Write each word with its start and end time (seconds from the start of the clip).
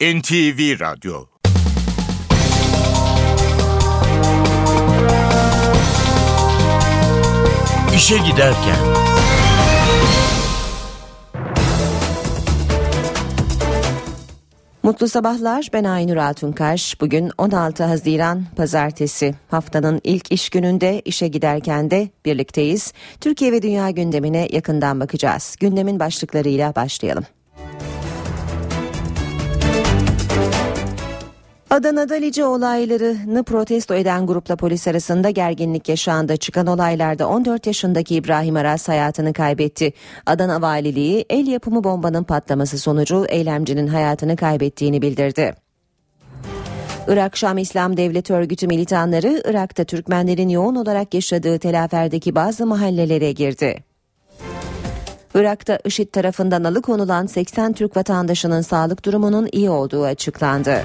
NTV 0.00 0.80
Radyo 0.80 1.26
İşe 7.96 8.18
Giderken 8.18 8.76
Mutlu 14.82 15.08
sabahlar 15.08 15.68
ben 15.72 15.84
Aynur 15.84 16.16
Altunkaş. 16.16 17.00
Bugün 17.00 17.30
16 17.38 17.84
Haziran 17.84 18.44
Pazartesi. 18.56 19.34
Haftanın 19.48 20.00
ilk 20.04 20.32
iş 20.32 20.50
gününde 20.50 21.00
işe 21.04 21.28
giderken 21.28 21.90
de 21.90 22.08
birlikteyiz. 22.24 22.92
Türkiye 23.20 23.52
ve 23.52 23.62
dünya 23.62 23.90
gündemine 23.90 24.48
yakından 24.52 25.00
bakacağız. 25.00 25.56
Gündemin 25.60 26.00
başlıklarıyla 26.00 26.74
başlayalım. 26.74 27.24
Adana'da 31.70 32.14
Lice 32.14 32.44
olaylarını 32.44 33.44
protesto 33.44 33.94
eden 33.94 34.26
grupla 34.26 34.56
polis 34.56 34.88
arasında 34.88 35.30
gerginlik 35.30 35.88
yaşandı. 35.88 36.36
Çıkan 36.36 36.66
olaylarda 36.66 37.28
14 37.28 37.66
yaşındaki 37.66 38.14
İbrahim 38.14 38.56
Aras 38.56 38.88
hayatını 38.88 39.32
kaybetti. 39.32 39.92
Adana 40.26 40.62
Valiliği 40.62 41.24
el 41.30 41.46
yapımı 41.46 41.84
bombanın 41.84 42.24
patlaması 42.24 42.78
sonucu 42.78 43.26
eylemcinin 43.28 43.86
hayatını 43.86 44.36
kaybettiğini 44.36 45.02
bildirdi. 45.02 45.54
Irak 47.08 47.36
Şam 47.36 47.58
İslam 47.58 47.96
Devleti 47.96 48.32
Örgütü 48.34 48.66
militanları 48.66 49.42
Irak'ta 49.44 49.84
Türkmenlerin 49.84 50.48
yoğun 50.48 50.74
olarak 50.74 51.14
yaşadığı 51.14 51.58
telaferdeki 51.58 52.34
bazı 52.34 52.66
mahallelere 52.66 53.32
girdi. 53.32 53.84
Irak'ta 55.34 55.78
IŞİD 55.84 56.08
tarafından 56.08 56.64
alıkonulan 56.64 57.26
80 57.26 57.72
Türk 57.72 57.96
vatandaşının 57.96 58.60
sağlık 58.60 59.04
durumunun 59.04 59.48
iyi 59.52 59.70
olduğu 59.70 60.04
açıklandı. 60.04 60.84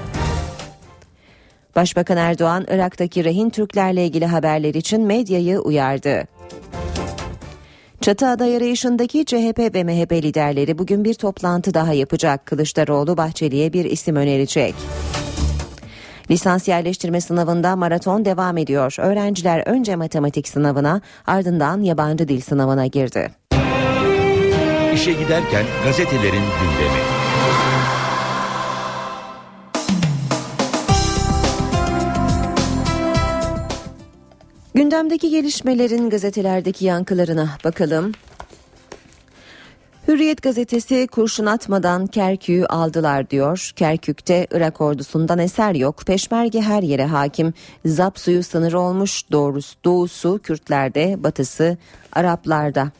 Başbakan 1.76 2.16
Erdoğan 2.16 2.66
Irak'taki 2.70 3.24
rehin 3.24 3.50
Türklerle 3.50 4.04
ilgili 4.04 4.26
haberler 4.26 4.74
için 4.74 5.02
medyayı 5.02 5.58
uyardı. 5.58 6.24
Çatı 8.00 8.26
aday 8.26 8.74
CHP 9.24 9.74
ve 9.74 9.84
MHP 9.84 10.12
liderleri 10.12 10.78
bugün 10.78 11.04
bir 11.04 11.14
toplantı 11.14 11.74
daha 11.74 11.92
yapacak. 11.92 12.46
Kılıçdaroğlu 12.46 13.16
Bahçeli'ye 13.16 13.72
bir 13.72 13.84
isim 13.84 14.16
önerecek. 14.16 14.74
Lisans 16.30 16.68
yerleştirme 16.68 17.20
sınavında 17.20 17.76
maraton 17.76 18.24
devam 18.24 18.58
ediyor. 18.58 18.96
Öğrenciler 18.98 19.62
önce 19.66 19.96
matematik 19.96 20.48
sınavına 20.48 21.00
ardından 21.26 21.82
yabancı 21.82 22.28
dil 22.28 22.40
sınavına 22.40 22.86
girdi. 22.86 23.30
İşe 24.94 25.12
giderken 25.12 25.64
gazetelerin 25.84 26.32
gündemi. 26.32 27.15
Gündemdeki 34.76 35.30
gelişmelerin 35.30 36.10
gazetelerdeki 36.10 36.84
yankılarına 36.84 37.48
bakalım. 37.64 38.12
Hürriyet 40.08 40.42
gazetesi 40.42 41.06
kurşun 41.06 41.46
atmadan 41.46 42.06
Kerkük'ü 42.06 42.64
aldılar 42.64 43.30
diyor. 43.30 43.72
Kerkük'te 43.76 44.46
Irak 44.50 44.80
ordusundan 44.80 45.38
eser 45.38 45.74
yok. 45.74 46.02
Peşmerge 46.06 46.60
her 46.60 46.82
yere 46.82 47.06
hakim. 47.06 47.54
Zap 47.84 48.18
suyu 48.18 48.42
sınır 48.42 48.72
olmuş. 48.72 49.22
Doğrusu 49.32 49.76
doğusu 49.84 50.40
Kürtlerde, 50.42 51.16
batısı 51.18 51.76
Araplarda. 52.12 52.90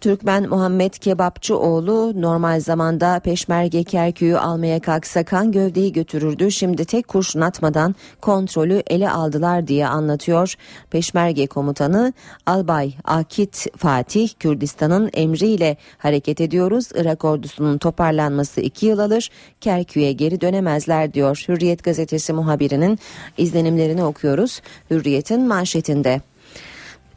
Türkmen 0.00 0.48
Muhammed 0.48 0.92
Kebapçıoğlu 0.92 2.22
normal 2.22 2.60
zamanda 2.60 3.20
Peşmerge 3.20 3.84
Kerkü'yü 3.84 4.38
almaya 4.38 4.80
kalksa 4.80 5.24
kan 5.24 5.52
gövdeyi 5.52 5.92
götürürdü. 5.92 6.50
Şimdi 6.50 6.84
tek 6.84 7.08
kurşun 7.08 7.40
atmadan 7.40 7.94
kontrolü 8.20 8.82
ele 8.86 9.10
aldılar 9.10 9.66
diye 9.66 9.86
anlatıyor. 9.86 10.54
Peşmerge 10.90 11.46
komutanı 11.46 12.12
Albay 12.46 12.94
Akit 13.04 13.66
Fatih 13.76 14.28
Kürdistan'ın 14.38 15.10
emriyle 15.14 15.76
hareket 15.98 16.40
ediyoruz. 16.40 16.88
Irak 16.94 17.24
ordusunun 17.24 17.78
toparlanması 17.78 18.60
iki 18.60 18.86
yıl 18.86 18.98
alır. 18.98 19.30
Kerkü'ye 19.60 20.12
geri 20.12 20.40
dönemezler 20.40 21.14
diyor. 21.14 21.44
Hürriyet 21.48 21.84
gazetesi 21.84 22.32
muhabirinin 22.32 22.98
izlenimlerini 23.38 24.04
okuyoruz. 24.04 24.60
Hürriyet'in 24.90 25.48
manşetinde. 25.48 26.20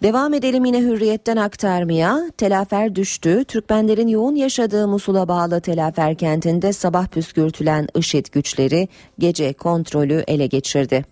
Devam 0.03 0.33
edelim 0.33 0.65
yine 0.65 0.81
hürriyetten 0.81 1.37
aktarmaya. 1.37 2.31
Telafer 2.37 2.95
düştü. 2.95 3.43
Türkmenlerin 3.43 4.07
yoğun 4.07 4.35
yaşadığı 4.35 4.87
Musul'a 4.87 5.27
bağlı 5.27 5.61
Telafer 5.61 6.15
kentinde 6.15 6.73
sabah 6.73 7.07
püskürtülen 7.07 7.87
IŞİD 7.95 8.25
güçleri 8.31 8.87
gece 9.19 9.53
kontrolü 9.53 10.23
ele 10.27 10.47
geçirdi. 10.47 11.05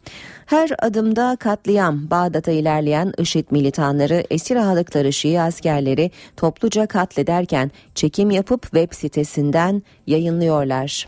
Her 0.46 0.70
adımda 0.80 1.38
katliam, 1.40 2.10
Bağdat'a 2.10 2.52
ilerleyen 2.52 3.14
IŞİD 3.18 3.46
militanları 3.52 4.24
esir 4.30 4.56
aldıkları 4.56 5.14
Şii 5.14 5.42
askerleri 5.42 6.12
topluca 6.38 6.88
katlederken 6.88 7.72
çekim 7.96 8.32
yapıp 8.32 8.64
web 8.64 8.94
sitesinden 8.94 9.84
yayınlıyorlar. 10.08 11.08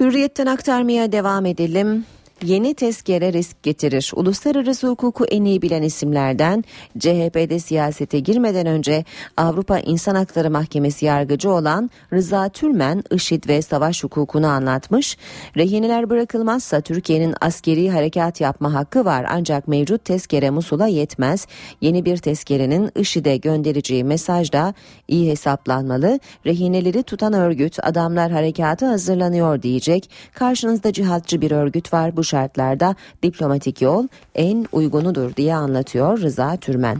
Hürriyetten 0.00 0.46
aktarmaya 0.46 1.12
devam 1.12 1.46
edelim. 1.46 2.04
Yeni 2.44 2.74
tezkere 2.74 3.32
risk 3.32 3.62
getirir. 3.62 4.12
Uluslararası 4.16 4.88
hukuku 4.88 5.24
en 5.24 5.44
iyi 5.44 5.62
bilen 5.62 5.82
isimlerden 5.82 6.64
CHP'de 6.98 7.58
siyasete 7.58 8.18
girmeden 8.18 8.66
önce 8.66 9.04
Avrupa 9.36 9.78
İnsan 9.78 10.14
Hakları 10.14 10.50
Mahkemesi 10.50 11.04
yargıcı 11.04 11.50
olan 11.50 11.90
Rıza 12.12 12.48
Tülmen 12.48 13.02
IŞİD 13.10 13.48
ve 13.48 13.62
savaş 13.62 14.04
hukukunu 14.04 14.46
anlatmış. 14.46 15.16
Rehineler 15.56 16.10
bırakılmazsa 16.10 16.80
Türkiye'nin 16.80 17.34
askeri 17.40 17.90
harekat 17.90 18.40
yapma 18.40 18.74
hakkı 18.74 19.04
var 19.04 19.26
ancak 19.30 19.68
mevcut 19.68 20.04
tezkere 20.04 20.50
Musul'a 20.50 20.86
yetmez. 20.86 21.46
Yeni 21.80 22.04
bir 22.04 22.16
tezkerenin 22.16 22.90
IŞİD'e 22.96 23.36
göndereceği 23.36 24.04
mesaj 24.04 24.52
da 24.52 24.74
iyi 25.08 25.30
hesaplanmalı. 25.30 26.20
Rehineleri 26.46 27.02
tutan 27.02 27.32
örgüt 27.32 27.78
adamlar 27.82 28.32
harekatı 28.32 28.86
hazırlanıyor 28.86 29.62
diyecek. 29.62 30.10
Karşınızda 30.34 30.92
cihatçı 30.92 31.40
bir 31.40 31.50
örgüt 31.50 31.92
var 31.92 32.16
bu 32.16 32.24
şartlarda 32.34 32.94
diplomatik 33.22 33.82
yol 33.82 34.08
en 34.34 34.66
uygunudur 34.72 35.36
diye 35.36 35.54
anlatıyor 35.54 36.18
Rıza 36.20 36.56
Türmen. 36.56 36.98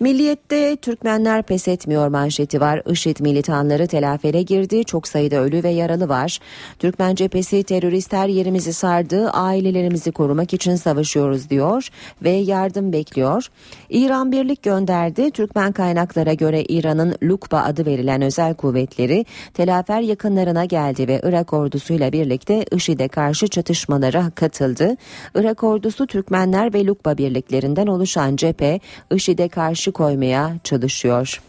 Milliyette 0.00 0.76
Türkmenler 0.76 1.42
pes 1.42 1.68
etmiyor 1.68 2.08
manşeti 2.08 2.60
var. 2.60 2.82
IŞİD 2.90 3.20
militanları 3.20 3.86
telafere 3.86 4.42
girdi. 4.42 4.84
Çok 4.84 5.08
sayıda 5.08 5.36
ölü 5.36 5.62
ve 5.62 5.68
yaralı 5.68 6.08
var. 6.08 6.38
Türkmen 6.78 7.14
cephesi 7.14 7.62
terörist 7.62 8.12
her 8.12 8.28
yerimizi 8.28 8.72
sardı. 8.72 9.30
Ailelerimizi 9.30 10.12
korumak 10.12 10.54
için 10.54 10.76
savaşıyoruz 10.76 11.50
diyor 11.50 11.88
ve 12.22 12.30
yardım 12.30 12.92
bekliyor. 12.92 13.46
İran 13.90 14.32
birlik 14.32 14.62
gönderdi. 14.62 15.30
Türkmen 15.30 15.72
kaynaklara 15.72 16.32
göre 16.34 16.64
İran'ın 16.64 17.14
Lukba 17.22 17.60
adı 17.60 17.86
verilen 17.86 18.22
özel 18.22 18.54
kuvvetleri 18.54 19.26
telafer 19.54 20.00
yakınlarına 20.00 20.64
geldi 20.64 21.08
ve 21.08 21.20
Irak 21.24 21.52
ordusuyla 21.52 22.12
birlikte 22.12 22.64
IŞİD'e 22.72 23.08
karşı 23.08 23.48
çatışmalara 23.48 24.30
katıldı. 24.30 24.96
Irak 25.34 25.64
ordusu 25.64 26.06
Türkmenler 26.06 26.74
ve 26.74 26.86
Lukba 26.86 27.18
birliklerinden 27.18 27.86
oluşan 27.86 28.36
cephe 28.36 28.80
IŞİD'e 29.10 29.48
karşı 29.48 29.89
karşı 29.90 29.92
koymaya 29.92 30.58
çalışıyor. 30.64 31.40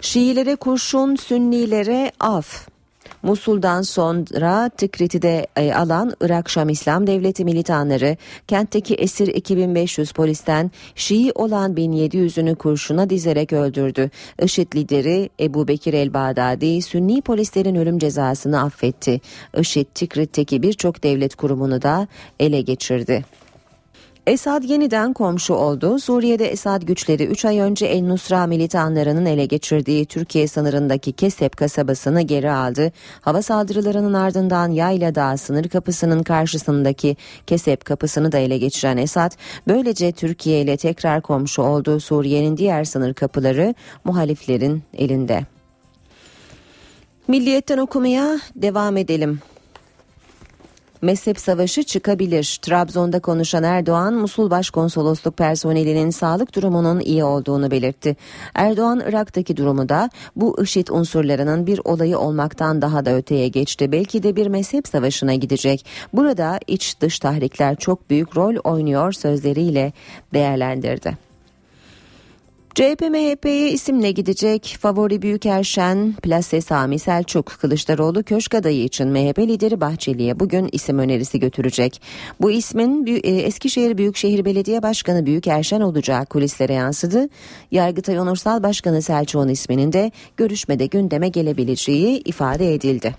Şiilere 0.00 0.56
kurşun, 0.56 1.16
Sünnilere 1.16 2.12
af. 2.20 2.68
Musul'dan 3.22 3.82
sonra 3.82 4.68
Tikrit'i 4.68 5.22
de 5.22 5.46
e, 5.56 5.74
alan 5.74 6.12
Irak 6.20 6.50
Şam 6.50 6.68
İslam 6.68 7.06
Devleti 7.06 7.44
militanları 7.44 8.16
kentteki 8.48 8.94
esir 8.94 9.28
2500 9.28 10.12
polisten 10.12 10.70
Şii 10.94 11.32
olan 11.34 11.74
1700'ünü 11.74 12.54
kurşuna 12.54 13.10
dizerek 13.10 13.52
öldürdü. 13.52 14.10
IŞİD 14.42 14.74
lideri 14.74 15.30
Ebu 15.40 15.68
Bekir 15.68 15.94
el-Bağdadi 15.94 16.82
Sünni 16.82 17.22
polislerin 17.22 17.74
ölüm 17.74 17.98
cezasını 17.98 18.62
affetti. 18.62 19.20
IŞİD 19.58 19.86
Tikrit'teki 19.94 20.62
birçok 20.62 21.02
devlet 21.02 21.34
kurumunu 21.34 21.82
da 21.82 22.08
ele 22.40 22.60
geçirdi. 22.60 23.24
Esad 24.26 24.62
yeniden 24.64 25.12
komşu 25.12 25.54
oldu. 25.54 25.98
Suriye'de 25.98 26.46
Esad 26.46 26.82
güçleri 26.82 27.24
3 27.24 27.44
ay 27.44 27.60
önce 27.60 27.86
El 27.86 28.02
Nusra 28.02 28.46
militanlarının 28.46 29.26
ele 29.26 29.46
geçirdiği 29.46 30.06
Türkiye 30.06 30.48
sınırındaki 30.48 31.12
Kesep 31.12 31.56
kasabasını 31.56 32.22
geri 32.22 32.50
aldı. 32.50 32.92
Hava 33.20 33.42
saldırılarının 33.42 34.14
ardından 34.14 34.70
Yayla 34.70 35.14
Dağı 35.14 35.38
sınır 35.38 35.68
kapısının 35.68 36.22
karşısındaki 36.22 37.16
Kesep 37.46 37.84
kapısını 37.84 38.32
da 38.32 38.38
ele 38.38 38.58
geçiren 38.58 38.96
Esad, 38.96 39.32
böylece 39.68 40.12
Türkiye 40.12 40.60
ile 40.60 40.76
tekrar 40.76 41.20
komşu 41.20 41.62
oldu. 41.62 42.00
Suriye'nin 42.00 42.56
diğer 42.56 42.84
sınır 42.84 43.14
kapıları 43.14 43.74
muhaliflerin 44.04 44.82
elinde. 44.94 45.46
Milliyetten 47.28 47.78
okumaya 47.78 48.40
devam 48.56 48.96
edelim. 48.96 49.40
Mezhep 51.02 51.40
savaşı 51.40 51.82
çıkabilir. 51.82 52.58
Trabzon'da 52.62 53.20
konuşan 53.20 53.62
Erdoğan, 53.62 54.14
Musul 54.14 54.50
Başkonsolosluk 54.50 55.36
personelinin 55.36 56.10
sağlık 56.10 56.54
durumunun 56.54 57.00
iyi 57.00 57.24
olduğunu 57.24 57.70
belirtti. 57.70 58.16
Erdoğan, 58.54 59.02
Irak'taki 59.08 59.56
durumu 59.56 59.88
da 59.88 60.10
bu 60.36 60.62
IŞİD 60.62 60.88
unsurlarının 60.88 61.66
bir 61.66 61.80
olayı 61.84 62.18
olmaktan 62.18 62.82
daha 62.82 63.06
da 63.06 63.16
öteye 63.16 63.48
geçti. 63.48 63.92
Belki 63.92 64.22
de 64.22 64.36
bir 64.36 64.46
mezhep 64.46 64.88
savaşına 64.88 65.34
gidecek. 65.34 65.86
Burada 66.12 66.60
iç 66.66 67.00
dış 67.00 67.18
tahrikler 67.18 67.76
çok 67.76 68.10
büyük 68.10 68.36
rol 68.36 68.56
oynuyor 68.64 69.12
sözleriyle 69.12 69.92
değerlendirdi. 70.34 71.25
CHP 72.76 73.00
MHP'ye 73.00 73.70
isimle 73.70 74.10
gidecek 74.10 74.76
favori 74.80 75.22
Büyükerşen 75.22 76.12
Plase 76.22 76.60
Sami 76.60 76.98
Selçuk 76.98 77.46
Kılıçdaroğlu 77.46 78.22
köşk 78.22 78.54
adayı 78.54 78.84
için 78.84 79.08
MHP 79.08 79.38
lideri 79.38 79.80
Bahçeli'ye 79.80 80.40
bugün 80.40 80.68
isim 80.72 80.98
önerisi 80.98 81.40
götürecek. 81.40 82.02
Bu 82.40 82.50
ismin 82.50 83.06
e, 83.06 83.30
Eskişehir 83.30 83.98
Büyükşehir 83.98 84.44
Belediye 84.44 84.82
Başkanı 84.82 85.26
Büyükerşen 85.26 85.80
olacağı 85.80 86.26
kulislere 86.26 86.72
yansıdı. 86.72 87.28
Yargıtay 87.70 88.18
Onursal 88.18 88.62
Başkanı 88.62 89.02
Selçuk'un 89.02 89.48
isminin 89.48 89.92
de 89.92 90.10
görüşmede 90.36 90.86
gündeme 90.86 91.28
gelebileceği 91.28 92.22
ifade 92.24 92.74
edildi. 92.74 93.14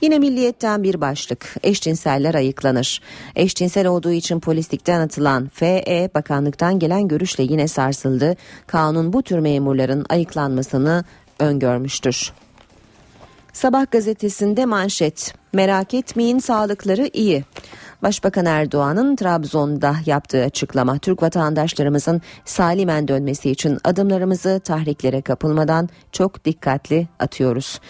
Yine 0.00 0.18
milliyetten 0.18 0.82
bir 0.82 1.00
başlık. 1.00 1.54
Eşcinseller 1.62 2.34
ayıklanır. 2.34 3.00
Eşcinsel 3.36 3.86
olduğu 3.86 4.12
için 4.12 4.40
polislikten 4.40 5.00
atılan 5.00 5.48
FE 5.54 6.10
bakanlıktan 6.14 6.78
gelen 6.78 7.08
görüşle 7.08 7.44
yine 7.44 7.68
sarsıldı. 7.68 8.36
Kanun 8.66 9.12
bu 9.12 9.22
tür 9.22 9.38
memurların 9.38 10.06
ayıklanmasını 10.08 11.04
öngörmüştür. 11.38 12.32
Sabah 13.52 13.90
gazetesinde 13.90 14.66
manşet. 14.66 15.34
Merak 15.52 15.94
etmeyin 15.94 16.38
sağlıkları 16.38 17.10
iyi. 17.12 17.44
Başbakan 18.02 18.46
Erdoğan'ın 18.46 19.16
Trabzon'da 19.16 19.96
yaptığı 20.06 20.44
açıklama 20.44 20.98
Türk 20.98 21.22
vatandaşlarımızın 21.22 22.22
salimen 22.44 23.08
dönmesi 23.08 23.50
için 23.50 23.78
adımlarımızı 23.84 24.60
tahriklere 24.64 25.22
kapılmadan 25.22 25.88
çok 26.12 26.44
dikkatli 26.44 27.08
atıyoruz. 27.18 27.80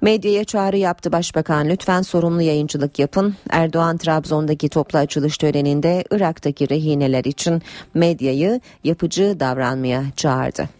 Medyaya 0.00 0.44
çağrı 0.44 0.76
yaptı 0.76 1.12
Başbakan 1.12 1.68
lütfen 1.68 2.02
sorumlu 2.02 2.42
yayıncılık 2.42 2.98
yapın. 2.98 3.34
Erdoğan 3.50 3.96
Trabzon'daki 3.96 4.68
toplu 4.68 4.98
açılış 4.98 5.38
töreninde 5.38 6.04
Irak'taki 6.10 6.70
rehineler 6.70 7.24
için 7.24 7.62
medyayı 7.94 8.60
yapıcı 8.84 9.40
davranmaya 9.40 10.04
çağırdı. 10.16 10.77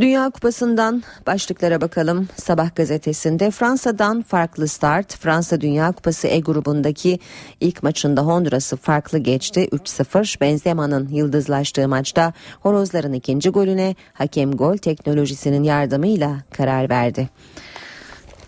Dünya 0.00 0.30
Kupası'ndan 0.30 1.02
başlıklara 1.26 1.80
bakalım. 1.80 2.28
Sabah 2.36 2.74
gazetesinde 2.74 3.50
Fransa'dan 3.50 4.22
farklı 4.22 4.68
start. 4.68 5.16
Fransa 5.16 5.60
Dünya 5.60 5.92
Kupası 5.92 6.28
E 6.28 6.40
grubundaki 6.40 7.18
ilk 7.60 7.82
maçında 7.82 8.22
Honduras'ı 8.22 8.76
farklı 8.76 9.18
geçti. 9.18 9.68
3-0 9.72 10.40
Benzema'nın 10.40 11.08
yıldızlaştığı 11.08 11.88
maçta 11.88 12.32
Horozların 12.60 13.12
ikinci 13.12 13.50
golüne 13.50 13.94
hakem 14.12 14.52
gol 14.52 14.76
teknolojisinin 14.76 15.62
yardımıyla 15.62 16.36
karar 16.52 16.90
verdi. 16.90 17.28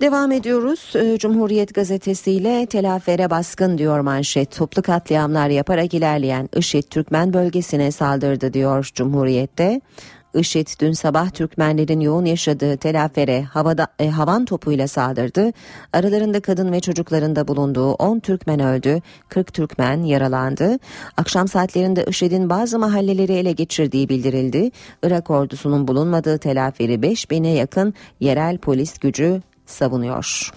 Devam 0.00 0.32
ediyoruz. 0.32 0.93
Ee, 0.96 1.19
Cumhuriyet 1.19 1.75
gazetesiyle 1.75 2.67
telafere 2.67 3.31
baskın 3.31 3.79
diyor 3.79 4.00
manşet. 4.00 4.56
Toplu 4.56 4.82
katliamlar 4.82 5.49
yaparak 5.49 5.94
ilerleyen 5.94 6.49
IŞİD 6.56 6.82
Türkmen 6.82 7.32
bölgesine 7.32 7.93
saldırdı 7.93 8.53
diyor 8.53 8.91
Cumhuriyet'te. 8.94 9.81
IŞİD 10.35 10.69
dün 10.81 10.93
sabah 10.93 11.31
Türkmenlerin 11.31 12.00
yoğun 12.00 12.25
yaşadığı 12.25 12.77
telafere 12.77 13.43
havada, 13.43 13.87
e, 13.99 14.09
havan 14.09 14.44
topuyla 14.44 14.88
saldırdı. 14.88 15.53
Aralarında 15.93 16.41
kadın 16.41 16.73
ve 16.73 16.81
çocukların 16.81 17.37
da 17.37 17.49
bulunduğu 17.49 17.93
10 17.93 18.21
Türkmen 18.21 18.61
öldü, 18.61 19.00
40 19.29 19.55
Türkmen 19.55 20.03
yaralandı. 20.03 20.79
Akşam 21.17 21.49
saatlerinde 21.49 22.05
IŞİD'in 22.05 22.50
bazı 22.50 22.79
mahalleleri 22.79 23.32
ele 23.32 23.53
geçirdiği 23.53 24.09
bildirildi. 24.09 24.71
Irak 25.03 25.31
ordusunun 25.31 25.88
bulunmadığı 25.88 26.38
telaferi 26.38 26.94
5000'e 26.94 27.50
yakın 27.50 27.94
yerel 28.21 28.59
polis 28.59 28.99
gücü 28.99 29.43
savunuyor. 29.67 30.53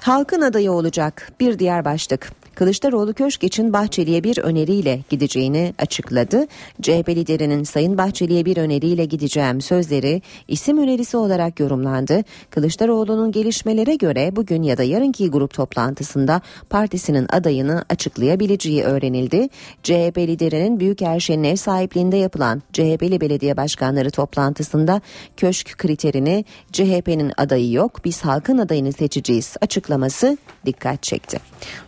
Halkın 0.00 0.40
adayı 0.40 0.72
olacak 0.72 1.32
bir 1.40 1.58
diğer 1.58 1.84
başlık. 1.84 2.41
Kılıçdaroğlu 2.54 3.14
köşk 3.14 3.44
için 3.44 3.72
Bahçeli'ye 3.72 4.24
bir 4.24 4.38
öneriyle 4.38 5.00
gideceğini 5.10 5.74
açıkladı. 5.78 6.46
CHP 6.82 7.08
liderinin 7.08 7.62
Sayın 7.62 7.98
Bahçeli'ye 7.98 8.44
bir 8.44 8.56
öneriyle 8.56 9.04
gideceğim 9.04 9.60
sözleri 9.60 10.22
isim 10.48 10.78
önerisi 10.78 11.16
olarak 11.16 11.60
yorumlandı. 11.60 12.24
Kılıçdaroğlu'nun 12.50 13.32
gelişmelere 13.32 13.94
göre 13.94 14.36
bugün 14.36 14.62
ya 14.62 14.78
da 14.78 14.82
yarınki 14.82 15.30
grup 15.30 15.54
toplantısında 15.54 16.40
partisinin 16.70 17.26
adayını 17.32 17.84
açıklayabileceği 17.88 18.82
öğrenildi. 18.82 19.48
CHP 19.82 20.18
liderinin 20.18 20.80
Büyükerşen'in 20.80 21.44
ev 21.44 21.56
sahipliğinde 21.56 22.16
yapılan 22.16 22.62
CHP'li 22.72 23.20
belediye 23.20 23.56
başkanları 23.56 24.10
toplantısında 24.10 25.00
köşk 25.36 25.78
kriterini 25.78 26.44
CHP'nin 26.72 27.32
adayı 27.36 27.72
yok 27.72 28.04
biz 28.04 28.20
halkın 28.24 28.58
adayını 28.58 28.92
seçeceğiz 28.92 29.56
açıklaması 29.60 30.38
dikkat 30.66 31.02
çekti. 31.02 31.38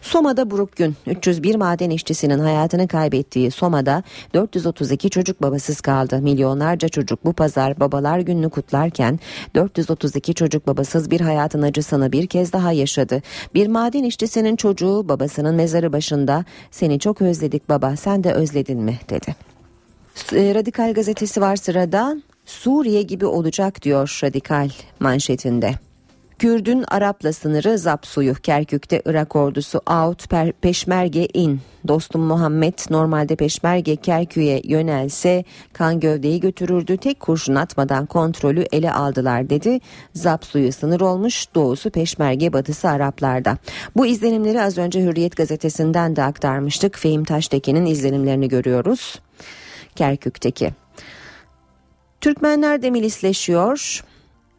Soma'da 0.03 0.51
Buruk 0.55 0.77
Gün 0.77 0.97
301 1.07 1.55
maden 1.55 1.91
işçisinin 1.91 2.39
hayatını 2.39 2.89
kaybettiği 2.89 3.51
Soma'da 3.51 4.03
432 4.35 5.11
çocuk 5.11 5.43
babasız 5.43 5.81
kaldı. 5.81 6.19
Milyonlarca 6.23 6.89
çocuk 6.89 7.25
bu 7.25 7.33
pazar 7.33 7.81
babalar 7.81 8.19
gününü 8.19 8.51
kutlarken 8.51 9.21
432 9.55 10.35
çocuk 10.35 10.67
babasız 10.67 11.11
bir 11.11 11.21
hayatın 11.21 11.63
acısını 11.63 12.13
bir 12.13 12.27
kez 12.27 12.53
daha 12.53 12.73
yaşadı. 12.73 13.23
Bir 13.55 13.67
maden 13.67 14.05
işçisinin 14.05 14.57
çocuğu 14.57 15.09
babasının 15.09 15.55
mezarı 15.55 15.93
başında 15.93 16.45
seni 16.71 16.99
çok 16.99 17.23
özledik 17.23 17.69
baba 17.69 17.97
sen 17.97 18.25
de 18.25 18.33
özledin 18.33 18.81
mi 18.81 18.99
dedi. 19.11 19.37
E, 20.33 20.55
Radikal 20.55 20.95
gazetesi 20.95 21.41
var 21.41 21.57
sırada. 21.57 22.17
Suriye 22.47 23.03
gibi 23.03 23.27
olacak 23.27 23.83
diyor 23.83 24.21
Radikal 24.25 24.71
manşetinde. 25.01 25.75
Kürdün 26.45 26.85
Arap'la 26.89 27.33
sınırı 27.33 27.79
Zap 27.79 28.07
suyu 28.07 28.35
Kerkük'te 28.35 29.03
Irak 29.05 29.37
ordusu 29.37 29.81
out 29.91 30.29
peşmerge 30.63 31.27
in. 31.35 31.61
Dostum 31.89 32.23
Muhammed 32.23 32.75
normalde 32.91 33.37
peşmerge 33.37 33.97
Kerkük'e 33.97 34.61
yönelse 34.65 35.45
kan 35.73 36.01
gövdeyi 36.01 36.41
götürürdü 36.41 36.97
tek 36.97 37.21
kurşun 37.21 37.55
atmadan 37.55 38.07
kontrolü 38.07 38.65
ele 38.73 38.93
aldılar 38.93 39.51
dedi. 39.51 39.81
Zap 40.15 40.45
suyu 40.45 40.73
sınır 40.73 41.01
olmuş 41.01 41.47
doğusu 41.55 41.91
peşmerge 41.91 42.53
batısı 42.53 42.89
Araplarda. 42.89 43.59
Bu 43.97 44.07
izlenimleri 44.07 44.63
az 44.63 44.79
önce 44.79 45.03
Hürriyet 45.03 45.37
gazetesinden 45.37 46.17
de 46.17 46.23
aktarmıştık. 46.23 46.99
Fehim 46.99 47.25
Taştekin'in 47.25 47.87
izlenimlerini 47.87 48.49
görüyoruz. 48.49 49.21
Kerkük'teki. 49.97 50.71
Türkmenler 52.21 52.83
de 52.83 52.91
milisleşiyor. 52.91 54.05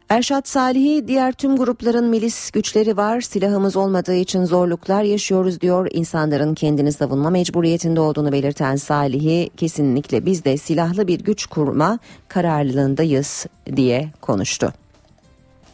Erşat 0.08 0.48
Salih'i 0.48 1.08
diğer 1.08 1.32
tüm 1.32 1.56
grupların 1.56 2.04
milis 2.04 2.50
güçleri 2.50 2.96
var 2.96 3.20
silahımız 3.20 3.76
olmadığı 3.76 4.14
için 4.14 4.44
zorluklar 4.44 5.02
yaşıyoruz 5.02 5.60
diyor. 5.60 5.88
İnsanların 5.92 6.54
kendini 6.54 6.92
savunma 6.92 7.30
mecburiyetinde 7.30 8.00
olduğunu 8.00 8.32
belirten 8.32 8.76
Salih'i 8.76 9.50
kesinlikle 9.56 10.26
biz 10.26 10.44
de 10.44 10.56
silahlı 10.56 11.08
bir 11.08 11.20
güç 11.20 11.46
kurma 11.46 11.98
kararlılığındayız 12.28 13.46
diye 13.76 14.10
konuştu. 14.20 14.72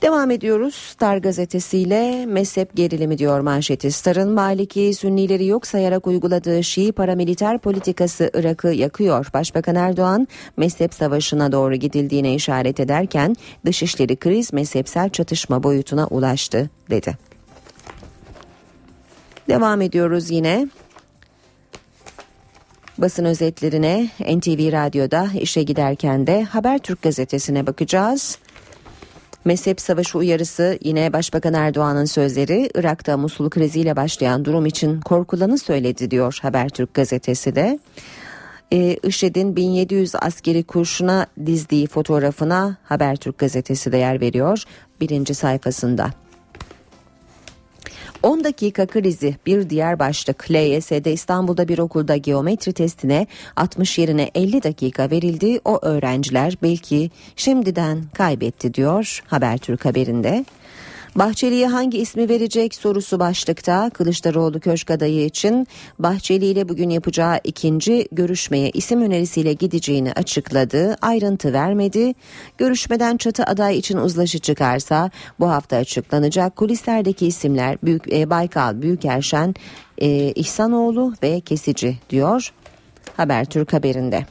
Devam 0.02 0.30
ediyoruz 0.30 0.75
Star 0.75 1.16
gazetesiyle 1.16 2.26
mezhep 2.26 2.76
gerilimi 2.76 3.18
diyor 3.18 3.40
manşeti. 3.40 3.92
Star'ın 3.92 4.28
Maliki 4.28 4.94
Sünnileri 4.94 5.47
yok 5.47 5.66
sayarak 5.66 6.06
uyguladığı 6.06 6.64
Şii 6.64 6.92
paramiliter 6.92 7.59
politikası 7.59 8.30
Irak'ı 8.35 8.68
yakıyor. 8.68 9.26
Başbakan 9.35 9.75
Erdoğan 9.75 10.28
mezhep 10.56 10.94
savaşına 10.94 11.52
doğru 11.52 11.75
gidildiğine 11.75 12.35
işaret 12.35 12.80
ederken 12.80 13.37
dışişleri 13.66 14.16
kriz 14.16 14.52
mezhepsel 14.52 15.11
çatışma 15.11 15.62
boyutuna 15.62 16.06
ulaştı 16.06 16.71
dedi. 16.90 17.18
Devam 19.49 19.80
ediyoruz 19.80 20.30
yine 20.30 20.68
basın 22.99 23.25
özetlerine 23.25 24.09
NTV 24.21 24.73
Radyo'da 24.73 25.28
işe 25.40 25.62
giderken 25.62 26.26
de 26.26 26.42
Habertürk 26.42 27.02
gazetesine 27.02 27.66
bakacağız. 27.66 28.38
Mezhep 29.44 29.80
savaşı 29.80 30.18
uyarısı 30.18 30.78
yine 30.82 31.12
Başbakan 31.12 31.54
Erdoğan'ın 31.54 32.04
sözleri 32.04 32.70
Irak'ta 32.75 33.16
Musul 33.16 33.50
kriziyle 33.50 33.96
başlayan 33.96 34.44
durum 34.44 34.66
için 34.66 35.00
korkulanı 35.00 35.58
söyledi 35.58 36.11
diyor 36.11 36.38
Habertürk 36.42 36.94
gazetesi 36.94 37.54
de. 37.54 37.78
Ee, 38.72 38.96
IŞİD'in 39.02 39.56
1700 39.56 40.14
askeri 40.14 40.62
kurşuna 40.62 41.26
dizdiği 41.46 41.87
fotoğrafına 41.87 42.76
Habertürk 42.84 43.38
gazetesi 43.38 43.92
de 43.92 43.96
yer 43.96 44.20
veriyor 44.20 44.62
birinci 45.00 45.34
sayfasında. 45.34 46.11
10 48.23 48.45
dakika 48.45 48.87
krizi 48.87 49.37
bir 49.47 49.71
diğer 49.71 49.99
başlık. 49.99 50.50
LYS'de 50.50 51.12
İstanbul'da 51.12 51.69
bir 51.69 51.79
okulda 51.79 52.17
geometri 52.17 52.73
testine 52.73 53.26
60 53.57 53.99
yerine 53.99 54.31
50 54.35 54.62
dakika 54.62 55.11
verildi. 55.11 55.61
O 55.64 55.79
öğrenciler 55.83 56.57
belki 56.62 57.11
şimdiden 57.37 58.02
kaybetti 58.14 58.75
diyor 58.75 59.23
Habertürk 59.26 59.85
haberinde. 59.85 60.45
Bahçeli'ye 61.16 61.66
hangi 61.66 61.99
ismi 61.99 62.28
verecek 62.28 62.75
sorusu 62.75 63.21
başlıkta 63.21 63.90
Kılıçdaroğlu 63.95 64.61
köşk 64.61 64.90
adayı 64.90 65.25
için 65.25 65.66
Bahçeli 65.99 66.47
ile 66.47 66.69
bugün 66.69 66.90
yapacağı 66.90 67.40
ikinci 67.45 68.09
görüşmeye 68.12 68.71
isim 68.71 69.02
önerisiyle 69.02 69.52
gideceğini 69.52 70.12
açıkladı. 70.12 70.97
Ayrıntı 71.02 71.52
vermedi. 71.52 72.14
Görüşmeden 72.59 73.16
çatı 73.16 73.45
aday 73.45 73.78
için 73.78 73.99
uzlaşı 73.99 74.38
çıkarsa 74.38 75.11
bu 75.40 75.50
hafta 75.50 75.76
açıklanacak. 75.76 76.57
Kulislerdeki 76.57 77.26
isimler 77.26 77.78
Büyük, 77.83 78.12
e, 78.12 78.31
Baykal, 78.31 78.83
Büyükerşen, 78.83 79.54
e, 79.99 80.09
İhsanoğlu 80.33 81.14
ve 81.23 81.40
Kesici 81.40 81.99
diyor 82.11 82.52
Habertürk 83.16 83.73
haberinde. 83.73 84.26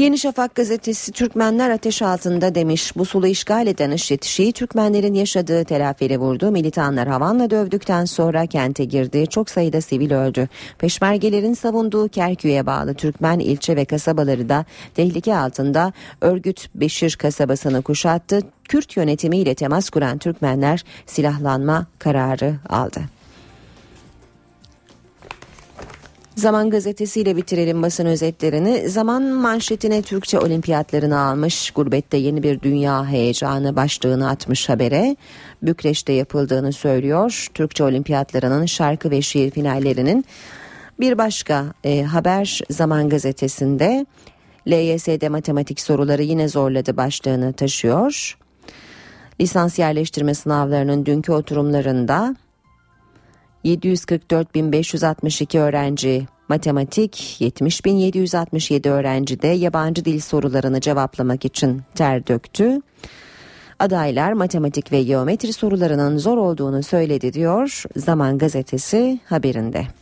Yeni 0.00 0.18
Şafak 0.18 0.54
gazetesi 0.54 1.12
Türkmenler 1.12 1.70
ateş 1.70 2.02
altında 2.02 2.54
demiş. 2.54 2.96
Bu 2.96 3.04
sulu 3.04 3.26
işgal 3.26 3.66
eden 3.66 3.90
IŞİD 3.90 4.22
Şii 4.22 4.52
Türkmenlerin 4.52 5.14
yaşadığı 5.14 5.64
telaferi 5.64 6.18
vurdu. 6.18 6.50
Militanlar 6.50 7.08
havanla 7.08 7.50
dövdükten 7.50 8.04
sonra 8.04 8.46
kente 8.46 8.84
girdi. 8.84 9.26
Çok 9.26 9.50
sayıda 9.50 9.80
sivil 9.80 10.12
öldü. 10.12 10.48
Peşmergelerin 10.78 11.54
savunduğu 11.54 12.08
Kerkü'ye 12.08 12.66
bağlı 12.66 12.94
Türkmen 12.94 13.38
ilçe 13.38 13.76
ve 13.76 13.84
kasabaları 13.84 14.48
da 14.48 14.64
tehlike 14.94 15.36
altında. 15.36 15.92
Örgüt 16.20 16.68
Beşir 16.74 17.16
kasabasını 17.16 17.82
kuşattı. 17.82 18.40
Kürt 18.64 18.96
yönetimiyle 18.96 19.54
temas 19.54 19.90
kuran 19.90 20.18
Türkmenler 20.18 20.84
silahlanma 21.06 21.86
kararı 21.98 22.54
aldı. 22.68 23.19
Zaman 26.40 26.70
gazetesiyle 26.70 27.36
bitirelim 27.36 27.82
basın 27.82 28.06
özetlerini. 28.06 28.88
Zaman 28.88 29.22
manşetine 29.22 30.02
Türkçe 30.02 30.38
olimpiyatlarını 30.38 31.18
almış. 31.20 31.70
Gurbette 31.70 32.16
yeni 32.16 32.42
bir 32.42 32.60
dünya 32.60 33.06
heyecanı 33.06 33.76
başlığını 33.76 34.28
atmış 34.28 34.68
habere. 34.68 35.16
Bükreş'te 35.62 36.12
yapıldığını 36.12 36.72
söylüyor. 36.72 37.46
Türkçe 37.54 37.84
olimpiyatlarının 37.84 38.66
şarkı 38.66 39.10
ve 39.10 39.22
şiir 39.22 39.50
finallerinin 39.50 40.24
bir 41.00 41.18
başka 41.18 41.64
e, 41.84 42.02
haber 42.02 42.60
Zaman 42.70 43.08
gazetesinde 43.08 44.06
LYS'de 44.68 45.28
matematik 45.28 45.80
soruları 45.80 46.22
yine 46.22 46.48
zorladı 46.48 46.96
başlığını 46.96 47.52
taşıyor. 47.52 48.38
Lisans 49.40 49.78
yerleştirme 49.78 50.34
sınavlarının 50.34 51.06
dünkü 51.06 51.32
oturumlarında 51.32 52.36
744.562 53.64 55.58
öğrenci 55.58 56.26
matematik, 56.48 57.36
70.767 57.40 58.88
öğrenci 58.90 59.42
de 59.42 59.48
yabancı 59.48 60.04
dil 60.04 60.20
sorularını 60.20 60.80
cevaplamak 60.80 61.44
için 61.44 61.82
ter 61.94 62.26
döktü. 62.26 62.78
Adaylar 63.78 64.32
matematik 64.32 64.92
ve 64.92 65.02
geometri 65.02 65.52
sorularının 65.52 66.18
zor 66.18 66.38
olduğunu 66.38 66.82
söyledi 66.82 67.32
diyor 67.32 67.82
Zaman 67.96 68.38
Gazetesi 68.38 69.20
haberinde. 69.26 69.99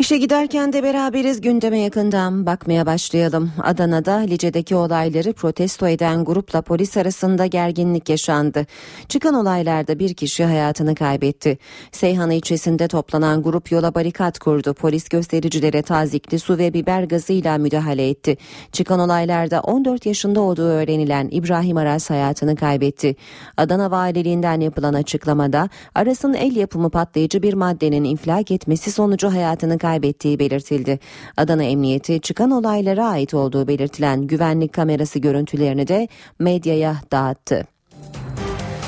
İşe 0.00 0.16
giderken 0.16 0.72
de 0.72 0.82
beraberiz 0.82 1.40
gündeme 1.40 1.78
yakından 1.78 2.46
bakmaya 2.46 2.86
başlayalım. 2.86 3.52
Adana'da 3.62 4.16
Lice'deki 4.16 4.74
olayları 4.74 5.32
protesto 5.32 5.88
eden 5.88 6.24
grupla 6.24 6.62
polis 6.62 6.96
arasında 6.96 7.46
gerginlik 7.46 8.08
yaşandı. 8.08 8.66
Çıkan 9.08 9.34
olaylarda 9.34 9.98
bir 9.98 10.14
kişi 10.14 10.44
hayatını 10.44 10.94
kaybetti. 10.94 11.58
Seyhan 11.92 12.30
ilçesinde 12.30 12.88
toplanan 12.88 13.42
grup 13.42 13.72
yola 13.72 13.94
barikat 13.94 14.38
kurdu. 14.38 14.74
Polis 14.74 15.08
göstericilere 15.08 15.82
tazikli 15.82 16.38
su 16.38 16.58
ve 16.58 16.74
biber 16.74 17.02
gazıyla 17.02 17.58
müdahale 17.58 18.08
etti. 18.08 18.36
Çıkan 18.72 19.00
olaylarda 19.00 19.60
14 19.60 20.06
yaşında 20.06 20.40
olduğu 20.40 20.68
öğrenilen 20.68 21.28
İbrahim 21.30 21.76
Aras 21.76 22.10
hayatını 22.10 22.56
kaybetti. 22.56 23.16
Adana 23.56 23.90
Valiliğinden 23.90 24.60
yapılan 24.60 24.94
açıklamada 24.94 25.68
Aras'ın 25.94 26.34
el 26.34 26.56
yapımı 26.56 26.90
patlayıcı 26.90 27.42
bir 27.42 27.54
maddenin 27.54 28.04
infilak 28.04 28.50
etmesi 28.50 28.92
sonucu 28.92 29.32
hayatını 29.32 29.78
kaybetti 29.78 29.89
kaybettiği 29.90 30.38
belirtildi. 30.38 30.98
Adana 31.36 31.62
Emniyeti 31.62 32.20
çıkan 32.20 32.50
olaylara 32.50 33.06
ait 33.06 33.34
olduğu 33.34 33.68
belirtilen 33.68 34.26
güvenlik 34.26 34.72
kamerası 34.72 35.18
görüntülerini 35.18 35.88
de 35.88 36.08
medyaya 36.38 36.96
dağıttı. 37.12 37.66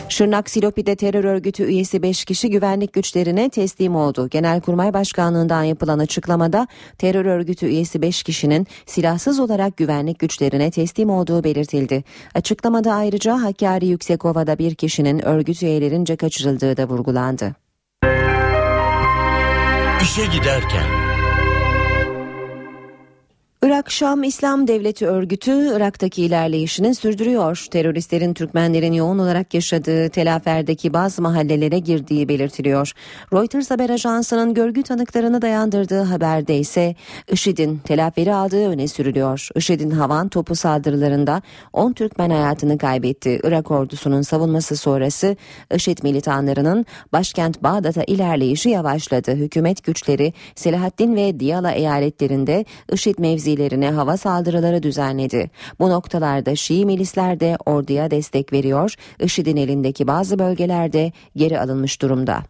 Şırnak 0.08 0.50
Silopi'de 0.50 0.96
terör 0.96 1.24
örgütü 1.24 1.64
üyesi 1.64 2.02
5 2.02 2.24
kişi 2.24 2.50
güvenlik 2.50 2.92
güçlerine 2.92 3.48
teslim 3.48 3.96
oldu. 3.96 4.28
Genelkurmay 4.28 4.92
Başkanlığı'ndan 4.92 5.62
yapılan 5.62 5.98
açıklamada 5.98 6.66
terör 6.98 7.26
örgütü 7.26 7.66
üyesi 7.66 8.02
5 8.02 8.22
kişinin 8.22 8.66
silahsız 8.86 9.40
olarak 9.40 9.76
güvenlik 9.76 10.18
güçlerine 10.18 10.70
teslim 10.70 11.10
olduğu 11.10 11.44
belirtildi. 11.44 12.04
Açıklamada 12.34 12.94
ayrıca 12.94 13.42
Hakkari 13.42 13.86
Yüksekova'da 13.86 14.58
bir 14.58 14.74
kişinin 14.74 15.24
örgüt 15.24 15.62
üyelerince 15.62 16.16
kaçırıldığı 16.16 16.76
da 16.76 16.88
vurgulandı. 16.88 17.61
İşe 20.02 20.26
giderken 20.26 21.01
Irak 23.64 23.90
Şam 23.90 24.22
İslam 24.22 24.66
Devleti 24.66 25.06
örgütü 25.06 25.76
Irak'taki 25.76 26.22
ilerleyişini 26.22 26.94
sürdürüyor. 26.94 27.66
Teröristlerin 27.70 28.34
Türkmenlerin 28.34 28.92
yoğun 28.92 29.18
olarak 29.18 29.54
yaşadığı 29.54 30.08
Telafer'deki 30.08 30.92
bazı 30.92 31.22
mahallelere 31.22 31.78
girdiği 31.78 32.28
belirtiliyor. 32.28 32.92
Reuters 33.32 33.70
haber 33.70 33.90
ajansının 33.90 34.54
görgü 34.54 34.82
tanıklarını 34.82 35.42
dayandırdığı 35.42 36.02
haberde 36.02 36.58
ise 36.58 36.94
IŞİD'in 37.32 37.78
Telafer'i 37.78 38.34
aldığı 38.34 38.68
öne 38.68 38.88
sürülüyor. 38.88 39.48
IŞİD'in 39.56 39.90
havan 39.90 40.28
topu 40.28 40.54
saldırılarında 40.54 41.42
10 41.72 41.92
Türkmen 41.92 42.30
hayatını 42.30 42.78
kaybetti. 42.78 43.40
Irak 43.44 43.70
ordusunun 43.70 44.22
savunması 44.22 44.76
sonrası 44.76 45.36
IŞİD 45.74 45.98
militanlarının 46.02 46.86
başkent 47.12 47.62
Bağdat'a 47.62 48.02
ilerleyişi 48.04 48.68
yavaşladı. 48.68 49.32
Hükümet 49.32 49.84
güçleri 49.84 50.32
Selahaddin 50.54 51.16
ve 51.16 51.40
Diyala 51.40 51.72
eyaletlerinde 51.72 52.64
IŞİD 52.92 53.18
mevzi 53.18 53.51
mevzilerine 53.52 53.90
hava 53.90 54.16
saldırıları 54.16 54.82
düzenledi. 54.82 55.50
Bu 55.80 55.90
noktalarda 55.90 56.56
Şii 56.56 56.86
milisler 56.86 57.40
de 57.40 57.56
orduya 57.66 58.10
destek 58.10 58.52
veriyor, 58.52 58.94
IŞİD'in 59.20 59.56
elindeki 59.56 60.06
bazı 60.06 60.38
bölgelerde 60.38 61.12
geri 61.36 61.60
alınmış 61.60 62.02
durumda. 62.02 62.42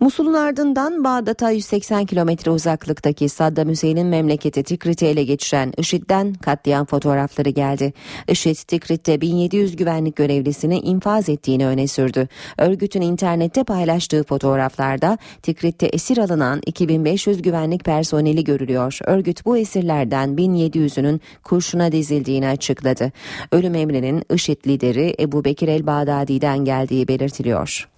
Musul'un 0.00 0.34
ardından 0.34 1.04
Bağdat'a 1.04 1.50
180 1.50 2.04
kilometre 2.04 2.50
uzaklıktaki 2.50 3.28
Saddam 3.28 3.68
Hüseyin'in 3.68 4.06
memleketi 4.06 4.62
Tikrit'i 4.62 5.06
ele 5.06 5.24
geçiren 5.24 5.72
IŞİD'den 5.76 6.34
katliam 6.34 6.86
fotoğrafları 6.86 7.48
geldi. 7.48 7.92
IŞİD 8.28 8.56
Tikrit'te 8.56 9.20
1700 9.20 9.76
güvenlik 9.76 10.16
görevlisini 10.16 10.78
infaz 10.78 11.28
ettiğini 11.28 11.66
öne 11.66 11.86
sürdü. 11.86 12.28
Örgütün 12.58 13.00
internette 13.00 13.64
paylaştığı 13.64 14.24
fotoğraflarda 14.24 15.18
Tikrit'te 15.42 15.86
esir 15.86 16.18
alınan 16.18 16.60
2500 16.66 17.42
güvenlik 17.42 17.84
personeli 17.84 18.44
görülüyor. 18.44 18.98
Örgüt 19.04 19.46
bu 19.46 19.56
esirlerden 19.58 20.28
1700'ünün 20.28 21.20
kurşuna 21.42 21.92
dizildiğini 21.92 22.48
açıkladı. 22.48 23.12
Ölüm 23.52 23.74
emrinin 23.74 24.24
IŞİD 24.34 24.66
lideri 24.66 25.14
Ebu 25.20 25.44
Bekir 25.44 25.68
el-Bağdadi'den 25.68 26.64
geldiği 26.64 27.08
belirtiliyor. 27.08 27.88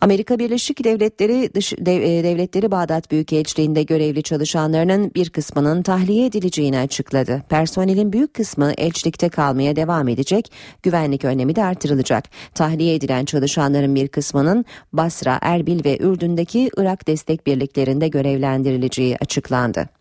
Amerika 0.00 0.38
Birleşik 0.38 0.84
Devletleri 0.84 1.54
dış, 1.54 1.72
dev, 1.78 2.02
e, 2.02 2.24
devletleri 2.24 2.70
Bağdat 2.70 3.10
Büyükelçiliğinde 3.10 3.82
görevli 3.82 4.22
çalışanlarının 4.22 5.10
bir 5.14 5.30
kısmının 5.30 5.82
tahliye 5.82 6.26
edileceğini 6.26 6.78
açıkladı. 6.78 7.42
Personelin 7.48 8.12
büyük 8.12 8.34
kısmı 8.34 8.72
elçilikte 8.78 9.28
kalmaya 9.28 9.76
devam 9.76 10.08
edecek, 10.08 10.52
güvenlik 10.82 11.24
önlemi 11.24 11.56
de 11.56 11.64
artırılacak. 11.64 12.24
Tahliye 12.54 12.94
edilen 12.94 13.24
çalışanların 13.24 13.94
bir 13.94 14.08
kısmının 14.08 14.64
Basra, 14.92 15.38
Erbil 15.42 15.84
ve 15.84 15.98
Ürdün'deki 15.98 16.70
Irak 16.76 17.06
destek 17.06 17.46
birliklerinde 17.46 18.08
görevlendirileceği 18.08 19.16
açıklandı. 19.16 19.97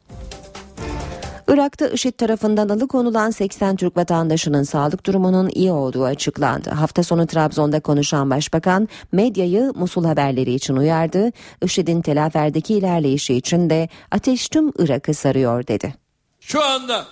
Irak'ta 1.48 1.88
IŞİD 1.88 2.12
tarafından 2.12 2.70
alıkonulan 2.70 3.32
80 3.32 3.76
Türk 3.76 3.98
vatandaşının 3.98 4.64
sağlık 4.64 5.06
durumunun 5.06 5.50
iyi 5.50 5.72
olduğu 5.72 6.04
açıklandı. 6.04 6.70
Hafta 6.70 7.04
sonu 7.04 7.28
Trabzon'da 7.28 7.80
konuşan 7.80 8.30
başbakan 8.30 8.88
medyayı 9.12 9.72
Musul 9.76 10.06
haberleri 10.06 10.54
için 10.54 10.76
uyardı. 10.76 11.32
IŞİD'in 11.64 12.02
telaferdeki 12.02 12.74
ilerleyişi 12.74 13.34
için 13.34 13.70
de 13.70 13.90
ateş 14.12 14.50
tüm 14.50 14.72
Irak'ı 14.80 15.14
sarıyor 15.14 15.68
dedi. 15.68 15.96
Şu 16.40 16.64
anda 16.64 17.06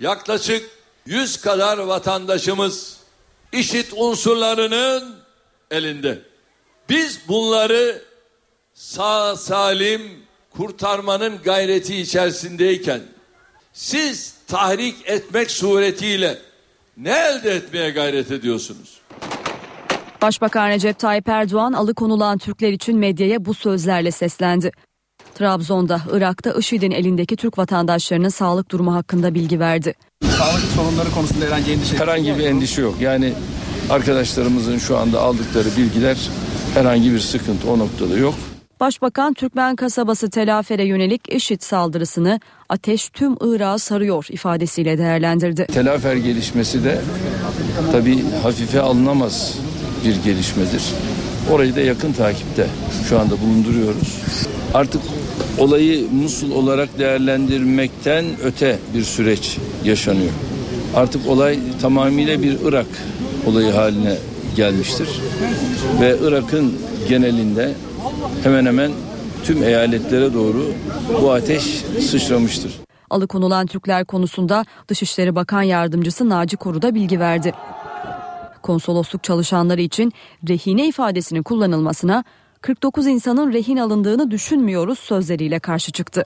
yaklaşık 0.00 0.70
100 1.06 1.36
kadar 1.40 1.78
vatandaşımız 1.78 2.96
IŞİD 3.52 3.86
unsurlarının 3.96 5.14
elinde. 5.70 6.22
Biz 6.88 7.20
bunları 7.28 8.02
sağ 8.74 9.36
salim 9.36 10.02
kurtarmanın 10.50 11.38
gayreti 11.44 11.96
içerisindeyken 11.96 13.00
siz 13.72 14.34
tahrik 14.48 14.96
etmek 15.04 15.50
suretiyle 15.50 16.38
ne 16.96 17.10
elde 17.10 17.50
etmeye 17.50 17.90
gayret 17.90 18.30
ediyorsunuz? 18.30 19.00
Başbakan 20.22 20.68
Recep 20.68 20.98
Tayyip 20.98 21.28
Erdoğan 21.28 21.72
alıkonulan 21.72 22.38
Türkler 22.38 22.72
için 22.72 22.98
medyaya 22.98 23.44
bu 23.44 23.54
sözlerle 23.54 24.10
seslendi. 24.10 24.72
Trabzon'da, 25.34 26.00
Irak'ta 26.12 26.52
IŞİD'in 26.52 26.90
elindeki 26.90 27.36
Türk 27.36 27.58
vatandaşlarının 27.58 28.28
sağlık 28.28 28.70
durumu 28.70 28.94
hakkında 28.94 29.34
bilgi 29.34 29.60
verdi. 29.60 29.94
Sağlık 30.38 30.62
sorunları 30.76 31.10
konusunda 31.10 31.44
herhangi 31.44 31.72
endişe 31.72 31.98
Herhangi 31.98 32.38
bir 32.38 32.44
endişe 32.44 32.82
yok. 32.82 33.00
Yani 33.00 33.34
Arkadaşlarımızın 33.90 34.78
şu 34.78 34.98
anda 34.98 35.20
aldıkları 35.20 35.68
bilgiler 35.76 36.16
herhangi 36.74 37.12
bir 37.12 37.18
sıkıntı 37.18 37.70
o 37.70 37.78
noktada 37.78 38.16
yok. 38.16 38.34
Başbakan 38.80 39.34
Türkmen 39.34 39.76
kasabası 39.76 40.30
Telafer'e 40.30 40.84
yönelik 40.84 41.34
IŞİD 41.34 41.60
saldırısını 41.60 42.40
ateş 42.68 43.08
tüm 43.08 43.36
Irak'ı 43.40 43.78
sarıyor 43.78 44.26
ifadesiyle 44.30 44.98
değerlendirdi. 44.98 45.66
Telafer 45.66 46.16
gelişmesi 46.16 46.84
de 46.84 47.00
tabii 47.92 48.18
hafife 48.42 48.80
alınamaz 48.80 49.58
bir 50.04 50.16
gelişmedir. 50.24 50.82
Orayı 51.50 51.76
da 51.76 51.80
yakın 51.80 52.12
takipte 52.12 52.66
şu 53.08 53.20
anda 53.20 53.40
bulunduruyoruz. 53.40 54.18
Artık 54.74 55.02
olayı 55.58 56.12
Musul 56.12 56.50
olarak 56.50 56.98
değerlendirmekten 56.98 58.24
öte 58.44 58.78
bir 58.94 59.02
süreç 59.02 59.58
yaşanıyor. 59.84 60.32
Artık 60.96 61.28
olay 61.28 61.58
tamamıyla 61.82 62.42
bir 62.42 62.56
Irak 62.64 62.86
olayı 63.46 63.72
haline 63.72 64.16
gelmiştir. 64.56 65.08
Ve 66.00 66.16
Irak'ın 66.22 66.74
genelinde 67.08 67.74
hemen 68.42 68.66
hemen 68.66 68.92
tüm 69.44 69.62
eyaletlere 69.62 70.34
doğru 70.34 70.66
bu 71.22 71.32
ateş 71.32 71.62
sıçramıştır. 72.00 72.80
Alıkonulan 73.10 73.66
Türkler 73.66 74.04
konusunda 74.04 74.64
Dışişleri 74.88 75.34
Bakan 75.34 75.62
Yardımcısı 75.62 76.28
Naci 76.28 76.56
Koru 76.56 76.82
da 76.82 76.94
bilgi 76.94 77.20
verdi. 77.20 77.52
Konsolosluk 78.62 79.22
çalışanları 79.22 79.80
için 79.80 80.12
rehine 80.48 80.88
ifadesinin 80.88 81.42
kullanılmasına 81.42 82.24
49 82.60 83.06
insanın 83.06 83.52
rehin 83.52 83.76
alındığını 83.76 84.30
düşünmüyoruz 84.30 84.98
sözleriyle 84.98 85.58
karşı 85.58 85.92
çıktı. 85.92 86.24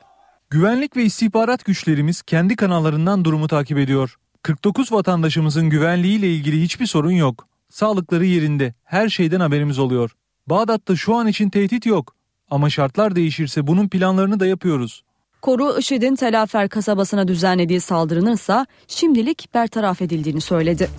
Güvenlik 0.51 0.97
ve 0.97 1.05
istihbarat 1.05 1.65
güçlerimiz 1.65 2.23
kendi 2.23 2.57
kanallarından 2.57 3.25
durumu 3.25 3.49
takip 3.49 3.79
ediyor. 3.79 4.17
49 4.43 4.93
vatandaşımızın 4.93 5.71
güvenliğiyle 5.71 6.35
ilgili 6.35 6.63
hiçbir 6.63 6.87
sorun 6.87 7.11
yok. 7.11 7.49
Sağlıkları 7.71 8.25
yerinde, 8.25 8.75
her 8.85 9.09
şeyden 9.09 9.41
haberimiz 9.41 9.79
oluyor. 9.79 10.11
Bağdat'ta 10.47 10.97
şu 10.97 11.15
an 11.15 11.27
için 11.27 11.51
tehdit 11.51 11.87
yok. 11.87 12.15
Ama 12.51 12.71
şartlar 12.71 13.17
değişirse 13.17 13.67
bunun 13.67 13.89
planlarını 13.89 14.41
da 14.41 14.47
yapıyoruz. 14.47 15.03
Koru 15.43 15.79
IŞİD'in 15.79 16.15
Telafer 16.15 16.69
kasabasına 16.69 17.29
düzenlediği 17.29 17.81
saldırının 17.81 18.35
ise 18.35 18.67
şimdilik 18.89 19.55
bertaraf 19.55 20.03
edildiğini 20.03 20.41
söyledi. 20.41 20.91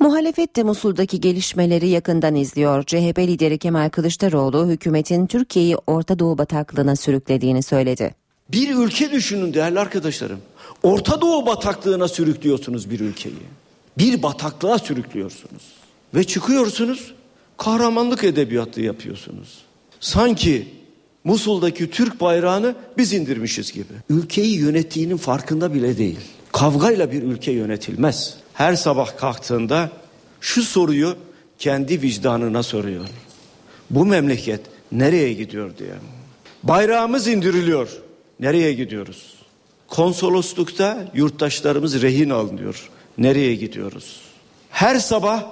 Muhalefet 0.00 0.56
de 0.56 0.62
Musul'daki 0.62 1.20
gelişmeleri 1.20 1.88
yakından 1.88 2.34
izliyor. 2.34 2.82
CHP 2.82 3.18
lideri 3.18 3.58
Kemal 3.58 3.90
Kılıçdaroğlu 3.90 4.66
hükümetin 4.68 5.26
Türkiye'yi 5.26 5.76
Orta 5.76 6.18
Doğu 6.18 6.38
bataklığına 6.38 6.96
sürüklediğini 6.96 7.62
söyledi. 7.62 8.14
Bir 8.52 8.74
ülke 8.74 9.12
düşünün 9.12 9.54
değerli 9.54 9.80
arkadaşlarım. 9.80 10.38
Orta 10.82 11.20
Doğu 11.20 11.46
bataklığına 11.46 12.08
sürüklüyorsunuz 12.08 12.90
bir 12.90 13.00
ülkeyi. 13.00 13.34
Bir 13.98 14.22
bataklığa 14.22 14.78
sürüklüyorsunuz. 14.78 15.62
Ve 16.14 16.24
çıkıyorsunuz 16.24 17.14
kahramanlık 17.56 18.24
edebiyatı 18.24 18.80
yapıyorsunuz. 18.80 19.58
Sanki 20.00 20.68
Musul'daki 21.24 21.90
Türk 21.90 22.20
bayrağını 22.20 22.74
biz 22.98 23.12
indirmişiz 23.12 23.72
gibi. 23.72 23.92
Ülkeyi 24.10 24.58
yönettiğinin 24.58 25.16
farkında 25.16 25.74
bile 25.74 25.98
değil. 25.98 26.18
Kavgayla 26.52 27.12
bir 27.12 27.22
ülke 27.22 27.52
yönetilmez. 27.52 28.36
Her 28.52 28.74
sabah 28.74 29.16
kalktığında 29.16 29.90
şu 30.40 30.62
soruyu 30.62 31.16
kendi 31.58 32.02
vicdanına 32.02 32.62
soruyor. 32.62 33.04
Bu 33.90 34.06
memleket 34.06 34.60
nereye 34.92 35.32
gidiyor 35.32 35.70
diye. 35.78 35.94
Bayrağımız 36.62 37.26
indiriliyor. 37.26 37.88
Nereye 38.40 38.72
gidiyoruz? 38.72 39.34
Konsoloslukta 39.88 41.12
yurttaşlarımız 41.14 42.02
rehin 42.02 42.30
alınıyor. 42.30 42.90
Nereye 43.18 43.54
gidiyoruz? 43.54 44.20
Her 44.70 44.96
sabah 44.96 45.44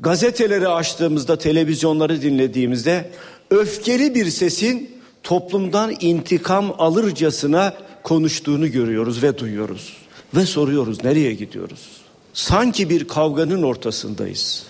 gazeteleri 0.00 0.68
açtığımızda, 0.68 1.38
televizyonları 1.38 2.22
dinlediğimizde 2.22 3.10
öfkeli 3.50 4.14
bir 4.14 4.30
sesin 4.30 4.90
toplumdan 5.22 5.94
intikam 6.00 6.74
alırcasına 6.78 7.74
konuştuğunu 8.02 8.70
görüyoruz 8.72 9.22
ve 9.22 9.38
duyuyoruz. 9.38 9.96
Ve 10.36 10.46
soruyoruz 10.46 11.04
nereye 11.04 11.34
gidiyoruz? 11.34 11.86
Sanki 12.32 12.90
bir 12.90 13.08
kavganın 13.08 13.62
ortasındayız. 13.62 14.66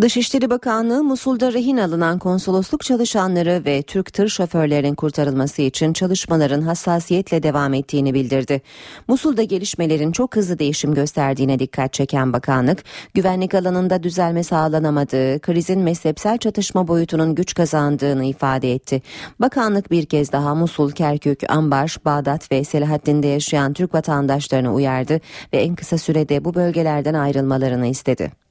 Dışişleri 0.00 0.50
Bakanlığı 0.50 1.04
Musul'da 1.04 1.52
rehin 1.52 1.76
alınan 1.76 2.18
konsolosluk 2.18 2.80
çalışanları 2.80 3.62
ve 3.64 3.82
Türk 3.82 4.12
tır 4.12 4.28
şoförlerinin 4.28 4.94
kurtarılması 4.94 5.62
için 5.62 5.92
çalışmaların 5.92 6.62
hassasiyetle 6.62 7.42
devam 7.42 7.74
ettiğini 7.74 8.14
bildirdi. 8.14 8.62
Musul'da 9.08 9.42
gelişmelerin 9.42 10.12
çok 10.12 10.36
hızlı 10.36 10.58
değişim 10.58 10.94
gösterdiğine 10.94 11.58
dikkat 11.58 11.92
çeken 11.92 12.32
bakanlık, 12.32 12.84
güvenlik 13.14 13.54
alanında 13.54 14.02
düzelme 14.02 14.42
sağlanamadığı, 14.42 15.40
krizin 15.40 15.80
mezhepsel 15.80 16.38
çatışma 16.38 16.88
boyutunun 16.88 17.34
güç 17.34 17.54
kazandığını 17.54 18.24
ifade 18.24 18.72
etti. 18.72 19.02
Bakanlık 19.40 19.90
bir 19.90 20.06
kez 20.06 20.32
daha 20.32 20.54
Musul, 20.54 20.90
Kerkük, 20.90 21.50
Ambar, 21.50 21.96
Bağdat 22.04 22.52
ve 22.52 22.64
Selahaddin'de 22.64 23.26
yaşayan 23.26 23.72
Türk 23.72 23.94
vatandaşlarını 23.94 24.74
uyardı 24.74 25.20
ve 25.52 25.62
en 25.62 25.74
kısa 25.74 25.98
sürede 25.98 26.44
bu 26.44 26.54
bölgelerden 26.54 27.14
ayrılmalarını 27.14 27.86
istedi. 27.86 28.49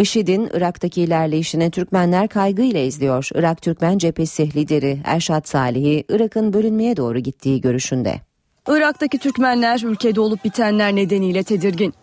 IŞİD'in 0.00 0.50
Irak'taki 0.54 1.02
ilerleyişini 1.02 1.70
Türkmenler 1.70 2.28
kaygıyla 2.28 2.80
izliyor. 2.80 3.28
Irak 3.34 3.62
Türkmen 3.62 3.98
Cephesi 3.98 4.54
lideri 4.54 5.00
Erşat 5.04 5.48
Salih'i 5.48 6.04
Irak'ın 6.08 6.52
bölünmeye 6.52 6.96
doğru 6.96 7.18
gittiği 7.18 7.60
görüşünde. 7.60 8.20
Irak'taki 8.68 9.18
Türkmenler 9.18 9.80
ülkede 9.84 10.20
olup 10.20 10.44
bitenler 10.44 10.96
nedeniyle 10.96 11.42
tedirgin. 11.42 11.94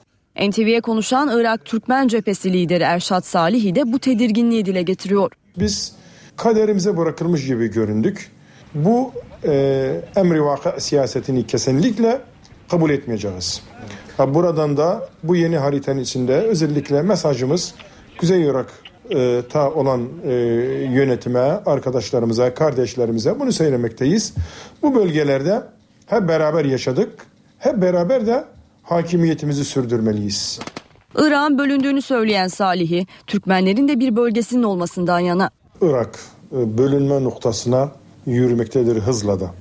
NTV'ye 0.41 0.81
konuşan 0.81 1.39
Irak 1.39 1.65
Türkmen 1.65 2.07
Cephesi 2.07 2.53
lideri 2.53 2.83
Erşat 2.83 3.25
Salih'i 3.25 3.75
de 3.75 3.93
bu 3.93 3.99
tedirginliği 3.99 4.65
dile 4.65 4.81
getiriyor. 4.81 5.31
Biz 5.59 5.93
kaderimize 6.35 6.97
bırakılmış 6.97 7.45
gibi 7.45 7.67
göründük. 7.67 8.31
Bu 8.75 9.11
e, 9.45 10.01
emri 10.15 10.43
vaka 10.43 10.79
siyasetini 10.79 11.47
kesinlikle 11.47 12.21
kabul 12.69 12.89
etmeyeceğiz. 12.89 13.63
Buradan 14.19 14.77
da 14.77 15.07
bu 15.23 15.35
yeni 15.35 15.57
haritanın 15.57 15.99
içinde 15.99 16.33
özellikle 16.33 17.01
mesajımız 17.01 17.75
Kuzey 18.17 18.43
Irak'ta 18.43 19.71
olan 19.71 20.01
e, 20.23 20.33
yönetime, 20.93 21.39
arkadaşlarımıza, 21.65 22.53
kardeşlerimize 22.53 23.39
bunu 23.39 23.51
söylemekteyiz. 23.51 24.33
Bu 24.81 24.95
bölgelerde 24.95 25.61
hep 26.05 26.27
beraber 26.27 26.65
yaşadık. 26.65 27.09
Hep 27.59 27.81
beraber 27.81 28.27
de 28.27 28.43
hakimiyetimizi 28.83 29.65
sürdürmeliyiz. 29.65 30.59
Irak'ın 31.15 31.57
bölündüğünü 31.57 32.01
söyleyen 32.01 32.47
Salih'i, 32.47 33.07
Türkmenlerin 33.27 33.87
de 33.87 33.99
bir 33.99 34.15
bölgesinin 34.15 34.63
olmasından 34.63 35.19
yana. 35.19 35.49
Irak 35.81 36.19
e, 36.51 36.77
bölünme 36.77 37.23
noktasına 37.23 37.91
yürümektedir 38.25 38.95
hızla 38.95 39.39
da. 39.39 39.51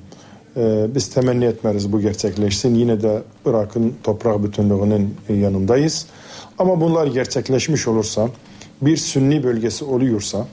Ee, 0.56 0.86
biz 0.94 1.08
temenni 1.08 1.44
etmeriz 1.44 1.92
bu 1.92 2.00
gerçekleşsin. 2.00 2.74
Yine 2.74 3.02
de 3.02 3.22
Irak'ın 3.46 3.94
toprak 4.02 4.44
bütünlüğünün 4.44 5.14
yanındayız. 5.28 6.06
Ama 6.58 6.80
bunlar 6.80 7.06
gerçekleşmiş 7.06 7.88
olursa, 7.88 8.28
bir 8.82 8.96
Sünni 8.96 9.42
bölgesi 9.42 9.84
oluyorsa, 9.84 10.46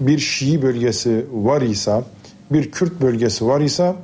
bir 0.00 0.18
Şii 0.18 0.62
bölgesi 0.62 1.26
var 1.32 1.62
ise, 1.62 2.02
bir 2.50 2.70
Kürt 2.70 3.00
bölgesi 3.00 3.46
var 3.46 3.60
ise 3.60 3.94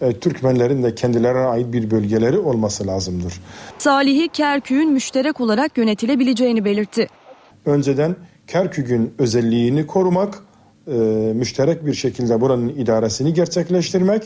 e, 0.00 0.12
Türkmenlerin 0.12 0.82
de 0.82 0.94
kendilerine 0.94 1.46
ait 1.46 1.72
bir 1.72 1.90
bölgeleri 1.90 2.38
olması 2.38 2.86
lazımdır. 2.86 3.40
Salih'i 3.78 4.28
Kerkük'ün 4.28 4.92
müşterek 4.92 5.40
olarak 5.40 5.78
yönetilebileceğini 5.78 6.64
belirtti. 6.64 7.08
Önceden 7.66 8.16
Kerkük'ün 8.46 9.14
özelliğini 9.18 9.86
korumak, 9.86 10.38
e, 10.88 10.92
müşterek 11.34 11.86
bir 11.86 11.94
şekilde 11.94 12.40
buranın 12.40 12.68
idaresini 12.68 13.34
gerçekleştirmek. 13.34 14.22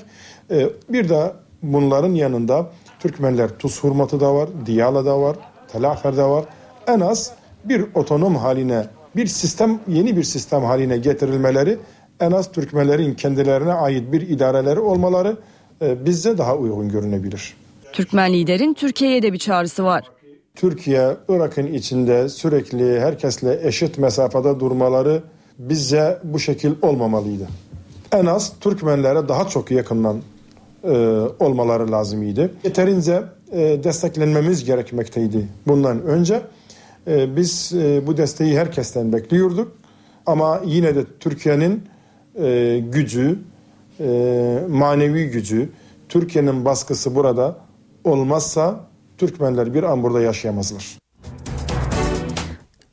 E, 0.51 0.69
bir 0.89 1.09
de 1.09 1.33
bunların 1.63 2.15
yanında 2.15 2.71
Türkmenler 3.01 3.59
Tuz 3.59 3.85
Hurmatı 3.85 4.21
da 4.21 4.35
var, 4.35 4.49
Diyala 4.67 5.05
da 5.05 5.21
var, 5.21 5.37
Telafer 5.73 6.17
de 6.17 6.25
var. 6.25 6.45
En 6.87 7.01
az 7.01 7.33
bir 7.65 7.85
otonom 7.95 8.37
haline, 8.37 8.87
bir 9.17 9.27
sistem, 9.27 9.81
yeni 9.89 10.17
bir 10.17 10.23
sistem 10.23 10.63
haline 10.63 10.97
getirilmeleri 10.97 11.79
en 12.21 12.33
az 12.33 12.53
Türkmenlerin 12.53 13.15
kendilerine 13.15 13.73
ait 13.73 14.13
bir 14.13 14.21
idareleri 14.21 14.81
olmaları 14.81 15.37
e, 15.83 16.07
bizce 16.07 16.39
daha 16.39 16.57
uygun 16.57 16.89
görünebilir. 16.89 17.57
Türkmen 17.93 18.33
liderin 18.33 18.75
Türkiye'ye 18.75 19.23
de 19.23 19.33
bir 19.33 19.39
çağrısı 19.39 19.85
var. 19.85 20.05
Türkiye, 20.55 21.17
Irak'ın 21.29 21.67
içinde 21.67 22.29
sürekli 22.29 23.01
herkesle 23.01 23.61
eşit 23.63 23.99
mesafede 23.99 24.61
durmaları 24.61 25.23
bizce 25.59 26.19
bu 26.25 26.39
şekil 26.39 26.73
olmamalıydı. 26.83 27.49
En 28.13 28.27
az 28.27 28.53
Türkmenlere 28.61 29.29
daha 29.29 29.49
çok 29.49 29.71
yakından 29.71 30.23
e, 30.85 30.91
olmaları 31.41 31.93
lazımıydı. 31.93 32.51
Yeterince 32.65 33.23
e, 33.53 33.85
desteklenmemiz 33.85 34.65
gerekmekteydi 34.65 35.49
bundan 35.67 36.03
önce. 36.03 36.43
E, 37.07 37.37
biz 37.37 37.73
e, 37.75 38.07
bu 38.07 38.17
desteği 38.17 38.59
herkesten 38.59 39.13
bekliyorduk. 39.13 39.73
Ama 40.27 40.61
yine 40.65 40.95
de 40.95 41.05
Türkiye'nin 41.21 41.83
e, 42.43 42.79
gücü, 42.93 43.39
e, 44.01 44.59
manevi 44.69 45.31
gücü, 45.31 45.69
Türkiye'nin 46.09 46.65
baskısı 46.65 47.15
burada 47.15 47.57
olmazsa 48.05 48.81
Türkmenler 49.19 49.75
bir 49.75 49.83
an 49.83 50.03
burada 50.03 50.21
yaşayamazlar. 50.21 50.99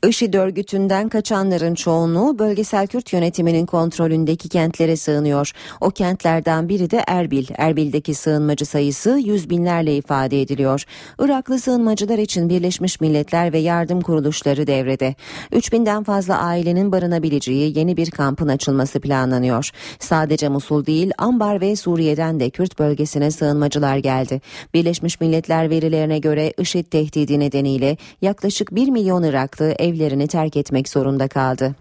IŞİD 0.04 0.34
örgütünden 0.34 1.08
kaçanların 1.08 1.74
çoğunluğu 1.74 2.38
bölgesel 2.38 2.86
Kürt 2.86 3.12
yönetiminin 3.12 3.66
kontrolündeki 3.66 4.48
kentlere 4.48 4.96
sığınıyor. 4.96 5.52
O 5.80 5.90
kentlerden 5.90 6.68
biri 6.68 6.90
de 6.90 7.04
Erbil. 7.06 7.46
Erbil'deki 7.56 8.14
sığınmacı 8.14 8.66
sayısı 8.66 9.10
yüz 9.10 9.50
binlerle 9.50 9.96
ifade 9.96 10.40
ediliyor. 10.40 10.84
Iraklı 11.18 11.58
sığınmacılar 11.58 12.18
için 12.18 12.48
Birleşmiş 12.48 13.00
Milletler 13.00 13.52
ve 13.52 13.58
yardım 13.58 14.00
kuruluşları 14.00 14.66
devrede. 14.66 15.14
3000'den 15.52 16.02
fazla 16.02 16.38
ailenin 16.38 16.92
barınabileceği 16.92 17.78
yeni 17.78 17.96
bir 17.96 18.10
kampın 18.10 18.48
açılması 18.48 19.00
planlanıyor. 19.00 19.70
Sadece 19.98 20.48
Musul 20.48 20.86
değil 20.86 21.10
Ambar 21.18 21.60
ve 21.60 21.76
Suriye'den 21.76 22.40
de 22.40 22.50
Kürt 22.50 22.78
bölgesine 22.78 23.30
sığınmacılar 23.30 23.96
geldi. 23.96 24.40
Birleşmiş 24.74 25.20
Milletler 25.20 25.70
verilerine 25.70 26.18
göre 26.18 26.52
IŞİD 26.58 26.86
tehdidi 26.86 27.40
nedeniyle 27.40 27.96
yaklaşık 28.22 28.74
1 28.74 28.88
milyon 28.88 29.22
Iraklı 29.22 29.74
evlerini 29.86 30.28
terk 30.28 30.56
etmek 30.56 30.88
zorunda 30.88 31.28
kaldı. 31.28 31.74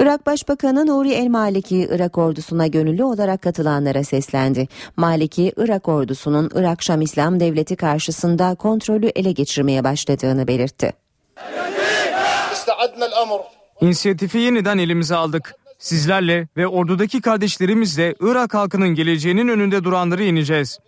Irak 0.00 0.26
Başbakanı 0.26 0.86
Nuri 0.86 1.12
El 1.12 1.28
Maliki 1.28 1.88
Irak 1.90 2.18
ordusuna 2.18 2.66
gönüllü 2.66 3.04
olarak 3.04 3.42
katılanlara 3.42 4.04
seslendi. 4.04 4.68
Maliki 4.96 5.52
Irak 5.56 5.88
ordusunun 5.88 6.50
Irak 6.54 6.82
Şam 6.82 7.00
İslam 7.00 7.40
Devleti 7.40 7.76
karşısında 7.76 8.54
kontrolü 8.54 9.06
ele 9.06 9.32
geçirmeye 9.32 9.84
başladığını 9.84 10.48
belirtti. 10.48 10.92
İnisiyatifi 13.80 14.38
yeniden 14.38 14.78
elimize 14.78 15.16
aldık. 15.16 15.54
Sizlerle 15.78 16.48
ve 16.56 16.66
ordudaki 16.66 17.20
kardeşlerimizle 17.20 18.14
Irak 18.20 18.54
halkının 18.54 18.88
geleceğinin 18.88 19.48
önünde 19.48 19.84
duranları 19.84 20.22
yeneceğiz. 20.22 20.78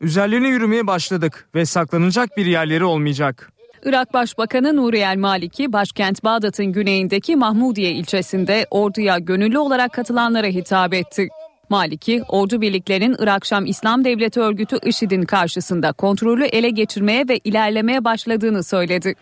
Üzerlerine 0.00 0.48
yürümeye 0.48 0.86
başladık 0.86 1.48
ve 1.54 1.66
saklanacak 1.66 2.36
bir 2.36 2.46
yerleri 2.46 2.84
olmayacak. 2.84 3.52
Irak 3.84 4.14
Başbakanı 4.14 4.76
Nuri 4.76 4.98
El 4.98 5.16
Maliki, 5.16 5.72
başkent 5.72 6.24
Bağdat'ın 6.24 6.66
güneyindeki 6.66 7.36
Mahmudiye 7.36 7.92
ilçesinde 7.92 8.66
orduya 8.70 9.18
gönüllü 9.18 9.58
olarak 9.58 9.92
katılanlara 9.92 10.46
hitap 10.46 10.94
etti. 10.94 11.28
Maliki, 11.68 12.22
ordu 12.28 12.60
birliklerinin 12.60 13.16
Irak 13.18 13.46
Şam 13.46 13.66
İslam 13.66 14.04
Devleti 14.04 14.40
örgütü 14.40 14.78
IŞİD'in 14.84 15.22
karşısında 15.22 15.92
kontrolü 15.92 16.44
ele 16.44 16.70
geçirmeye 16.70 17.28
ve 17.28 17.38
ilerlemeye 17.38 18.04
başladığını 18.04 18.62
söyledi. 18.62 19.14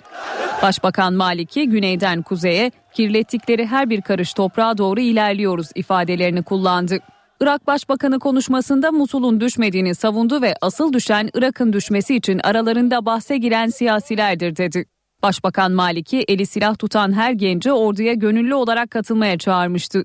Başbakan 0.63 1.15
Maliki, 1.15 1.69
güneyden 1.69 2.23
kuzeye, 2.23 2.71
kirlettikleri 2.95 3.67
her 3.67 3.91
bir 3.91 4.03
karış 4.03 4.35
toprağa 4.35 4.79
doğru 4.79 5.01
ilerliyoruz 5.01 5.69
ifadelerini 5.75 6.43
kullandı. 6.43 6.99
Irak 7.43 7.67
Başbakanı 7.67 8.19
konuşmasında 8.19 8.93
Musul'un 8.93 9.41
düşmediğini 9.41 9.95
savundu 9.95 10.43
ve 10.43 10.55
asıl 10.61 10.93
düşen 10.93 11.31
Irak'ın 11.35 11.73
düşmesi 11.73 12.17
için 12.17 12.41
aralarında 12.45 13.07
bahse 13.07 13.39
giren 13.39 13.67
siyasilerdir 13.67 14.57
dedi. 14.57 14.85
Başbakan 15.23 15.73
Maliki 15.73 16.25
eli 16.29 16.47
silah 16.47 16.79
tutan 16.79 17.13
her 17.13 17.33
genci 17.33 17.73
orduya 17.73 18.15
gönüllü 18.15 18.55
olarak 18.55 18.91
katılmaya 18.91 19.39
çağırmıştı. 19.39 20.05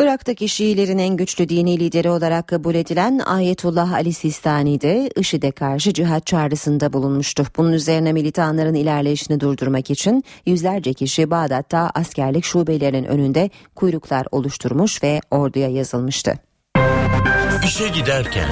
Irak'taki 0.00 0.48
Şiilerin 0.48 0.98
en 0.98 1.16
güçlü 1.16 1.48
dini 1.48 1.80
lideri 1.80 2.10
olarak 2.10 2.48
kabul 2.48 2.74
edilen 2.74 3.18
Ayetullah 3.18 3.92
Ali 3.92 4.12
Sistani 4.12 4.80
de 4.80 5.10
IŞİD'e 5.16 5.50
karşı 5.50 5.92
cihat 5.92 6.26
çağrısında 6.26 6.92
bulunmuştu. 6.92 7.44
Bunun 7.56 7.72
üzerine 7.72 8.12
militanların 8.12 8.74
ilerleyişini 8.74 9.40
durdurmak 9.40 9.90
için 9.90 10.24
yüzlerce 10.46 10.92
kişi 10.92 11.30
Bağdat'ta 11.30 11.90
askerlik 11.94 12.44
şubelerinin 12.44 13.04
önünde 13.04 13.50
kuyruklar 13.74 14.26
oluşturmuş 14.32 15.02
ve 15.02 15.20
orduya 15.30 15.68
yazılmıştı. 15.68 16.34
İşe 17.64 17.88
giderken 17.88 18.48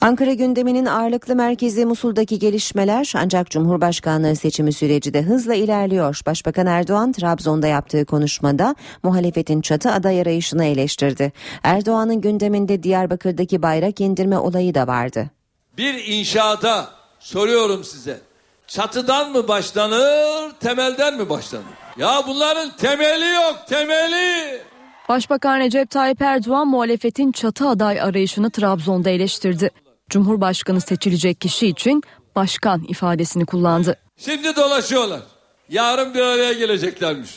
Ankara 0.00 0.32
gündeminin 0.32 0.86
ağırlıklı 0.86 1.36
merkezi 1.36 1.86
Musul'daki 1.86 2.38
gelişmeler 2.38 3.12
ancak 3.16 3.50
Cumhurbaşkanlığı 3.50 4.36
seçimi 4.36 4.72
süreci 4.72 5.14
de 5.14 5.22
hızla 5.22 5.54
ilerliyor. 5.54 6.20
Başbakan 6.26 6.66
Erdoğan 6.66 7.12
Trabzon'da 7.12 7.66
yaptığı 7.66 8.04
konuşmada 8.04 8.74
muhalefetin 9.02 9.60
çatı 9.60 9.90
aday 9.92 10.20
arayışını 10.20 10.64
eleştirdi. 10.64 11.32
Erdoğan'ın 11.62 12.20
gündeminde 12.20 12.82
Diyarbakır'daki 12.82 13.62
bayrak 13.62 14.00
indirme 14.00 14.38
olayı 14.38 14.74
da 14.74 14.86
vardı. 14.86 15.30
Bir 15.78 16.04
inşaata 16.06 16.88
soruyorum 17.18 17.84
size. 17.84 18.20
Çatıdan 18.66 19.32
mı 19.32 19.48
başlanır, 19.48 20.52
temelden 20.60 21.16
mi 21.16 21.28
başlanır? 21.30 21.64
Ya 21.96 22.22
bunların 22.28 22.76
temeli 22.76 23.34
yok, 23.34 23.64
temeli. 23.68 24.60
Başbakan 25.08 25.58
Recep 25.58 25.90
Tayyip 25.90 26.22
Erdoğan 26.22 26.68
muhalefetin 26.68 27.32
çatı 27.32 27.68
aday 27.68 28.00
arayışını 28.00 28.50
Trabzon'da 28.50 29.10
eleştirdi. 29.10 29.70
Cumhurbaşkanı 30.10 30.80
seçilecek 30.80 31.40
kişi 31.40 31.66
için 31.66 32.02
başkan 32.36 32.84
ifadesini 32.88 33.46
kullandı. 33.46 33.96
Şimdi 34.16 34.56
dolaşıyorlar. 34.56 35.20
Yarın 35.68 36.14
bir 36.14 36.20
araya 36.20 36.52
geleceklermiş. 36.52 37.30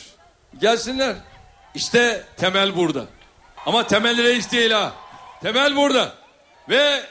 Gelsinler. 0.60 1.16
İşte 1.74 2.24
temel 2.36 2.76
burada. 2.76 3.04
Ama 3.66 3.86
temel 3.86 4.22
reis 4.22 4.52
değil 4.52 4.70
ha. 4.70 4.92
Temel 5.42 5.76
burada. 5.76 6.12
Ve 6.68 7.02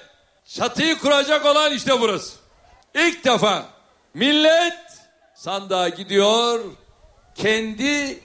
çatıyı 0.46 1.00
kuracak 1.00 1.46
olan 1.46 1.74
işte 1.74 2.02
burası. 2.02 2.38
İlk 2.96 3.26
defa 3.26 3.66
millet 4.14 4.74
sandığa 5.36 5.90
gidiyor. 5.90 6.60
Kendi 7.36 8.20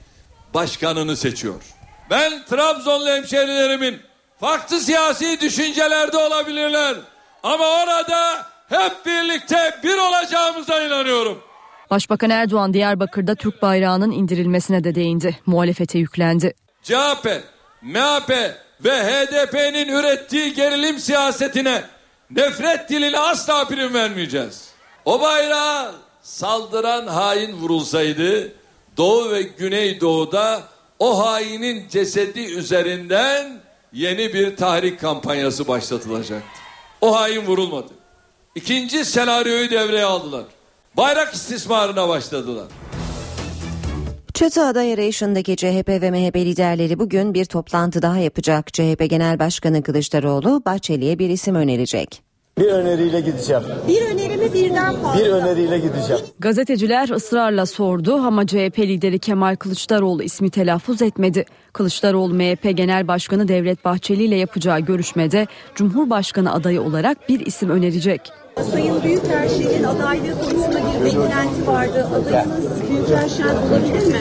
başkanını 0.55 1.16
seçiyor. 1.16 1.62
Ben 2.11 2.44
Trabzonlu 2.44 3.09
hemşerilerimin 3.09 4.01
farklı 4.40 4.81
siyasi 4.81 5.40
düşüncelerde 5.40 6.16
olabilirler. 6.16 6.96
Ama 7.47 7.65
orada 7.65 8.47
hep 8.69 9.07
birlikte 9.07 9.81
bir 9.83 9.99
olacağımıza 9.99 10.83
inanıyorum. 10.83 11.43
Başbakan 11.91 12.31
Erdoğan 12.31 12.75
Diyarbakır'da 12.75 13.35
Türk 13.35 13.63
bayrağının 13.63 14.11
indirilmesine 14.11 14.85
de 14.85 14.95
değindi. 14.95 15.39
Muhalefete 15.47 15.99
yüklendi. 15.99 16.55
CHP, 16.83 17.27
MHP 17.83 18.31
ve 18.85 18.91
HDP'nin 18.91 19.89
ürettiği 19.89 20.55
gerilim 20.55 20.99
siyasetine 20.99 21.83
nefret 22.31 22.89
diline 22.89 23.19
asla 23.19 23.65
prim 23.65 23.95
vermeyeceğiz. 23.95 24.71
O 25.05 25.21
bayrağa 25.21 25.95
saldıran 26.23 27.07
hain 27.07 27.53
vurulsaydı 27.53 28.53
Doğu 28.97 29.31
ve 29.31 29.43
Güneydoğu'da 29.43 30.63
o 30.99 31.27
hainin 31.27 31.89
cesedi 31.89 32.41
üzerinden 32.41 33.61
yeni 33.93 34.35
bir 34.35 34.57
tahrik 34.57 35.01
kampanyası 35.01 35.69
başlatılacaktı. 35.69 36.65
O 37.01 37.17
hain 37.17 37.47
vurulmadı. 37.47 37.93
İkinci 38.55 39.05
senaryoyu 39.05 39.71
devreye 39.71 40.05
aldılar. 40.05 40.45
Bayrak 40.97 41.35
istismarına 41.35 42.09
başladılar. 42.09 42.67
Çatı 44.35 44.63
aday 44.63 44.93
CHP 45.57 45.89
ve 45.89 46.11
MHP 46.11 46.37
liderleri 46.37 46.99
bugün 46.99 47.35
bir 47.35 47.45
toplantı 47.45 48.03
daha 48.03 48.19
yapacak. 48.19 48.73
CHP 48.73 49.11
Genel 49.11 49.39
Başkanı 49.39 49.83
Kılıçdaroğlu 49.83 50.63
Bahçeli'ye 50.67 51.19
bir 51.19 51.31
isim 51.31 51.55
önerecek. 51.55 52.23
Bir 52.59 52.66
öneriyle 52.66 53.21
gideceğim. 53.21 53.62
Bir 53.88 54.03
önerimi 54.14 54.55
birden 54.55 54.95
fazla. 54.97 55.21
Bir 55.21 55.31
öneriyle 55.31 55.79
gideceğim. 55.79 56.23
Gazeteciler 56.38 57.09
ısrarla 57.09 57.66
sordu 57.66 58.14
ama 58.14 58.47
CHP 58.47 58.79
lideri 58.79 59.19
Kemal 59.19 59.57
Kılıçdaroğlu 59.57 60.23
ismi 60.23 60.51
telaffuz 60.51 61.03
etmedi. 61.03 61.45
Kılıçdaroğlu 61.73 62.35
MHP 62.35 62.77
Genel 62.77 63.09
Başkanı 63.09 63.49
Devlet 63.49 63.85
Bahçeli 63.85 64.25
ile 64.25 64.37
yapacağı 64.37 64.81
görüşmede 64.81 65.47
Cumhurbaşkanı 65.75 66.53
adayı 66.53 66.83
olarak 66.83 67.29
bir 67.29 67.47
isim 67.47 67.71
önerecek. 67.71 68.21
Sayın 68.73 69.03
Büyükelçinin 69.03 69.85
adaylığı 69.85 70.38
konusunda 70.40 70.79
bir 70.79 71.05
beklenti 71.05 71.66
vardı. 71.66 72.07
Adayınız 72.14 72.90
Büyükelçen 72.90 73.57
olabilir 73.57 74.07
mi? 74.07 74.19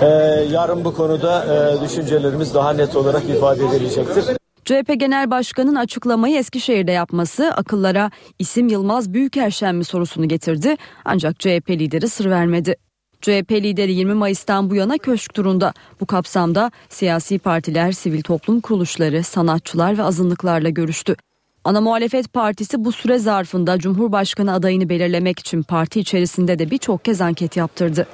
Ee, 0.00 0.06
yarın 0.50 0.84
bu 0.84 0.94
konuda 0.94 1.44
e, 1.44 1.80
düşüncelerimiz 1.84 2.54
daha 2.54 2.72
net 2.72 2.96
olarak 2.96 3.24
ifade 3.24 3.64
edilecektir. 3.66 4.24
CHP 4.68 5.00
Genel 5.00 5.30
Başkanı'nın 5.30 5.74
açıklamayı 5.74 6.36
Eskişehir'de 6.36 6.92
yapması 6.92 7.52
akıllara 7.56 8.10
isim 8.38 8.68
Yılmaz 8.68 9.14
Büyükerşen 9.14 9.74
mi 9.74 9.84
sorusunu 9.84 10.28
getirdi 10.28 10.76
ancak 11.04 11.40
CHP 11.40 11.70
lideri 11.70 12.08
sır 12.08 12.30
vermedi. 12.30 12.76
CHP 13.20 13.52
lideri 13.52 13.92
20 13.92 14.14
Mayıs'tan 14.14 14.70
bu 14.70 14.74
yana 14.74 14.98
köşk 14.98 15.34
turunda. 15.34 15.72
Bu 16.00 16.06
kapsamda 16.06 16.70
siyasi 16.88 17.38
partiler, 17.38 17.92
sivil 17.92 18.22
toplum 18.22 18.60
kuruluşları, 18.60 19.22
sanatçılar 19.22 19.98
ve 19.98 20.02
azınlıklarla 20.02 20.68
görüştü. 20.68 21.16
Ana 21.64 21.80
muhalefet 21.80 22.32
partisi 22.32 22.84
bu 22.84 22.92
süre 22.92 23.18
zarfında 23.18 23.78
Cumhurbaşkanı 23.78 24.52
adayını 24.52 24.88
belirlemek 24.88 25.38
için 25.38 25.62
parti 25.62 26.00
içerisinde 26.00 26.58
de 26.58 26.70
birçok 26.70 27.04
kez 27.04 27.20
anket 27.20 27.56
yaptırdı. 27.56 28.06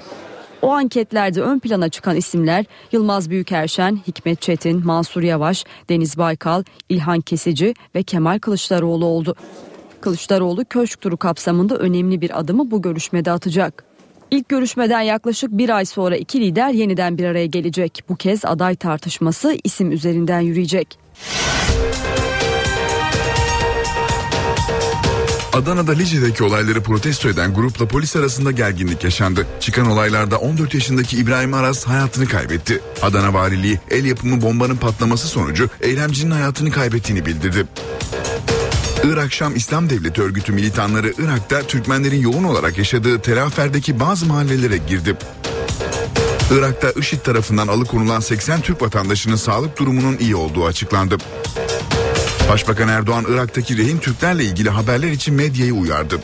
O 0.65 0.71
anketlerde 0.71 1.41
ön 1.41 1.59
plana 1.59 1.89
çıkan 1.89 2.17
isimler 2.17 2.65
Yılmaz 2.93 3.31
Büyükerşen, 3.31 3.99
Hikmet 4.07 4.43
Çetin, 4.43 4.87
Mansur 4.87 5.23
Yavaş, 5.23 5.65
Deniz 5.89 6.19
Baykal, 6.19 6.63
İlhan 6.89 7.21
Kesici 7.21 7.75
ve 7.95 8.03
Kemal 8.03 8.39
Kılıçdaroğlu 8.39 9.05
oldu. 9.05 9.35
Kılıçdaroğlu 10.01 10.65
köşk 10.65 11.01
turu 11.01 11.17
kapsamında 11.17 11.77
önemli 11.77 12.21
bir 12.21 12.39
adımı 12.39 12.71
bu 12.71 12.83
görüşmede 12.83 13.31
atacak. 13.31 13.85
İlk 14.31 14.49
görüşmeden 14.49 15.01
yaklaşık 15.01 15.51
bir 15.51 15.69
ay 15.69 15.85
sonra 15.85 16.17
iki 16.17 16.41
lider 16.41 16.71
yeniden 16.71 17.19
bir 17.19 17.25
araya 17.25 17.47
gelecek. 17.47 18.05
Bu 18.09 18.17
kez 18.17 18.45
aday 18.45 18.77
tartışması 18.77 19.57
isim 19.65 19.93
üzerinden 19.93 20.41
yürüyecek. 20.41 20.99
Adana'da 25.55 25.93
Lice'deki 25.93 26.45
olayları 26.45 26.83
protesto 26.83 27.29
eden 27.29 27.55
grupla 27.55 27.89
polis 27.89 28.17
arasında 28.17 28.51
gerginlik 28.51 29.05
yaşandı. 29.05 29.47
Çıkan 29.61 29.87
olaylarda 29.87 30.39
14 30.39 30.75
yaşındaki 30.75 31.17
İbrahim 31.17 31.55
Aras 31.55 31.85
hayatını 31.85 32.27
kaybetti. 32.27 32.81
Adana 33.03 33.35
Valiliği 33.35 33.81
el 33.91 34.05
yapımı 34.05 34.43
bombanın 34.43 34.77
patlaması 34.77 35.29
sonucu 35.29 35.71
eylemcinin 35.81 36.31
hayatını 36.31 36.71
kaybettiğini 36.71 37.27
bildirdi. 37.27 37.67
Irak 39.05 39.33
Şam 39.33 39.57
İslam 39.57 39.91
Devleti 39.91 40.23
örgütü 40.23 40.53
militanları 40.53 41.15
Irak'ta 41.19 41.63
Türkmenlerin 41.63 42.21
yoğun 42.21 42.45
olarak 42.45 42.79
yaşadığı 42.79 43.19
Telafer'deki 43.19 44.01
bazı 44.01 44.27
mahallelere 44.27 44.77
girdi. 44.77 45.17
Irak'ta 46.51 46.91
IŞİD 46.91 47.21
tarafından 47.21 47.69
alıkonulan 47.69 48.21
80 48.21 48.61
Türk 48.61 48.83
vatandaşının 48.83 49.37
sağlık 49.37 49.79
durumunun 49.79 50.17
iyi 50.19 50.37
olduğu 50.37 50.65
açıklandı. 50.67 51.17
Başbakan 52.49 52.89
Erdoğan 52.89 53.25
Irak'taki 53.29 53.77
rehin 53.79 53.99
Türklerle 53.99 54.45
ilgili 54.45 54.71
haberler 54.71 55.09
için 55.09 55.35
medyayı 55.35 55.75
uyardı. 55.75 56.21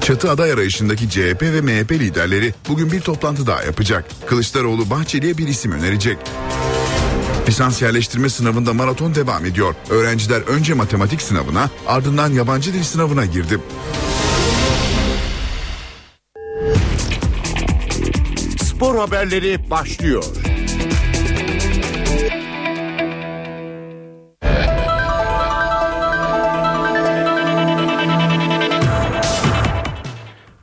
Çatı 0.00 0.30
aday 0.30 0.52
arayışındaki 0.52 1.10
CHP 1.10 1.42
ve 1.42 1.60
MHP 1.60 1.92
liderleri 1.92 2.54
bugün 2.68 2.92
bir 2.92 3.00
toplantı 3.00 3.46
daha 3.46 3.62
yapacak. 3.62 4.04
Kılıçdaroğlu 4.26 4.90
Bahçeli'ye 4.90 5.38
bir 5.38 5.48
isim 5.48 5.72
önerecek. 5.72 6.18
Lisans 7.48 7.82
yerleştirme 7.82 8.28
sınavında 8.28 8.72
maraton 8.72 9.14
devam 9.14 9.44
ediyor. 9.46 9.74
Öğrenciler 9.90 10.40
önce 10.40 10.74
matematik 10.74 11.22
sınavına 11.22 11.70
ardından 11.86 12.32
yabancı 12.32 12.72
dil 12.72 12.82
sınavına 12.82 13.26
girdi. 13.26 13.58
Spor 18.62 18.96
haberleri 18.98 19.70
başlıyor. 19.70 20.24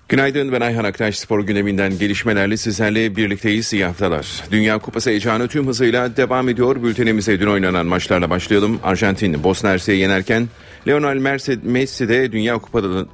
Günaydın 0.10 0.52
ben 0.52 0.62
Ayhan 0.62 0.84
Aktaş 0.84 1.20
spor 1.20 1.40
gündeminden 1.44 2.00
gelişmelerle 2.00 2.58
sizlerle 2.58 3.16
birlikteyiz 3.16 3.74
iyi 3.74 3.86
haftalar. 3.86 4.44
Dünya 4.52 4.80
Kupası 4.80 5.10
heyecanı 5.10 5.48
tüm 5.48 5.68
hızıyla 5.68 6.18
devam 6.18 6.50
ediyor. 6.50 6.84
Bültenimize 6.84 7.40
dün 7.40 7.48
oynanan 7.48 7.86
maçlarla 7.86 8.30
başlayalım. 8.30 8.80
Arjantin 8.84 9.44
Bosna 9.44 9.70
Hersek'i 9.70 9.98
yenerken 9.98 10.48
Lionel 10.88 11.42
Messi 11.64 12.10
de 12.10 12.32
Dünya 12.32 12.58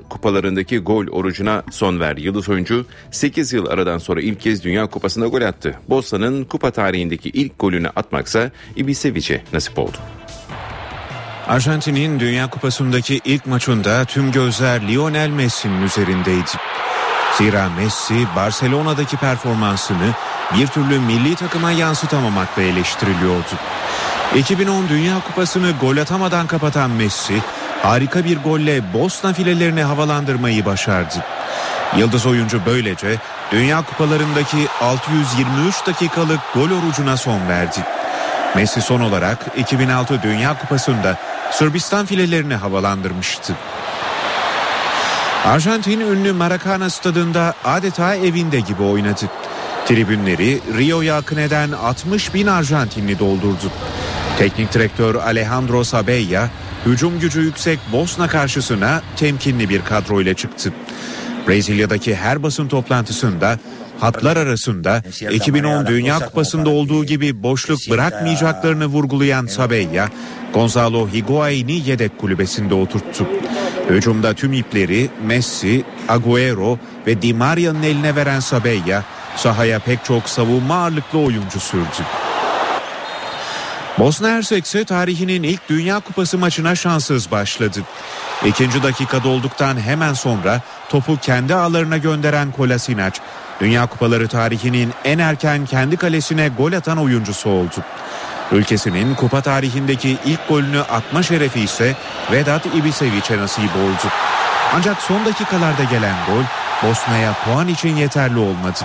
Kupalarındaki 0.09 0.77
gol 0.77 1.07
orucuna 1.07 1.63
son 1.71 1.99
verdi. 1.99 2.21
Yıldız 2.21 2.49
oyuncu 2.49 2.85
8 3.11 3.53
yıl 3.53 3.65
aradan 3.65 3.97
sonra 3.97 4.21
ilk 4.21 4.39
kez 4.39 4.63
Dünya 4.63 4.87
Kupası'nda 4.87 5.27
gol 5.27 5.41
attı. 5.41 5.75
Bosna'nın 5.89 6.43
kupa 6.43 6.71
tarihindeki 6.71 7.29
ilk 7.29 7.59
golünü 7.59 7.87
atmaksa 7.87 8.51
Ibisevic'e 8.75 9.41
nasip 9.53 9.79
oldu. 9.79 9.97
Arjantin'in 11.47 12.19
Dünya 12.19 12.49
Kupası'ndaki 12.49 13.21
ilk 13.25 13.45
maçında 13.45 14.05
tüm 14.05 14.31
gözler 14.31 14.87
Lionel 14.87 15.29
Messi'nin 15.29 15.81
üzerindeydi. 15.81 16.51
Zira 17.37 17.69
Messi 17.77 18.27
Barcelona'daki 18.35 19.17
performansını 19.17 20.09
bir 20.57 20.67
türlü 20.67 20.99
milli 20.99 21.35
takıma 21.35 21.71
yansıtamamakla 21.71 22.61
eleştiriliyordu. 22.61 23.55
2010 24.35 24.89
Dünya 24.89 25.15
Kupası'nı 25.27 25.71
gol 25.81 25.97
atamadan 25.97 26.47
kapatan 26.47 26.91
Messi 26.91 27.41
harika 27.83 28.25
bir 28.25 28.37
golle 28.37 28.93
Bosna 28.93 29.33
filelerini 29.33 29.83
havalandırmayı 29.83 30.65
başardı. 30.65 31.15
Yıldız 31.97 32.25
oyuncu 32.25 32.61
böylece 32.65 33.15
Dünya 33.51 33.81
Kupalarındaki 33.81 34.67
623 34.81 35.87
dakikalık 35.87 36.39
gol 36.53 36.69
orucuna 36.71 37.17
son 37.17 37.47
verdi. 37.49 37.79
Messi 38.55 38.81
son 38.81 39.01
olarak 39.01 39.37
2006 39.57 40.21
Dünya 40.23 40.59
Kupası'nda 40.59 41.17
Sırbistan 41.57 42.05
filelerini 42.05 42.55
havalandırmıştı. 42.55 43.55
Arjantin 45.45 45.99
ünlü 45.99 46.33
Maracana 46.33 46.89
stadında 46.89 47.53
adeta 47.63 48.15
evinde 48.15 48.59
gibi 48.59 48.83
oynadı. 48.83 49.25
Tribünleri 49.85 50.59
Rio'ya 50.77 51.17
akın 51.17 51.37
eden 51.37 51.71
60 51.71 52.33
bin 52.33 52.47
Arjantinli 52.47 53.19
doldurdu. 53.19 53.71
Teknik 54.37 54.73
direktör 54.73 55.15
Alejandro 55.15 55.83
Sabella 55.83 56.49
hücum 56.85 57.19
gücü 57.19 57.41
yüksek 57.41 57.79
Bosna 57.91 58.27
karşısına 58.27 59.01
temkinli 59.15 59.69
bir 59.69 59.81
kadroyla 59.81 60.33
çıktı. 60.33 60.73
Brezilya'daki 61.47 62.15
her 62.15 62.43
basın 62.43 62.67
toplantısında 62.67 63.59
hatlar 63.99 64.37
arasında 64.37 65.03
2010 65.31 65.87
Dünya 65.87 66.19
Kupası'nda 66.19 66.69
olduğu 66.69 67.05
gibi 67.05 67.43
boşluk 67.43 67.79
bırakmayacaklarını 67.89 68.85
vurgulayan 68.85 69.45
Sabella, 69.45 70.09
Gonzalo 70.53 71.09
Higuain'i 71.09 71.89
yedek 71.89 72.19
kulübesinde 72.19 72.73
oturttu. 72.73 73.27
Hücumda 73.89 74.33
tüm 74.33 74.53
ipleri 74.53 75.09
Messi, 75.25 75.83
Agüero 76.07 76.79
ve 77.07 77.21
Di 77.21 77.33
Maria'nın 77.33 77.83
eline 77.83 78.15
veren 78.15 78.39
Sabella 78.39 79.03
sahaya 79.35 79.79
pek 79.79 80.05
çok 80.05 80.29
savunma 80.29 80.75
ağırlıklı 80.75 81.19
oyuncu 81.19 81.59
sürdü. 81.59 82.24
Bosna 83.99 84.29
Hersek 84.29 84.65
ise 84.65 84.85
tarihinin 84.85 85.43
ilk 85.43 85.69
Dünya 85.69 85.99
Kupası 85.99 86.37
maçına 86.37 86.75
şanssız 86.75 87.31
başladı. 87.31 87.79
İkinci 88.45 88.83
dakikada 88.83 89.29
olduktan 89.29 89.79
hemen 89.79 90.13
sonra 90.13 90.61
topu 90.89 91.17
kendi 91.17 91.55
ağlarına 91.55 91.97
gönderen 91.97 92.51
Kolasinac, 92.51 93.19
Dünya 93.59 93.85
Kupaları 93.87 94.27
tarihinin 94.27 94.93
en 95.03 95.19
erken 95.19 95.65
kendi 95.65 95.97
kalesine 95.97 96.47
gol 96.47 96.73
atan 96.73 96.97
oyuncusu 96.97 97.49
oldu. 97.49 97.75
Ülkesinin 98.51 99.15
kupa 99.15 99.41
tarihindeki 99.41 100.17
ilk 100.25 100.49
golünü 100.49 100.81
atma 100.81 101.23
şerefi 101.23 101.59
ise 101.59 101.95
Vedat 102.31 102.65
Ibisevic'e 102.65 103.37
nasip 103.37 103.75
oldu. 103.75 104.11
Ancak 104.73 105.01
son 105.01 105.25
dakikalarda 105.25 105.83
gelen 105.83 106.15
gol 106.27 106.43
Bosna'ya 106.89 107.33
puan 107.45 107.67
için 107.67 107.95
yeterli 107.95 108.39
olmadı. 108.39 108.79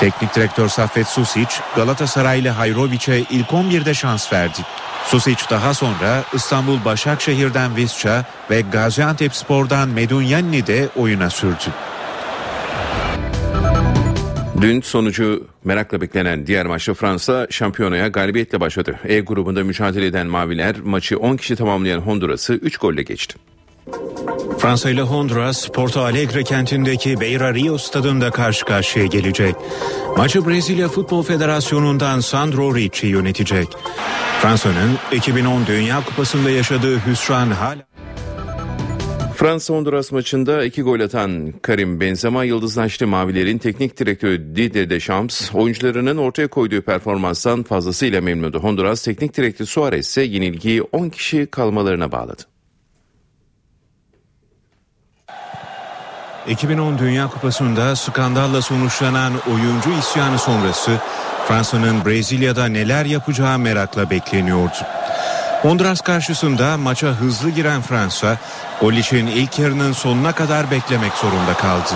Teknik 0.00 0.34
direktör 0.34 0.68
Saffet 0.68 1.06
Susic 1.06 1.48
Galatasaraylı 1.76 2.48
Hayrovic'e 2.48 3.18
ilk 3.30 3.48
11'de 3.48 3.94
şans 3.94 4.32
verdi. 4.32 4.58
Susic 5.04 5.36
daha 5.50 5.74
sonra 5.74 6.24
İstanbul 6.34 6.84
Başakşehir'den 6.84 7.76
Visca 7.76 8.24
ve 8.50 8.60
Gaziantep 8.60 9.34
Spor'dan 9.34 9.88
Medunyanni 9.88 10.66
de 10.66 10.88
oyuna 10.96 11.30
sürdü. 11.30 11.70
Dün 14.60 14.80
sonucu 14.80 15.46
merakla 15.64 16.00
beklenen 16.00 16.46
diğer 16.46 16.66
maçta 16.66 16.94
Fransa 16.94 17.46
şampiyonaya 17.50 18.08
galibiyetle 18.08 18.60
başladı. 18.60 18.98
E 19.04 19.20
grubunda 19.20 19.64
mücadele 19.64 20.06
eden 20.06 20.26
Maviler 20.26 20.76
maçı 20.84 21.18
10 21.18 21.36
kişi 21.36 21.56
tamamlayan 21.56 22.00
Honduras'ı 22.00 22.52
3 22.52 22.76
golle 22.76 23.02
geçti. 23.02 23.34
Fransa 24.60 24.90
ile 24.90 25.02
Honduras 25.02 25.68
Porto 25.68 26.00
Alegre 26.00 26.44
kentindeki 26.44 27.20
Beira 27.20 27.54
Rio 27.54 27.78
stadında 27.78 28.30
karşı 28.30 28.64
karşıya 28.64 29.06
gelecek. 29.06 29.54
Maçı 30.16 30.46
Brezilya 30.46 30.88
Futbol 30.88 31.22
Federasyonu'ndan 31.22 32.20
Sandro 32.20 32.74
Ricci 32.74 33.06
yönetecek. 33.06 33.68
Fransa'nın 34.42 34.98
2010 35.12 35.66
Dünya 35.66 36.04
Kupası'nda 36.04 36.50
yaşadığı 36.50 37.06
hüsran 37.06 37.50
hala 37.50 37.86
Fransa-Honduras 39.36 40.12
maçında 40.12 40.64
iki 40.64 40.82
gol 40.82 41.00
atan 41.00 41.52
Karim 41.62 42.00
Benzema 42.00 42.44
yıldızlaştı. 42.44 43.06
Mavilerin 43.06 43.58
teknik 43.58 43.98
direktörü 43.98 44.56
Didier 44.56 44.90
Deschamps 44.90 45.54
oyuncularının 45.54 46.16
ortaya 46.16 46.48
koyduğu 46.48 46.82
performanstan 46.82 47.62
fazlasıyla 47.62 48.20
memnundu. 48.20 48.58
Honduras 48.58 49.02
teknik 49.02 49.36
direktörü 49.36 49.68
Suarez 49.68 50.06
ise 50.06 50.22
yenilgiyi 50.22 50.82
10 50.82 51.08
kişi 51.08 51.46
kalmalarına 51.46 52.12
bağladı. 52.12 52.49
2010 56.46 56.98
Dünya 56.98 57.28
Kupası'nda 57.28 57.96
skandalla 57.96 58.62
sonuçlanan 58.62 59.32
oyuncu 59.52 59.90
isyanı 60.00 60.38
sonrası 60.38 60.90
Fransa'nın 61.48 62.04
Brezilya'da 62.04 62.66
neler 62.66 63.04
yapacağı 63.04 63.58
merakla 63.58 64.10
bekleniyordu. 64.10 64.76
Honduras 65.62 66.00
karşısında 66.00 66.76
maça 66.76 67.06
hızlı 67.06 67.50
giren 67.50 67.82
Fransa, 67.82 68.36
gol 68.80 68.92
için 68.92 69.26
ilk 69.26 69.58
yarının 69.58 69.92
sonuna 69.92 70.32
kadar 70.32 70.70
beklemek 70.70 71.12
zorunda 71.12 71.54
kaldı. 71.54 71.94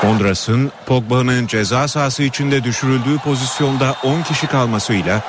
Honduras'ın 0.00 0.72
Pogba'nın 0.86 1.46
ceza 1.46 1.88
sahası 1.88 2.22
içinde 2.22 2.64
düşürüldüğü 2.64 3.18
pozisyonda 3.18 3.94
10 4.04 4.22
kişi 4.22 4.46
kalmasıyla 4.46 5.20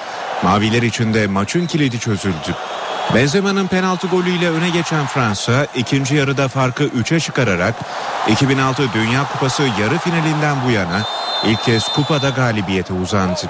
Maviler 0.43 0.81
içinde 0.81 1.27
maçın 1.27 1.67
kilidi 1.67 1.99
çözüldü. 1.99 2.55
Benzema'nın 3.15 3.67
penaltı 3.67 4.07
golüyle 4.07 4.49
öne 4.49 4.69
geçen 4.69 5.05
Fransa 5.05 5.67
ikinci 5.75 6.15
yarıda 6.15 6.47
farkı 6.47 6.83
3'e 6.83 7.19
çıkararak 7.19 7.75
2006 8.29 8.83
Dünya 8.93 9.27
Kupası 9.33 9.63
yarı 9.81 9.97
finalinden 9.97 10.57
bu 10.67 10.71
yana 10.71 11.01
ilk 11.45 11.63
kez 11.63 11.87
kupada 11.87 12.29
galibiyete 12.29 12.93
uzandı. 12.93 13.41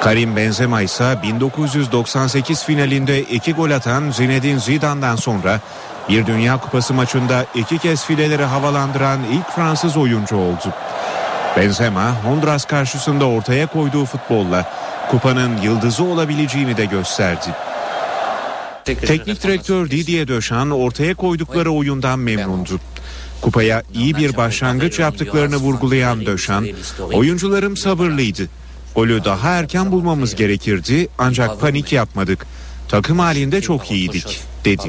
Karim 0.00 0.36
Benzema 0.36 0.82
ise 0.82 1.18
1998 1.22 2.64
finalinde 2.64 3.22
iki 3.22 3.52
gol 3.52 3.70
atan 3.70 4.10
Zinedine 4.10 4.60
Zidane'dan 4.60 5.16
sonra 5.16 5.60
bir 6.08 6.26
Dünya 6.26 6.56
Kupası 6.56 6.94
maçında 6.94 7.44
iki 7.54 7.78
kez 7.78 8.04
fileleri 8.04 8.44
havalandıran 8.44 9.20
ilk 9.32 9.50
Fransız 9.50 9.96
oyuncu 9.96 10.36
oldu. 10.36 10.74
Benzema 11.56 12.12
Honduras 12.24 12.64
karşısında 12.64 13.24
ortaya 13.24 13.66
koyduğu 13.66 14.04
futbolla 14.04 14.64
kupanın 15.10 15.56
yıldızı 15.56 16.04
olabileceğini 16.04 16.76
de 16.76 16.84
gösterdi. 16.84 17.54
Teknik 18.94 19.42
direktör 19.42 19.90
Didier 19.90 20.28
Deschamps 20.28 20.74
ortaya 20.74 21.14
koydukları 21.14 21.70
oyundan 21.70 22.18
memnundu. 22.18 22.80
Kupaya 23.40 23.82
iyi 23.94 24.16
bir 24.16 24.36
başlangıç 24.36 24.98
yaptıklarını 24.98 25.56
vurgulayan 25.56 26.26
Deschamps, 26.26 26.70
oyuncularım 27.12 27.76
sabırlıydı. 27.76 28.48
Golü 28.94 29.24
daha 29.24 29.48
erken 29.48 29.92
bulmamız 29.92 30.34
gerekirdi 30.34 31.08
ancak 31.18 31.60
panik 31.60 31.92
yapmadık. 31.92 32.46
Takım 32.88 33.18
halinde 33.18 33.60
çok 33.60 33.90
iyiydik 33.90 34.49
dedi. 34.64 34.82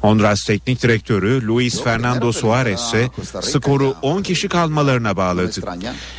Honduras 0.00 0.44
Teknik 0.44 0.82
Direktörü 0.82 1.46
Luis 1.46 1.82
Fernando 1.82 2.32
Suarez 2.32 2.80
ise 2.80 3.08
skoru 3.40 3.94
10 4.02 4.22
kişi 4.22 4.48
kalmalarına 4.48 5.16
bağladı. 5.16 5.60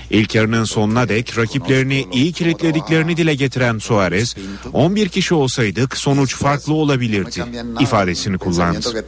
İlk 0.09 0.35
yarının 0.35 0.63
sonuna 0.63 1.09
dek 1.09 1.37
rakiplerini 1.37 2.05
iyi 2.13 2.33
kilitlediklerini 2.33 3.17
dile 3.17 3.35
getiren 3.35 3.77
Suarez, 3.77 4.35
11 4.73 5.09
kişi 5.09 5.33
olsaydık 5.33 5.97
sonuç 5.97 6.35
farklı 6.35 6.73
olabilirdi 6.73 7.43
ifadesini 7.79 8.37
kullandı. 8.37 9.05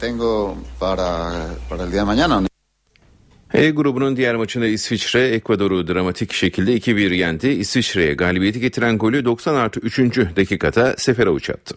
E 3.54 3.70
grubunun 3.70 4.16
diğer 4.16 4.34
maçında 4.34 4.66
İsviçre 4.66 5.28
Ekvador'u 5.28 5.88
dramatik 5.88 6.32
şekilde 6.32 6.76
2-1 6.76 7.14
yendi. 7.14 7.48
İsviçre'ye 7.48 8.14
galibiyeti 8.14 8.60
getiren 8.60 8.98
golü 8.98 9.24
90 9.24 9.54
artı 9.54 9.80
3. 9.80 9.98
dakikada 10.36 10.94
sefere 10.98 11.30
uçattı. 11.30 11.74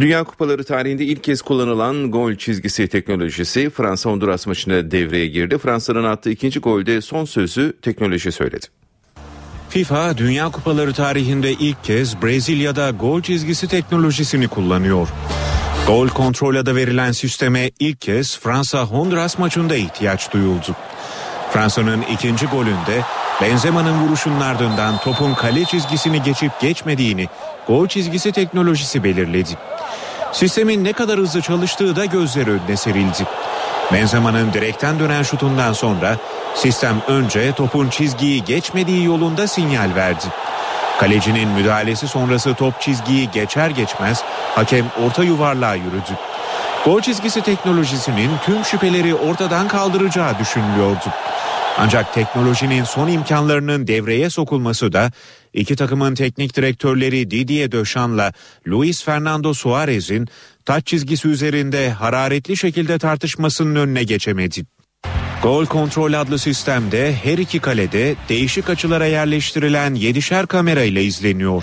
Dünya 0.00 0.24
Kupaları 0.24 0.64
tarihinde 0.64 1.04
ilk 1.04 1.24
kez 1.24 1.42
kullanılan 1.42 2.10
gol 2.10 2.34
çizgisi 2.34 2.88
teknolojisi 2.88 3.70
Fransa 3.70 4.10
Honduras 4.10 4.46
maçında 4.46 4.90
devreye 4.90 5.26
girdi. 5.26 5.58
Fransa'nın 5.58 6.04
attığı 6.04 6.30
ikinci 6.30 6.60
golde 6.60 7.00
son 7.00 7.24
sözü 7.24 7.76
teknoloji 7.82 8.32
söyledi. 8.32 8.66
FIFA 9.68 10.18
Dünya 10.18 10.48
Kupaları 10.48 10.92
tarihinde 10.92 11.52
ilk 11.52 11.84
kez 11.84 12.22
Brezilya'da 12.22 12.90
gol 12.90 13.22
çizgisi 13.22 13.68
teknolojisini 13.68 14.48
kullanıyor. 14.48 15.08
Gol 15.86 16.08
kontrol 16.08 16.54
adı 16.54 16.76
verilen 16.76 17.12
sisteme 17.12 17.70
ilk 17.78 18.00
kez 18.00 18.38
Fransa-Honduras 18.38 19.38
maçında 19.38 19.76
ihtiyaç 19.76 20.32
duyuldu. 20.32 20.76
Fransa'nın 21.52 22.02
ikinci 22.02 22.46
golünde 22.46 23.04
Benzema'nın 23.40 24.02
vuruşunun 24.02 24.40
ardından 24.40 24.98
topun 24.98 25.34
kale 25.34 25.64
çizgisini 25.64 26.22
geçip 26.22 26.60
geçmediğini 26.60 27.28
gol 27.66 27.86
çizgisi 27.86 28.32
teknolojisi 28.32 29.04
belirledi. 29.04 29.50
Sistemin 30.32 30.84
ne 30.84 30.92
kadar 30.92 31.18
hızlı 31.18 31.42
çalıştığı 31.42 31.96
da 31.96 32.04
gözler 32.04 32.46
önüne 32.46 32.76
serildi. 32.76 33.26
Benzema'nın 33.92 34.52
direkten 34.52 34.98
dönen 34.98 35.22
şutundan 35.22 35.72
sonra 35.72 36.16
sistem 36.54 36.96
önce 37.08 37.52
topun 37.52 37.88
çizgiyi 37.88 38.44
geçmediği 38.44 39.04
yolunda 39.04 39.46
sinyal 39.46 39.94
verdi. 39.94 40.24
Kalecinin 41.00 41.48
müdahalesi 41.48 42.08
sonrası 42.08 42.54
top 42.54 42.80
çizgiyi 42.80 43.30
geçer 43.30 43.70
geçmez 43.70 44.22
hakem 44.54 44.84
orta 45.06 45.24
yuvarlığa 45.24 45.74
yürüdü. 45.74 46.12
Gol 46.84 47.00
çizgisi 47.00 47.42
teknolojisinin 47.42 48.30
tüm 48.44 48.64
şüpheleri 48.64 49.14
ortadan 49.14 49.68
kaldıracağı 49.68 50.38
düşünülüyordu. 50.38 51.08
Ancak 51.82 52.14
teknolojinin 52.14 52.84
son 52.84 53.08
imkanlarının 53.08 53.86
devreye 53.86 54.30
sokulması 54.30 54.92
da 54.92 55.10
iki 55.54 55.76
takımın 55.76 56.14
teknik 56.14 56.56
direktörleri 56.56 57.30
Didier 57.30 57.72
Dechamps'la 57.72 58.32
Luis 58.68 59.04
Fernando 59.04 59.54
Suarez'in 59.54 60.28
taç 60.64 60.86
çizgisi 60.86 61.28
üzerinde 61.28 61.90
hararetli 61.90 62.56
şekilde 62.56 62.98
tartışmasının 62.98 63.74
önüne 63.74 64.02
geçemedi. 64.04 64.64
Gol 65.42 65.66
kontrol 65.66 66.12
adlı 66.12 66.38
sistemde 66.38 67.14
her 67.14 67.38
iki 67.38 67.60
kalede 67.60 68.14
değişik 68.28 68.70
açılara 68.70 69.06
yerleştirilen 69.06 69.94
7'şer 69.94 70.46
kamera 70.46 70.82
ile 70.82 71.04
izleniyor. 71.04 71.62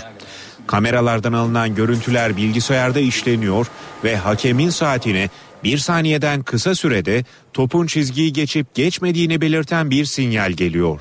Kameralardan 0.66 1.32
alınan 1.32 1.74
görüntüler 1.74 2.36
bilgisayarda 2.36 3.00
işleniyor 3.00 3.66
ve 4.04 4.16
hakemin 4.16 4.70
saatine 4.70 5.28
bir 5.64 5.78
saniyeden 5.78 6.42
kısa 6.42 6.74
sürede 6.74 7.24
topun 7.52 7.86
çizgiyi 7.86 8.32
geçip 8.32 8.74
geçmediğini 8.74 9.40
belirten 9.40 9.90
bir 9.90 10.04
sinyal 10.04 10.52
geliyor. 10.52 11.00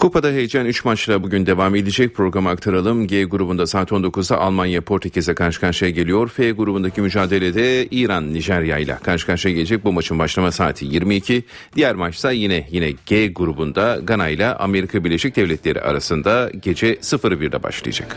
Kupada 0.00 0.28
heyecan 0.28 0.66
3 0.66 0.84
maçla 0.84 1.22
bugün 1.22 1.46
devam 1.46 1.74
edecek 1.74 2.14
programı 2.14 2.48
aktaralım. 2.48 3.06
G 3.06 3.24
grubunda 3.24 3.66
saat 3.66 3.90
19'da 3.90 4.38
Almanya 4.38 4.80
Portekiz'e 4.80 5.34
karşı 5.34 5.60
karşıya 5.60 5.90
geliyor. 5.90 6.28
F 6.28 6.50
grubundaki 6.50 7.00
mücadelede 7.00 7.86
İran 7.86 8.34
Nijerya 8.34 8.78
ile 8.78 8.98
karşı 9.02 9.26
karşıya 9.26 9.54
gelecek. 9.54 9.84
Bu 9.84 9.92
maçın 9.92 10.18
başlama 10.18 10.52
saati 10.52 10.84
22. 10.84 11.44
Diğer 11.76 11.94
maçsa 11.94 12.32
yine 12.32 12.68
yine 12.70 12.92
G 13.06 13.26
grubunda 13.26 14.00
Gana 14.04 14.28
ile 14.28 14.46
Amerika 14.46 15.04
Birleşik 15.04 15.36
Devletleri 15.36 15.80
arasında 15.80 16.50
gece 16.62 16.94
01'de 16.94 17.62
başlayacak. 17.62 18.16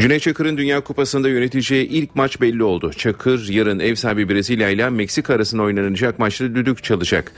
Cüneyt 0.00 0.22
Çakır'ın 0.22 0.56
Dünya 0.56 0.80
Kupası'nda 0.80 1.28
yöneteceği 1.28 1.86
ilk 1.86 2.16
maç 2.16 2.40
belli 2.40 2.62
oldu. 2.62 2.92
Çakır 2.92 3.48
yarın 3.48 3.78
ev 3.78 3.94
sahibi 3.94 4.28
Brezilya 4.28 4.68
ile 4.68 4.90
Meksika 4.90 5.34
arasında 5.34 5.62
oynanacak 5.62 6.18
maçta 6.18 6.44
düdük 6.44 6.84
çalacak. 6.84 7.32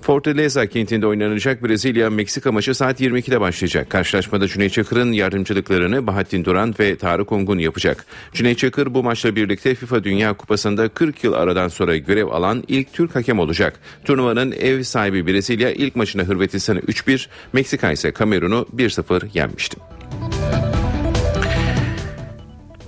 Fortaleza 0.00 0.66
kentinde 0.66 1.06
oynanacak 1.06 1.62
Brezilya-Meksika 1.62 2.52
maçı 2.52 2.74
saat 2.74 3.00
22'de 3.00 3.40
başlayacak. 3.40 3.90
Karşılaşmada 3.90 4.48
Cüneyt 4.48 4.72
Çakır'ın 4.72 5.12
yardımcılıklarını 5.12 6.06
Bahattin 6.06 6.44
Duran 6.44 6.74
ve 6.80 6.96
Tarık 6.96 7.32
Ongun 7.32 7.58
yapacak. 7.58 8.06
Cüneyt 8.32 8.58
Çakır 8.58 8.94
bu 8.94 9.02
maçla 9.02 9.36
birlikte 9.36 9.74
FIFA 9.74 10.04
Dünya 10.04 10.32
Kupası'nda 10.32 10.88
40 10.88 11.24
yıl 11.24 11.32
aradan 11.32 11.68
sonra 11.68 11.96
görev 11.96 12.26
alan 12.26 12.64
ilk 12.68 12.92
Türk 12.92 13.14
hakem 13.14 13.38
olacak. 13.38 13.80
Turnuvanın 14.04 14.52
ev 14.52 14.82
sahibi 14.82 15.26
Brezilya 15.26 15.70
ilk 15.70 15.96
maçına 15.96 16.22
Hırvatistan'ı 16.22 16.80
3-1, 16.80 17.26
Meksika 17.52 17.92
ise 17.92 18.10
Kamerun'u 18.10 18.66
1-0 18.76 19.28
yenmişti. 19.34 19.97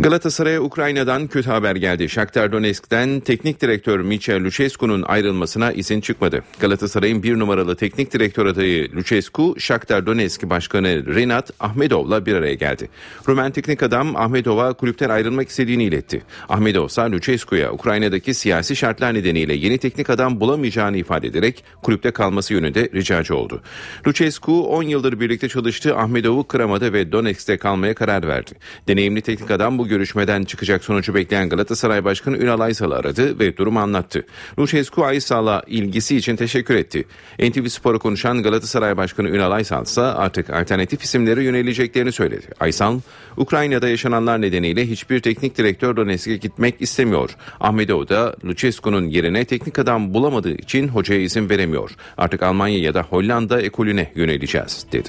Galatasaray'a 0.01 0.61
Ukrayna'dan 0.61 1.27
kötü 1.27 1.51
haber 1.51 1.77
geldi. 1.77 2.09
Shakhtar 2.09 2.53
Donetsk'ten 2.53 3.21
teknik 3.21 3.61
direktör 3.61 4.01
Michel 4.01 4.45
Lucescu'nun 4.45 5.03
ayrılmasına 5.03 5.73
izin 5.73 6.01
çıkmadı. 6.01 6.43
Galatasaray'ın 6.61 7.23
bir 7.23 7.39
numaralı 7.39 7.77
teknik 7.77 8.13
direktör 8.13 8.47
adayı 8.47 8.93
Lucescu, 8.97 9.55
Shakhtar 9.59 10.07
Donetsk 10.07 10.43
Başkanı 10.43 11.15
Renat 11.15 11.51
Ahmedov'la 11.61 12.27
bir 12.27 12.35
araya 12.35 12.55
geldi. 12.55 12.89
Rumen 13.29 13.51
teknik 13.51 13.83
adam 13.83 14.17
Ahmedov'a 14.17 14.73
kulüpten 14.73 15.09
ayrılmak 15.11 15.49
istediğini 15.49 15.85
iletti. 15.85 16.23
Ahmedov 16.49 16.87
ise 16.87 17.03
Lucescu'ya 17.03 17.73
Ukrayna'daki 17.73 18.35
siyasi 18.35 18.77
şartlar 18.77 19.15
nedeniyle 19.15 19.55
yeni 19.55 19.79
teknik 19.79 20.11
adam 20.11 20.41
bulamayacağını 20.41 20.97
ifade 20.97 21.27
ederek 21.27 21.65
kulüpte 21.83 22.11
kalması 22.11 22.55
yönünde 22.55 22.89
ricacı 22.95 23.37
oldu. 23.37 23.63
Lucescu 24.07 24.63
10 24.63 24.83
yıldır 24.83 25.21
birlikte 25.21 25.49
çalıştığı 25.49 25.97
Ahmedov'u 25.97 26.47
kıramadı 26.47 26.93
ve 26.93 27.13
Donetsk'te 27.13 27.59
kalmaya 27.59 27.95
karar 27.95 28.29
verdi. 28.29 28.53
Deneyimli 28.89 29.21
teknik 29.21 29.51
adam 29.51 29.79
bu 29.79 29.89
görüşmeden 29.90 30.44
çıkacak 30.44 30.85
sonucu 30.85 31.14
bekleyen 31.14 31.48
Galatasaray 31.48 32.05
Başkanı 32.05 32.37
Ünal 32.37 32.61
Aysal'ı 32.61 32.94
aradı 32.94 33.38
ve 33.38 33.57
durumu 33.57 33.81
anlattı. 33.81 34.26
Lucescu 34.59 35.05
Aysal'a 35.05 35.62
ilgisi 35.66 36.16
için 36.16 36.37
teşekkür 36.37 36.74
etti. 36.74 37.05
NTV 37.38 37.66
Spor'a 37.66 37.98
konuşan 37.98 38.42
Galatasaray 38.42 38.96
Başkanı 38.96 39.29
Ünal 39.29 39.50
Aysal 39.50 39.83
ise 39.85 40.00
artık 40.00 40.50
alternatif 40.50 41.03
isimlere 41.03 41.44
yöneleceklerini 41.44 42.12
söyledi. 42.12 42.46
Aysal, 42.61 43.00
Ukrayna'da 43.37 43.88
yaşananlar 43.88 44.40
nedeniyle 44.40 44.87
hiçbir 44.87 45.20
teknik 45.20 45.59
direktör 45.59 45.96
Donetsk'e 45.96 46.37
gitmek 46.37 46.74
istemiyor. 46.81 47.37
Ahmedov 47.61 48.09
da 48.09 48.37
Lucescu'nun 48.44 49.09
yerine 49.09 49.44
teknik 49.44 49.79
adam 49.79 50.14
bulamadığı 50.14 50.55
için 50.55 50.88
hocaya 50.88 51.20
izin 51.20 51.50
veremiyor. 51.50 51.90
Artık 52.18 52.42
Almanya 52.42 52.79
ya 52.79 52.94
da 52.94 53.03
Hollanda 53.03 53.62
ekolüne 53.62 54.12
yöneleceğiz 54.14 54.87
dedi. 54.92 55.09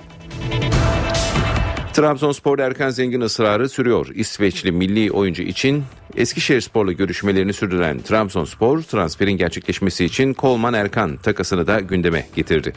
Trabzonspor 1.94 2.60
Erkan 2.60 2.90
Zengin 2.90 3.22
ısrarı 3.22 3.70
sürüyor. 3.70 4.08
İsveçli 4.16 4.72
milli 4.72 5.12
oyuncu 5.12 5.44
için 5.44 5.84
Eskişehirspor'la 6.16 6.92
görüşmelerini 6.92 7.54
sürdüren 7.54 8.00
Trabzonspor 8.00 8.82
transferin 8.82 9.38
gerçekleşmesi 9.38 10.06
için 10.06 10.34
Kolman 10.34 10.74
Erkan 10.74 11.18
takasını 11.18 11.68
da 11.68 11.80
gündeme 11.80 12.26
getirdi. 12.36 12.74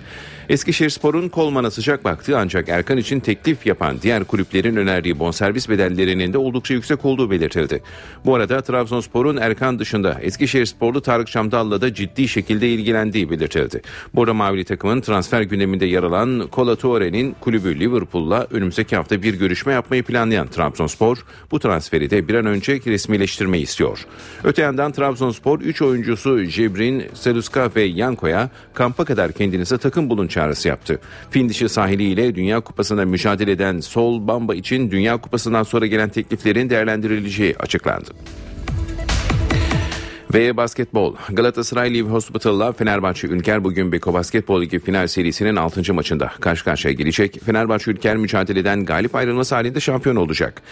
Eskişehirspor'un 0.49 1.29
Kolman'a 1.29 1.71
sıcak 1.71 2.05
baktığı 2.05 2.39
ancak 2.39 2.69
Erkan 2.69 2.99
için 2.99 3.21
teklif 3.21 3.67
yapan 3.67 3.97
diğer 4.03 4.25
kulüplerin 4.25 4.77
önerdiği 4.77 5.19
bonservis 5.19 5.69
bedellerinin 5.69 6.33
de 6.33 6.39
oldukça 6.39 6.75
yüksek 6.75 7.05
olduğu 7.05 7.31
belirtildi. 7.31 7.83
Bu 8.25 8.35
arada 8.35 8.61
Trabzonspor'un 8.61 9.37
Erkan 9.37 9.79
dışında 9.79 10.19
Eskişehirsporlu 10.21 11.01
Tarık 11.01 11.29
Şamdal'la 11.29 11.81
da 11.81 11.95
ciddi 11.95 12.29
şekilde 12.29 12.69
ilgilendiği 12.69 13.31
belirtildi. 13.31 13.83
Arada 14.15 14.35
Mavili 14.35 14.65
takımın 14.65 15.01
transfer 15.01 15.43
gündeminde 15.43 15.87
yer 15.87 16.03
alan 16.03 16.49
Kola 16.51 16.77
Toure'nin 16.77 17.37
kulübü 17.41 17.81
Liverpool'la 17.81 18.47
önümüzdeki 18.51 18.97
hafta 18.97 19.23
bir 19.23 19.35
görüşme 19.35 19.73
yapmayı 19.73 20.03
planlayan 20.03 20.49
Trabzonspor 20.49 21.25
bu 21.51 21.61
transferi 21.61 22.11
de 22.11 22.29
bir 22.29 22.35
an 22.35 22.47
önce 22.47 22.79
resmileştirmeyi 23.25 23.63
istiyor. 23.63 24.07
Öte 24.45 24.63
yandan 24.63 24.93
Trabzonspor 24.93 25.61
3 25.61 25.83
oyuncusu 25.83 26.47
Cebrin, 26.47 27.05
Seluska 27.15 27.71
ve 27.77 27.83
Yanko'ya 27.83 28.51
kampa 28.75 29.05
kadar 29.05 29.33
kendinize 29.33 29.79
takım 29.79 30.11
bulun 30.11 30.29
çağrısı 30.29 30.69
yaptı. 30.69 31.01
Fin 31.31 31.49
dişi 31.49 31.69
sahiliyle 31.69 32.35
Dünya 32.35 32.61
Kupası'nda 32.61 33.05
mücadele 33.05 33.53
eden 33.53 33.81
Sol 33.81 34.27
Bamba 34.29 34.55
için 34.55 34.91
Dünya 34.91 35.17
Kupası'ndan 35.17 35.63
sonra 35.63 35.87
gelen 35.87 36.09
tekliflerin 36.09 36.71
değerlendirileceği 36.71 37.57
açıklandı. 37.59 38.11
Ve 40.35 40.57
basketbol. 40.57 41.15
Galatasaray 41.31 41.95
Live 41.95 42.09
Hospital'la 42.09 42.73
Fenerbahçe 42.73 43.27
Ülker 43.27 43.65
bugün 43.65 43.93
Beko 43.93 44.15
Basketbol 44.15 44.63
Ligi 44.63 44.79
final 44.79 45.07
serisinin 45.07 45.57
6. 45.57 45.95
maçında 45.95 46.33
karşı 46.41 46.65
karşıya 46.65 46.95
gelecek. 46.95 47.41
Fenerbahçe 47.45 47.91
Ülker 47.91 48.17
mücadeleden 48.17 48.85
galip 48.85 49.15
ayrılması 49.15 49.55
halinde 49.55 49.81
şampiyon 49.81 50.17
olacak. 50.17 50.63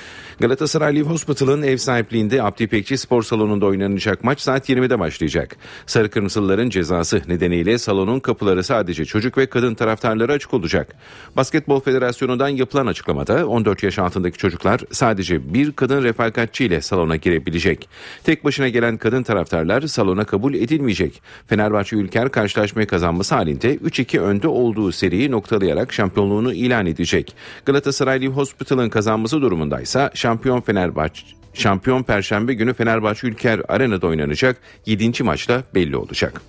Galatasaray 0.41 0.95
Live 0.97 1.09
Hospital'ın 1.09 1.63
ev 1.63 1.77
sahipliğinde 1.77 2.43
Abdi 2.43 2.63
İpekçi 2.63 2.99
Spor 2.99 3.23
Salonu'nda 3.23 3.67
oynanacak 3.67 4.25
maç 4.25 4.41
saat 4.41 4.69
20'de 4.69 4.99
başlayacak. 4.99 5.57
Sarı 5.87 6.11
Kırmızılıların 6.11 6.71
cezası 6.71 7.23
nedeniyle 7.29 7.79
salonun 7.79 8.21
kapıları 8.21 8.65
sadece 8.65 9.05
çocuk 9.05 9.39
ve 9.39 9.47
kadın 9.47 9.75
taraftarlara 9.75 10.33
açık 10.33 10.55
olacak. 10.55 10.95
Basketbol 11.37 11.81
Federasyonu'ndan 11.81 12.49
yapılan 12.49 12.87
açıklamada 12.87 13.47
14 13.47 13.83
yaş 13.83 13.99
altındaki 13.99 14.39
çocuklar 14.39 14.81
sadece 14.91 15.55
bir 15.55 15.73
kadın 15.73 16.03
refakatçi 16.03 16.65
ile 16.65 16.81
salona 16.81 17.17
girebilecek. 17.17 17.89
Tek 18.25 18.45
başına 18.45 18.69
gelen 18.69 18.97
kadın 18.97 19.23
taraftarlar 19.53 19.87
salona 19.87 20.25
kabul 20.25 20.55
edilmeyecek. 20.55 21.23
Fenerbahçe 21.47 21.97
Ülker 21.97 22.29
karşılaşmayı 22.29 22.87
kazanması 22.87 23.35
halinde 23.35 23.77
3-2 23.77 24.21
önde 24.21 24.49
olduğu 24.49 24.93
seriyi 24.93 25.31
noktalayarak 25.31 25.93
şampiyonluğunu 25.93 26.53
ilan 26.53 26.87
edecek. 26.87 27.37
Galatasaray 27.67 28.21
Live 28.21 28.35
Hospital'ın 28.35 28.89
kazanması 28.89 29.43
durumundaysa 29.43 30.11
şampiyon 30.15 30.61
Fenerbahçe 30.61 31.23
Şampiyon 31.55 32.03
Perşembe 32.03 32.55
günü 32.55 32.75
Fenerbahçe 32.75 33.27
Ülker 33.27 33.61
Arena'da 33.69 34.07
oynanacak 34.07 34.57
7. 34.87 35.23
maçla 35.23 35.63
belli 35.75 35.97
olacak. 35.97 36.43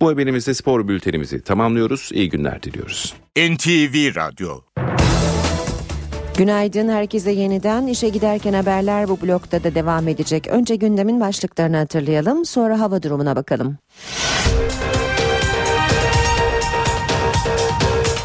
Bu 0.00 0.08
haberimizde 0.08 0.54
spor 0.54 0.88
bültenimizi 0.88 1.42
tamamlıyoruz. 1.42 2.10
İyi 2.12 2.28
günler 2.28 2.62
diliyoruz. 2.62 3.14
NTV 3.36 4.14
Radyo 4.16 4.60
Günaydın 6.36 6.88
herkese 6.88 7.30
yeniden 7.30 7.86
işe 7.86 8.08
giderken 8.08 8.52
haberler 8.52 9.08
bu 9.08 9.20
blokta 9.22 9.64
da 9.64 9.74
devam 9.74 10.08
edecek. 10.08 10.46
Önce 10.46 10.76
gündemin 10.76 11.20
başlıklarını 11.20 11.76
hatırlayalım 11.76 12.44
sonra 12.44 12.80
hava 12.80 13.02
durumuna 13.02 13.36
bakalım. 13.36 13.78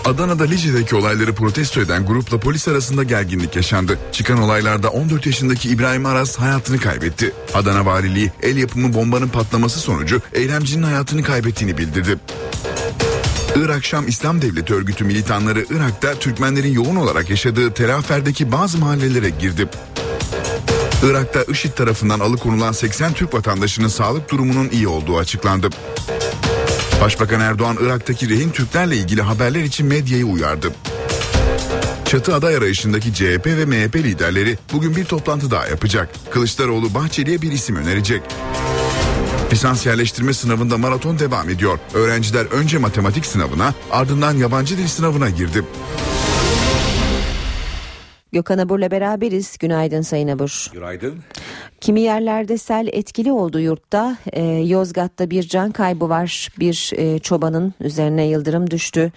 Adana'da 0.06 0.44
Lice'deki 0.44 0.96
olayları 0.96 1.36
protesto 1.36 1.82
eden 1.82 2.06
grupla 2.06 2.40
polis 2.40 2.68
arasında 2.68 3.04
gerginlik 3.04 3.56
yaşandı. 3.56 4.00
Çıkan 4.12 4.42
olaylarda 4.42 4.90
14 4.90 5.26
yaşındaki 5.26 5.70
İbrahim 5.70 6.06
Aras 6.06 6.38
hayatını 6.38 6.78
kaybetti. 6.78 7.34
Adana 7.54 7.86
Valiliği 7.86 8.32
el 8.44 8.58
yapımı 8.58 8.94
bombanın 8.94 9.28
patlaması 9.28 9.80
sonucu 9.80 10.22
eylemcinin 10.34 10.84
hayatını 10.84 11.24
kaybettiğini 11.24 11.78
bildirdi. 11.78 12.18
Irak 13.58 13.86
Şam 13.86 14.08
İslam 14.08 14.42
Devleti 14.42 14.74
örgütü 14.74 15.04
militanları 15.04 15.66
Irak'ta 15.70 16.14
Türkmenlerin 16.14 16.72
yoğun 16.72 16.96
olarak 16.96 17.30
yaşadığı 17.30 17.74
Tel 17.74 17.96
Afer'deki 17.96 18.52
bazı 18.52 18.78
mahallelere 18.78 19.30
girdi. 19.30 19.68
Irak'ta 21.04 21.44
IŞİD 21.44 21.72
tarafından 21.72 22.20
alıkonulan 22.20 22.72
80 22.72 23.14
Türk 23.14 23.34
vatandaşının 23.34 23.88
sağlık 23.88 24.32
durumunun 24.32 24.70
iyi 24.70 24.88
olduğu 24.88 25.18
açıklandı. 25.18 25.70
Başbakan 27.02 27.40
Erdoğan 27.40 27.78
Irak'taki 27.82 28.30
rehin 28.30 28.50
Türklerle 28.50 28.96
ilgili 28.96 29.22
haberler 29.22 29.64
için 29.64 29.88
medyayı 29.88 30.26
uyardı. 30.26 30.74
Çatı 32.06 32.36
aday 32.36 32.56
arayışındaki 32.56 33.14
CHP 33.14 33.46
ve 33.46 33.66
MHP 33.66 33.96
liderleri 33.96 34.58
bugün 34.74 34.96
bir 34.96 35.06
toplantı 35.06 35.52
daha 35.52 35.68
yapacak. 35.68 36.10
Kılıçdaroğlu 36.32 36.94
Bahçeli'ye 36.94 37.42
bir 37.42 37.52
isim 37.52 37.76
önerecek. 37.76 38.22
Lisans 39.52 39.86
yerleştirme 39.86 40.34
sınavında 40.34 40.78
maraton 40.78 41.20
devam 41.20 41.50
ediyor. 41.50 41.80
Öğrenciler 41.94 42.46
önce 42.46 42.78
matematik 42.78 43.26
sınavına 43.26 43.74
ardından 43.92 44.34
yabancı 44.34 44.78
dil 44.78 44.88
sınavına 44.88 45.30
girdi. 45.30 45.64
Gökhan 48.32 48.58
Abur'la 48.58 48.92
beraberiz. 48.92 49.58
Günaydın 49.58 50.02
Sayın 50.02 50.28
Abur. 50.28 50.70
Günaydın. 50.74 51.16
Kimi 51.82 52.02
yerlerde 52.02 52.58
sel 52.58 52.88
etkili 52.92 53.32
oldu 53.32 53.60
yurtta. 53.60 54.18
Ee, 54.34 54.44
Yozgat'ta 54.44 55.30
bir 55.30 55.44
can 55.44 55.72
kaybı 55.72 56.10
var. 56.10 56.50
Bir 56.60 56.92
e, 56.96 57.20
çobanın 57.20 57.74
üzerine 57.80 58.28
yıldırım 58.28 58.72
düştü. 58.72 59.12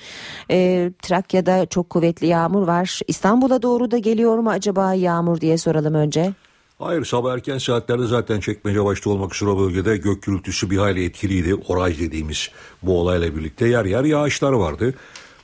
Ee, 0.50 0.90
Trakya'da 1.02 1.66
çok 1.66 1.90
kuvvetli 1.90 2.26
yağmur 2.26 2.62
var. 2.62 3.00
İstanbul'a 3.08 3.62
doğru 3.62 3.90
da 3.90 3.98
geliyor 3.98 4.38
mu 4.38 4.50
acaba 4.50 4.94
yağmur 4.94 5.40
diye 5.40 5.58
soralım 5.58 5.94
önce. 5.94 6.32
Hayır 6.80 7.04
sabah 7.04 7.34
erken 7.34 7.58
saatlerde 7.58 8.06
zaten 8.06 8.40
çekmece 8.40 8.84
başta 8.84 9.10
olmak 9.10 9.34
üzere 9.34 9.58
bölgede 9.58 9.96
gök 9.96 10.22
gürültüsü 10.22 10.70
bir 10.70 10.78
hayli 10.78 11.04
etkiliydi. 11.04 11.54
Oray 11.54 11.98
dediğimiz 11.98 12.50
bu 12.82 13.00
olayla 13.00 13.36
birlikte 13.36 13.68
yer 13.68 13.84
yer 13.84 14.04
yağışlar 14.04 14.52
vardı. 14.52 14.94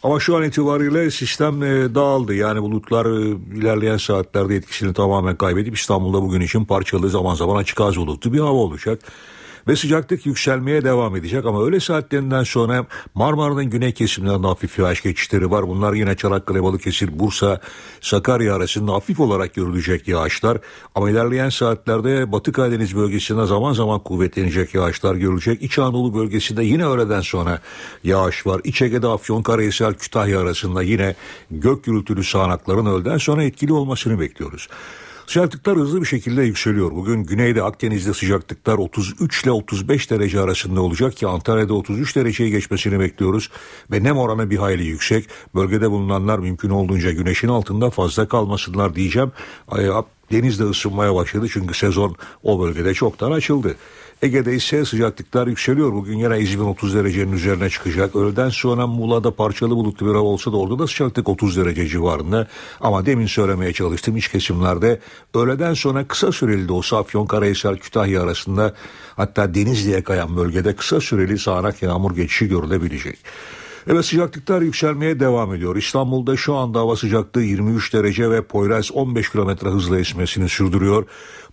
Ama 0.03 0.21
şu 0.21 0.37
an 0.37 0.43
itibariyle 0.43 1.11
sistem 1.11 1.63
e, 1.63 1.95
dağıldı. 1.95 2.35
Yani 2.35 2.63
bulutlar 2.63 3.07
e, 3.07 3.37
ilerleyen 3.59 3.97
saatlerde 3.97 4.57
etkisini 4.57 4.95
tamamen 4.95 5.37
kaybedip 5.37 5.77
İstanbul'da 5.77 6.23
bugün 6.23 6.41
için 6.41 6.65
parçalı 6.65 7.11
zaman 7.11 7.35
zaman 7.35 7.57
açık 7.57 7.81
az 7.81 7.97
bulutlu 7.97 8.33
bir 8.33 8.41
hava 8.41 8.59
olacak. 8.59 9.01
Ve 9.69 9.77
sıcaklık 9.77 10.27
yükselmeye 10.27 10.85
devam 10.85 11.17
edecek 11.17 11.47
ama 11.47 11.65
öğle 11.65 11.81
saatlerinden 11.81 12.43
sonra 12.43 12.87
Marmara'nın 13.15 13.65
güney 13.65 13.93
kesimlerinde 13.93 14.47
hafif 14.47 14.79
yağış 14.79 15.03
geçişleri 15.03 15.51
var. 15.51 15.69
Bunlar 15.69 15.93
yine 15.93 16.17
Çanakkale, 16.17 16.63
Balıkesir, 16.63 17.19
Bursa, 17.19 17.61
Sakarya 18.01 18.55
arasında 18.55 18.93
hafif 18.93 19.21
olarak 19.21 19.55
görülecek 19.55 20.09
yağışlar. 20.09 20.59
Ama 20.95 21.11
ilerleyen 21.11 21.49
saatlerde 21.49 22.33
Batı 22.33 22.53
Karadeniz 22.53 22.97
bölgesinde 22.97 23.47
zaman 23.47 23.73
zaman 23.73 24.01
kuvvetlenecek 24.01 24.75
yağışlar 24.75 25.15
görülecek. 25.15 25.63
İç 25.63 25.79
Anadolu 25.79 26.15
bölgesinde 26.15 26.65
yine 26.65 26.87
öğleden 26.87 27.21
sonra 27.21 27.61
yağış 28.05 28.47
var. 28.47 28.61
İç 28.65 28.83
Ege'de 28.83 29.07
Afyonkarahisar, 29.07 29.99
Kütahya 29.99 30.41
arasında 30.41 30.83
yine 30.83 31.15
gök 31.51 31.85
gürültülü 31.85 32.25
sağanakların 32.25 32.87
öğleden 32.87 33.19
sonra 33.19 33.45
etkili 33.45 33.73
olmasını 33.73 34.21
bekliyoruz. 34.21 34.69
Sıcaklıklar 35.27 35.77
hızlı 35.77 36.01
bir 36.01 36.07
şekilde 36.07 36.43
yükseliyor. 36.43 36.93
Bugün 36.93 37.25
güneyde 37.25 37.63
Akdeniz'de 37.63 38.15
sıcaklıklar 38.15 38.79
33 38.79 39.45
ile 39.45 39.51
35 39.51 40.11
derece 40.11 40.41
arasında 40.41 40.81
olacak 40.81 41.17
ki 41.17 41.27
Antalya'da 41.27 41.75
33 41.75 42.17
dereceyi 42.17 42.51
geçmesini 42.51 43.01
bekliyoruz. 43.01 43.51
Ve 43.91 44.03
nem 44.03 44.19
oranı 44.19 44.51
bir 44.51 44.57
hayli 44.57 44.85
yüksek. 44.85 45.29
Bölgede 45.55 45.91
bulunanlar 45.91 46.39
mümkün 46.39 46.71
olduğunca 46.71 47.13
güneşin 47.13 47.49
altında 47.49 47.91
fazla 47.91 48.29
kalmasınlar 48.29 48.95
diyeceğim. 48.95 49.33
Deniz 50.33 50.61
de 50.61 50.65
ısınmaya 50.65 51.15
başladı 51.15 51.47
çünkü 51.53 51.75
sezon 51.75 52.17
o 52.43 52.61
bölgede 52.61 52.95
çoktan 52.95 53.33
açıldı. 53.33 53.77
Ege'de 54.23 54.55
ise 54.55 54.85
sıcaklıklar 54.85 55.47
yükseliyor. 55.47 55.93
Bugün 55.93 56.19
yine 56.19 56.41
İzmir 56.41 56.65
30 56.65 56.95
derecenin 56.95 57.33
üzerine 57.33 57.71
çıkacak. 57.71 58.17
Öğleden 58.17 58.49
sonra 58.49 58.87
Muğla'da 58.87 59.35
parçalı 59.35 59.71
bulutlu 59.71 60.07
bir 60.07 60.15
hava 60.15 60.29
olsa 60.29 60.53
da 60.53 60.57
orada 60.57 60.79
da 60.79 60.87
sıcaklık 60.87 61.29
30 61.29 61.57
derece 61.57 61.87
civarında. 61.87 62.47
Ama 62.81 63.07
demin 63.07 63.27
söylemeye 63.27 63.73
çalıştım 63.73 64.17
iç 64.17 64.29
kesimlerde 64.29 65.01
öğleden 65.35 65.75
sonra 65.75 66.09
kısa 66.09 66.33
süreli 66.33 66.69
de 66.69 66.73
olsa 66.73 66.99
Afyonkarahisar 66.99 67.79
Kütahya 67.79 68.23
arasında 68.23 68.75
hatta 69.17 69.55
Denizli'ye 69.55 70.03
kayan 70.03 70.37
bölgede 70.37 70.77
kısa 70.77 71.01
süreli 71.01 71.39
sağanak 71.39 71.83
yağmur 71.83 72.17
geçişi 72.17 72.49
görülebilecek. 72.49 73.19
Evet 73.89 74.05
sıcaklıklar 74.05 74.63
yükselmeye 74.63 75.21
devam 75.21 75.55
ediyor. 75.55 75.77
İstanbul'da 75.77 76.37
şu 76.37 76.55
anda 76.55 76.79
hava 76.79 76.97
sıcaklığı 76.97 77.43
23 77.43 77.95
derece 77.95 78.31
ve 78.31 78.43
Poyraz 78.43 78.93
15 78.93 79.31
kilometre 79.31 79.69
hızla 79.69 79.99
esmesini 79.99 80.49
sürdürüyor. 80.49 81.07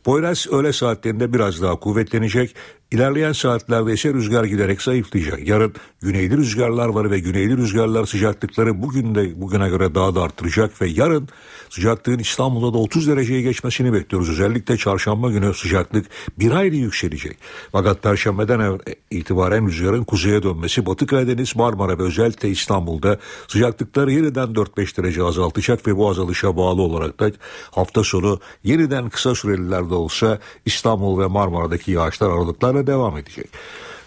Poyraz 0.04 0.48
öğle 0.52 0.74
saatlerinde 0.74 1.34
biraz 1.34 1.62
daha 1.62 1.80
kuvvetlenecek. 1.80 2.56
İlerleyen 2.94 3.32
saatlerde 3.32 3.94
ise 3.94 4.14
rüzgar 4.14 4.44
giderek 4.44 4.82
zayıflayacak. 4.82 5.48
Yarın 5.48 5.74
güneyli 6.02 6.38
rüzgarlar 6.38 6.88
var 6.88 7.12
ve 7.12 7.20
güneyli 7.20 7.58
rüzgarlar 7.58 8.06
sıcaklıkları 8.06 8.82
bugün 8.82 9.16
de 9.16 9.42
bugüne 9.42 9.70
göre 9.70 9.96
daha 9.96 10.16
da 10.16 10.22
arttıracak 10.22 10.82
ve 10.82 10.88
yarın 10.88 11.30
sıcaklığın 11.70 12.20
İstanbul'da 12.20 12.74
da 12.74 12.78
30 12.78 13.08
dereceye 13.08 13.42
geçmesini 13.42 13.94
bekliyoruz. 13.94 14.30
Özellikle 14.30 14.78
çarşamba 14.78 15.32
günü 15.32 15.54
sıcaklık 15.54 16.06
bir 16.40 16.52
hayli 16.52 16.78
yükselecek. 16.78 17.38
Fakat 17.72 18.04
perşembeden 18.04 18.80
itibaren 19.12 19.68
rüzgarın 19.68 20.04
kuzeye 20.04 20.44
dönmesi 20.44 20.86
Batı 20.86 21.08
Karadeniz, 21.08 21.56
Marmara 21.56 22.00
ve 22.00 22.04
özellikle 22.04 22.50
İstanbul'da 22.50 23.20
sıcaklıkları 23.48 24.12
yeniden 24.12 24.48
4-5 24.48 24.98
derece 24.98 25.24
azaltacak 25.24 25.88
ve 25.88 25.98
bu 25.98 26.10
azalışa 26.10 26.58
bağlı 26.58 26.82
olarak 26.82 27.20
da 27.20 27.32
hafta 27.72 28.04
sonu 28.04 28.40
yeniden 28.64 29.10
kısa 29.10 29.36
sürelilerde 29.36 29.94
olsa 29.94 30.40
İstanbul 30.66 31.20
ve 31.20 31.28
Marmara'daki 31.28 31.92
yağışlar 31.92 32.30
aralıklarla 32.30 32.83
devam 32.88 33.18
edecek. 33.18 33.50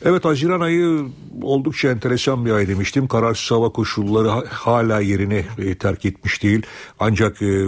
Evet 0.04 0.24
Haziran 0.24 0.60
ayı 0.60 1.04
oldukça 1.42 1.88
enteresan 1.88 2.46
bir 2.46 2.50
ay 2.50 2.68
demiştim. 2.68 3.08
Kararsız 3.08 3.50
hava 3.50 3.68
koşulları 3.68 4.28
hala 4.46 5.00
yerini 5.00 5.44
e, 5.58 5.74
terk 5.74 6.04
etmiş 6.04 6.42
değil. 6.42 6.62
Ancak 7.00 7.42
e, 7.42 7.66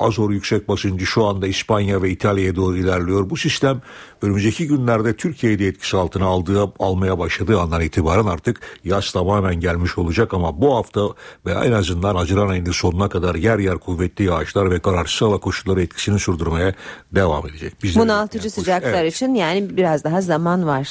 Azor 0.00 0.30
yüksek 0.30 0.68
basıncı 0.68 1.06
şu 1.06 1.24
anda 1.24 1.46
İspanya 1.46 2.02
ve 2.02 2.10
İtalya'ya 2.10 2.56
doğru 2.56 2.76
ilerliyor. 2.76 3.30
Bu 3.30 3.36
sistem 3.36 3.82
önümüzdeki 4.22 4.66
günlerde 4.66 5.16
Türkiye'de 5.16 5.66
etkisi 5.66 5.96
altına 5.96 6.26
aldığı, 6.26 6.72
almaya 6.78 7.18
başladığı 7.18 7.60
andan 7.60 7.80
itibaren 7.80 8.26
artık 8.26 8.60
yaz 8.84 9.12
tamamen 9.12 9.60
gelmiş 9.60 9.98
olacak 9.98 10.34
ama 10.34 10.60
bu 10.60 10.76
hafta 10.76 11.08
ve 11.46 11.52
en 11.52 11.72
azından 11.72 12.14
Haziran 12.14 12.48
ayının 12.48 12.72
sonuna 12.72 13.08
kadar 13.08 13.34
yer 13.34 13.58
yer 13.58 13.78
kuvvetli 13.78 14.24
yağışlar 14.24 14.70
ve 14.70 14.78
kararsız 14.78 15.22
hava 15.22 15.38
koşulları 15.38 15.82
etkisini 15.82 16.18
sürdürmeye 16.18 16.74
devam 17.12 17.48
edecek. 17.48 17.82
Bizde 17.82 18.00
Bunaltıcı 18.00 18.44
yani, 18.44 18.50
sıcaklar 18.50 19.02
evet. 19.02 19.14
için 19.14 19.34
yani 19.34 19.76
biraz 19.76 20.04
daha 20.04 20.20
zaman 20.20 20.66
var. 20.66 20.88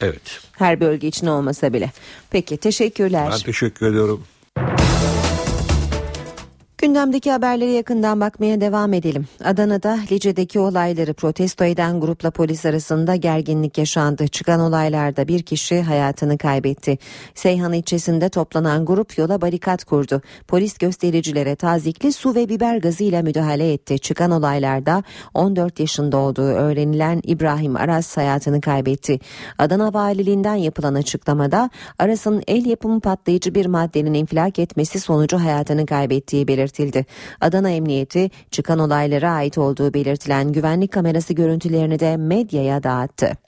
Evet. 0.00 0.40
Her 0.52 0.80
bölge 0.80 1.08
için 1.08 1.26
olmasa 1.26 1.72
bile. 1.72 1.92
Peki 2.30 2.56
teşekkürler. 2.56 3.28
Ben 3.32 3.38
teşekkür 3.38 3.86
ediyorum. 3.86 4.22
Gündemdeki 6.86 7.32
haberlere 7.32 7.70
yakından 7.70 8.20
bakmaya 8.20 8.60
devam 8.60 8.92
edelim. 8.92 9.26
Adana'da 9.44 9.98
Lice'deki 10.10 10.58
olayları 10.58 11.14
protesto 11.14 11.64
eden 11.64 12.00
grupla 12.00 12.30
polis 12.30 12.66
arasında 12.66 13.16
gerginlik 13.16 13.78
yaşandı. 13.78 14.28
Çıkan 14.28 14.60
olaylarda 14.60 15.28
bir 15.28 15.42
kişi 15.42 15.82
hayatını 15.82 16.38
kaybetti. 16.38 16.98
Seyhan 17.34 17.72
ilçesinde 17.72 18.28
toplanan 18.28 18.86
grup 18.86 19.18
yola 19.18 19.40
barikat 19.40 19.84
kurdu. 19.84 20.22
Polis 20.48 20.78
göstericilere 20.78 21.56
tazikli 21.56 22.12
su 22.12 22.34
ve 22.34 22.48
biber 22.48 22.76
gazı 22.76 23.04
ile 23.04 23.22
müdahale 23.22 23.72
etti. 23.72 23.98
Çıkan 23.98 24.30
olaylarda 24.30 25.02
14 25.34 25.80
yaşında 25.80 26.16
olduğu 26.16 26.48
öğrenilen 26.48 27.20
İbrahim 27.24 27.76
Aras 27.76 28.16
hayatını 28.16 28.60
kaybetti. 28.60 29.20
Adana 29.58 29.94
Valiliğinden 29.94 30.54
yapılan 30.54 30.94
açıklamada 30.94 31.70
Aras'ın 31.98 32.42
el 32.48 32.66
yapımı 32.66 33.00
patlayıcı 33.00 33.54
bir 33.54 33.66
maddenin 33.66 34.14
infilak 34.14 34.58
etmesi 34.58 35.00
sonucu 35.00 35.38
hayatını 35.38 35.86
kaybettiği 35.86 36.48
belirtildi 36.48 36.75
belirtildi. 36.78 37.06
Adana 37.40 37.70
Emniyeti 37.70 38.30
çıkan 38.50 38.78
olaylara 38.78 39.30
ait 39.30 39.58
olduğu 39.58 39.94
belirtilen 39.94 40.52
güvenlik 40.52 40.92
kamerası 40.92 41.32
görüntülerini 41.32 42.00
de 42.00 42.16
medyaya 42.16 42.82
dağıttı. 42.82 43.45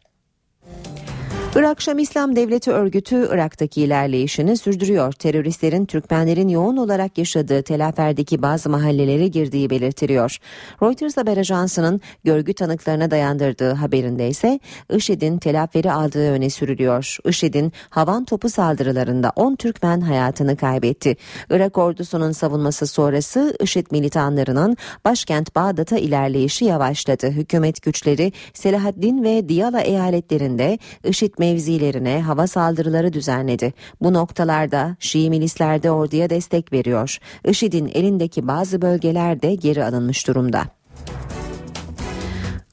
Irak 1.59 1.83
Şam 1.83 1.99
İslam 1.99 2.37
Devleti 2.37 2.71
örgütü 2.71 3.29
Irak'taki 3.33 3.83
ilerleyişini 3.83 4.57
sürdürüyor. 4.57 5.13
Teröristlerin 5.13 5.87
Türkmenlerin 5.87 6.49
yoğun 6.49 6.77
olarak 6.77 7.19
yaşadığı 7.19 7.63
Telafer'deki 7.63 8.43
bazı 8.43 8.71
mahallelere 8.71 9.29
girdiği 9.29 9.71
belirtiliyor. 9.71 10.37
Reuters 10.83 11.17
haber 11.17 11.37
ajansının 11.37 12.01
görgü 12.25 12.55
tanıklarına 12.55 13.11
dayandırdığı 13.11 13.73
haberinde 13.73 14.29
ise 14.29 14.61
IŞİD'in 14.91 15.39
Telafer'i 15.39 15.93
aldığı 15.93 16.31
öne 16.31 16.51
sürülüyor. 16.51 17.17
IŞİD'in 17.25 17.73
havan 17.91 18.25
topu 18.25 18.51
saldırılarında 18.51 19.33
10 19.37 19.57
Türkmen 19.57 20.01
hayatını 20.01 20.57
kaybetti. 20.57 21.17
Irak 21.51 21.79
ordusunun 21.79 22.33
savunması 22.33 22.87
sonrası 22.87 23.57
IŞİD 23.61 23.87
militanlarının 23.91 24.77
başkent 25.05 25.57
Bağdat'a 25.57 25.99
ilerleyişi 25.99 26.65
yavaşladı. 26.65 27.31
Hükümet 27.31 27.83
güçleri 27.83 28.33
Selahaddin 28.55 29.25
ve 29.25 29.49
Diyala 29.49 29.81
eyaletlerinde 29.81 30.79
IŞİD 31.05 31.35
mevzilerine 31.49 32.22
hava 32.22 32.46
saldırıları 32.46 33.12
düzenledi. 33.12 33.72
Bu 34.03 34.12
noktalarda 34.12 34.96
Şii 35.01 35.30
milisler 35.30 35.82
de 35.82 35.90
orduya 35.90 36.30
destek 36.30 36.72
veriyor. 36.72 37.18
IŞİD'in 37.44 37.90
elindeki 37.94 38.49
bazı 38.49 38.82
bölgeler 38.82 39.42
de 39.42 39.55
geri 39.55 39.84
alınmış 39.84 40.26
durumda. 40.26 40.64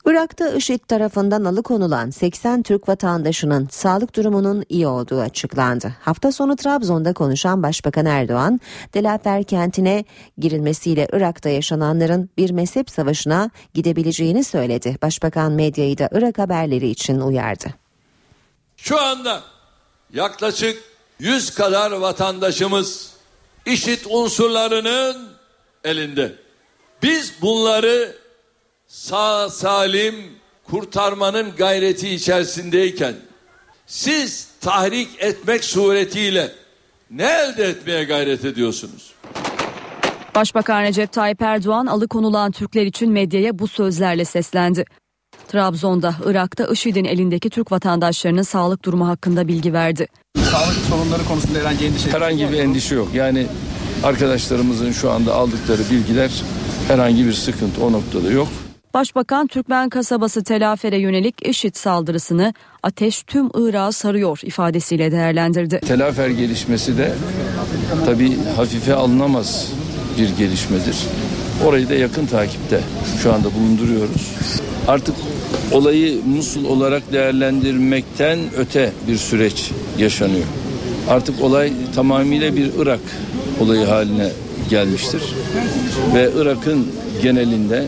Irak'ta 0.08 0.50
IŞİD 0.50 0.80
tarafından 0.88 1.46
alıkonulan 1.46 2.10
80 2.10 2.64
Türk 2.64 2.90
vatandaşının 2.90 3.68
sağlık 3.72 4.16
durumunun 4.16 4.64
iyi 4.70 4.88
olduğu 4.88 5.20
açıklandı. 5.20 5.94
Hafta 6.02 6.32
sonu 6.32 6.56
Trabzon'da 6.56 7.14
konuşan 7.14 7.64
Başbakan 7.64 8.06
Erdoğan, 8.06 8.60
Delafer 8.94 9.44
kentine 9.44 10.04
girilmesiyle 10.38 11.08
Irak'ta 11.14 11.50
yaşananların 11.50 12.30
bir 12.38 12.52
mezhep 12.52 12.90
savaşına 12.90 13.50
gidebileceğini 13.74 14.44
söyledi. 14.44 14.98
Başbakan 15.02 15.52
medyayı 15.52 15.98
da 15.98 16.10
Irak 16.12 16.38
haberleri 16.38 16.88
için 16.88 17.20
uyardı. 17.20 17.85
Şu 18.88 19.02
anda 19.02 19.44
yaklaşık 20.14 20.84
100 21.20 21.56
kadar 21.56 21.92
vatandaşımız 21.92 23.14
işit 23.66 24.08
unsurlarının 24.10 25.30
elinde. 25.84 26.36
Biz 27.04 27.34
bunları 27.42 28.16
sağ 28.88 29.50
salim 29.50 30.16
kurtarmanın 30.64 31.56
gayreti 31.56 32.10
içerisindeyken 32.10 33.16
siz 33.86 34.50
tahrik 34.62 35.10
etmek 35.20 35.64
suretiyle 35.64 36.52
ne 37.12 37.24
elde 37.24 37.64
etmeye 37.64 38.04
gayret 38.04 38.46
ediyorsunuz? 38.46 39.14
Başbakan 40.36 40.84
Recep 40.84 41.12
Tayyip 41.12 41.42
Erdoğan 41.42 41.86
alıkonulan 41.86 42.52
Türkler 42.52 42.86
için 42.86 43.12
medyaya 43.12 43.60
bu 43.60 43.68
sözlerle 43.68 44.26
seslendi. 44.26 44.86
Trabzon'da, 45.48 46.16
Irak'ta 46.26 46.68
IŞİD'in 46.68 47.06
elindeki 47.06 47.50
Türk 47.50 47.72
vatandaşlarının 47.72 48.42
sağlık 48.42 48.86
durumu 48.86 49.08
hakkında 49.08 49.48
bilgi 49.48 49.74
verdi. 49.74 50.08
Sağlık 50.38 50.78
sorunları 50.90 51.26
konusunda 51.26 51.60
herhangi 51.60 51.86
endişe 51.86 52.12
Herhangi 52.12 52.52
bir 52.52 52.58
endişe 52.58 52.96
yok. 52.96 53.08
Yani 53.14 53.48
arkadaşlarımızın 54.04 54.92
şu 54.92 55.12
anda 55.12 55.34
aldıkları 55.34 55.82
bilgiler 55.92 56.32
herhangi 56.88 57.26
bir 57.26 57.34
sıkıntı 57.34 57.86
o 57.86 57.92
noktada 57.92 58.32
yok. 58.32 58.48
Başbakan 58.94 59.48
Türkmen 59.48 59.90
kasabası 59.90 60.44
Telafer'e 60.44 60.98
yönelik 60.98 61.48
IŞİD 61.48 61.76
saldırısını 61.76 62.54
ateş 62.84 63.24
tüm 63.24 63.50
Irak'ı 63.54 63.94
sarıyor 63.94 64.40
ifadesiyle 64.44 65.12
değerlendirdi. 65.12 65.80
Telafer 65.80 66.30
gelişmesi 66.30 66.98
de 66.98 67.14
tabii 68.06 68.38
hafife 68.56 68.94
alınamaz 68.94 69.72
bir 70.20 70.30
gelişmedir. 70.38 70.98
Orayı 71.66 71.90
da 71.90 71.96
yakın 71.96 72.26
takipte 72.26 72.82
şu 73.24 73.34
anda 73.34 73.54
bulunduruyoruz. 73.54 74.32
Artık 74.88 75.16
olayı 75.72 76.26
Musul 76.26 76.66
olarak 76.66 77.12
değerlendirmekten 77.12 78.40
öte 78.58 78.92
bir 79.08 79.18
süreç 79.18 79.72
yaşanıyor. 79.98 80.46
Artık 81.10 81.44
olay 81.44 81.74
tamamıyla 81.96 82.56
bir 82.56 82.72
Irak 82.80 83.00
olayı 83.60 83.86
haline 83.86 84.32
gelmiştir. 84.70 85.24
Ve 86.16 86.32
Irak'ın 86.38 86.88
genelinde 87.22 87.88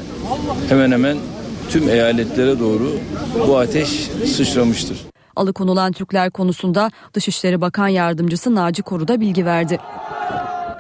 hemen 0.70 0.91
hemen 0.91 1.18
tüm 1.70 1.89
eyaletlere 1.89 2.60
doğru 2.60 2.91
bu 3.48 3.58
ateş 3.58 3.89
sıçramıştır. 4.26 4.98
Alıkonulan 5.36 5.91
Türkler 5.91 6.32
konusunda 6.32 6.91
Dışişleri 7.14 7.62
Bakan 7.62 7.88
Yardımcısı 7.88 8.56
Naci 8.56 8.82
Koru'da 8.82 9.22
bilgi 9.22 9.45
verdi. 9.45 9.80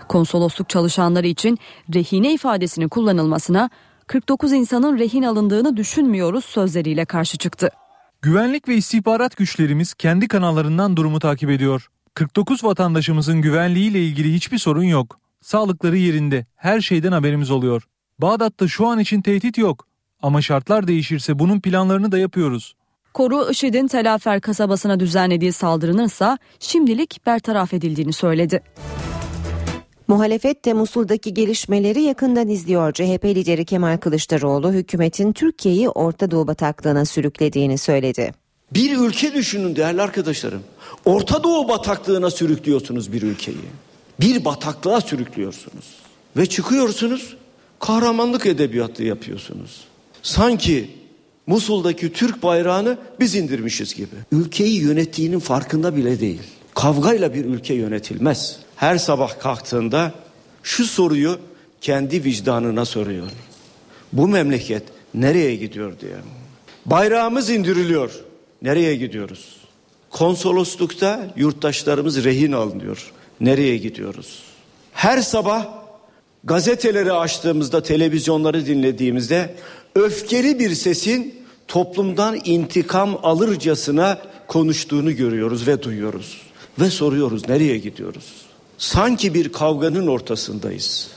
Konsolosluk 0.07 0.69
çalışanları 0.69 1.27
için 1.27 1.59
rehine 1.93 2.33
ifadesinin 2.33 2.87
kullanılmasına 2.87 3.69
49 4.07 4.53
insanın 4.53 4.99
rehin 4.99 5.23
alındığını 5.23 5.77
düşünmüyoruz 5.77 6.45
sözleriyle 6.45 7.05
karşı 7.05 7.37
çıktı. 7.37 7.69
Güvenlik 8.21 8.67
ve 8.67 8.75
istihbarat 8.75 9.37
güçlerimiz 9.37 9.93
kendi 9.93 10.27
kanallarından 10.27 10.97
durumu 10.97 11.19
takip 11.19 11.49
ediyor. 11.49 11.87
49 12.13 12.63
vatandaşımızın 12.63 13.41
güvenliğiyle 13.41 14.05
ilgili 14.05 14.33
hiçbir 14.33 14.57
sorun 14.57 14.83
yok. 14.83 15.19
Sağlıkları 15.41 15.97
yerinde, 15.97 16.45
her 16.55 16.81
şeyden 16.81 17.11
haberimiz 17.11 17.51
oluyor. 17.51 17.83
Bağdat'ta 18.19 18.67
şu 18.67 18.87
an 18.87 18.99
için 18.99 19.21
tehdit 19.21 19.57
yok. 19.57 19.87
Ama 20.21 20.41
şartlar 20.41 20.87
değişirse 20.87 21.39
bunun 21.39 21.59
planlarını 21.59 22.11
da 22.11 22.17
yapıyoruz. 22.17 22.75
Koru 23.13 23.51
IŞİD'in 23.51 23.87
Telafer 23.87 24.41
kasabasına 24.41 24.99
düzenlediği 24.99 25.51
saldırının 25.51 26.05
ise 26.05 26.37
şimdilik 26.59 27.25
bertaraf 27.25 27.73
edildiğini 27.73 28.13
söyledi. 28.13 28.63
Muhalefet 30.07 30.65
de 30.65 30.73
Musul'daki 30.73 31.33
gelişmeleri 31.33 32.01
yakından 32.01 32.49
izliyor. 32.49 32.93
CHP 32.93 33.25
lideri 33.25 33.65
Kemal 33.65 33.97
Kılıçdaroğlu 33.97 34.73
hükümetin 34.73 35.33
Türkiye'yi 35.33 35.89
Orta 35.89 36.31
Doğu 36.31 36.47
bataklığına 36.47 37.05
sürüklediğini 37.05 37.77
söyledi. 37.77 38.31
Bir 38.73 38.97
ülke 38.97 39.33
düşünün 39.33 39.75
değerli 39.75 40.01
arkadaşlarım. 40.01 40.61
Orta 41.05 41.43
Doğu 41.43 41.67
bataklığına 41.67 42.31
sürüklüyorsunuz 42.31 43.13
bir 43.13 43.21
ülkeyi. 43.21 43.57
Bir 44.19 44.45
bataklığa 44.45 45.01
sürüklüyorsunuz. 45.01 45.85
Ve 46.37 46.45
çıkıyorsunuz 46.45 47.37
kahramanlık 47.79 48.45
edebiyatı 48.45 49.03
yapıyorsunuz. 49.03 49.83
Sanki 50.21 50.89
Musul'daki 51.47 52.13
Türk 52.13 52.43
bayrağını 52.43 52.97
biz 53.19 53.35
indirmişiz 53.35 53.95
gibi. 53.95 54.15
Ülkeyi 54.31 54.81
yönettiğinin 54.81 55.39
farkında 55.39 55.95
bile 55.95 56.19
değil. 56.19 56.41
Kavgayla 56.75 57.33
bir 57.33 57.45
ülke 57.45 57.73
yönetilmez. 57.73 58.66
Her 58.77 58.97
sabah 58.97 59.39
kalktığında 59.39 60.11
şu 60.63 60.85
soruyu 60.85 61.39
kendi 61.81 62.23
vicdanına 62.23 62.85
soruyor. 62.85 63.31
Bu 64.13 64.27
memleket 64.27 64.83
nereye 65.13 65.55
gidiyor 65.55 65.99
diye. 65.99 66.15
Bayrağımız 66.85 67.49
indiriliyor. 67.49 68.11
Nereye 68.61 68.95
gidiyoruz? 68.95 69.57
Konsoloslukta 70.09 71.33
yurttaşlarımız 71.35 72.23
rehin 72.23 72.51
alınıyor. 72.51 73.11
Nereye 73.41 73.77
gidiyoruz? 73.77 74.43
Her 74.93 75.21
sabah 75.21 75.67
gazeteleri 76.43 77.13
açtığımızda, 77.13 77.83
televizyonları 77.83 78.65
dinlediğimizde 78.65 79.55
öfkeli 79.95 80.59
bir 80.59 80.75
sesin 80.75 81.35
toplumdan 81.67 82.39
intikam 82.45 83.19
alırcasına 83.23 84.21
konuştuğunu 84.47 85.15
görüyoruz 85.15 85.67
ve 85.67 85.83
duyuyoruz. 85.83 86.41
Ve 86.79 86.89
soruyoruz 86.89 87.49
nereye 87.49 87.77
gidiyoruz? 87.77 88.46
Sanki 88.77 89.33
bir 89.33 89.51
kavganın 89.51 90.07
ortasındayız. 90.07 91.16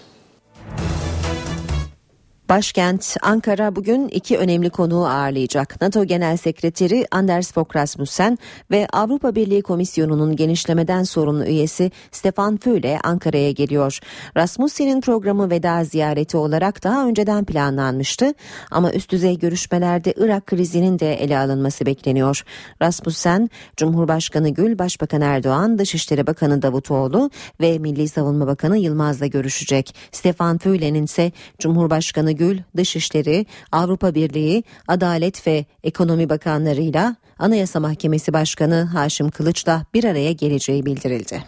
Başkent 2.51 3.17
Ankara 3.23 3.77
bugün 3.77 4.09
iki 4.09 4.39
önemli 4.39 4.71
konuğu 4.71 5.07
ağırlayacak. 5.07 5.81
NATO 5.81 6.05
Genel 6.05 6.37
Sekreteri 6.37 7.07
Anders 7.11 7.53
Fogh 7.53 7.77
Rasmussen 7.77 8.39
ve 8.71 8.87
Avrupa 8.93 9.35
Birliği 9.35 9.63
Komisyonu'nun 9.63 10.37
genişlemeden 10.37 11.03
sorumlu 11.03 11.45
üyesi 11.45 11.91
Stefan 12.11 12.57
Füle 12.57 12.99
Ankara'ya 13.05 13.51
geliyor. 13.51 13.99
Rasmussen'in 14.37 15.01
programı 15.01 15.51
veda 15.51 15.85
ziyareti 15.85 16.37
olarak 16.37 16.85
daha 16.85 17.07
önceden 17.07 17.45
planlanmıştı 17.45 18.35
ama 18.71 18.93
üst 18.93 19.11
düzey 19.11 19.39
görüşmelerde 19.39 20.15
Irak 20.17 20.47
krizinin 20.47 20.99
de 20.99 21.15
ele 21.15 21.39
alınması 21.39 21.87
bekleniyor. 21.87 22.45
Rasmussen, 22.83 23.51
Cumhurbaşkanı 23.77 24.49
Gül, 24.49 24.79
Başbakan 24.79 25.21
Erdoğan, 25.21 25.79
Dışişleri 25.79 26.27
Bakanı 26.27 26.63
Davutoğlu 26.63 27.31
ve 27.61 27.79
Milli 27.79 28.09
Savunma 28.09 28.47
Bakanı 28.47 28.79
Yılmaz'la 28.79 29.27
görüşecek. 29.27 29.95
Stefan 30.13 30.59
Füle'nin 30.59 31.05
ise 31.05 31.33
Cumhurbaşkanı 31.59 32.40
Gül, 32.41 32.59
Dışişleri, 32.77 33.47
Avrupa 33.73 34.15
Birliği, 34.15 34.65
Adalet 34.89 35.47
ve 35.47 35.65
Ekonomi 35.85 36.29
Bakanlarıyla 36.29 37.17
Anayasa 37.39 37.81
Mahkemesi 37.81 38.33
Başkanı 38.33 38.85
Haşim 38.85 39.31
Kılıç'la 39.31 39.83
bir 39.95 40.05
araya 40.05 40.33
geleceği 40.33 40.87
bildirildi. 40.87 41.45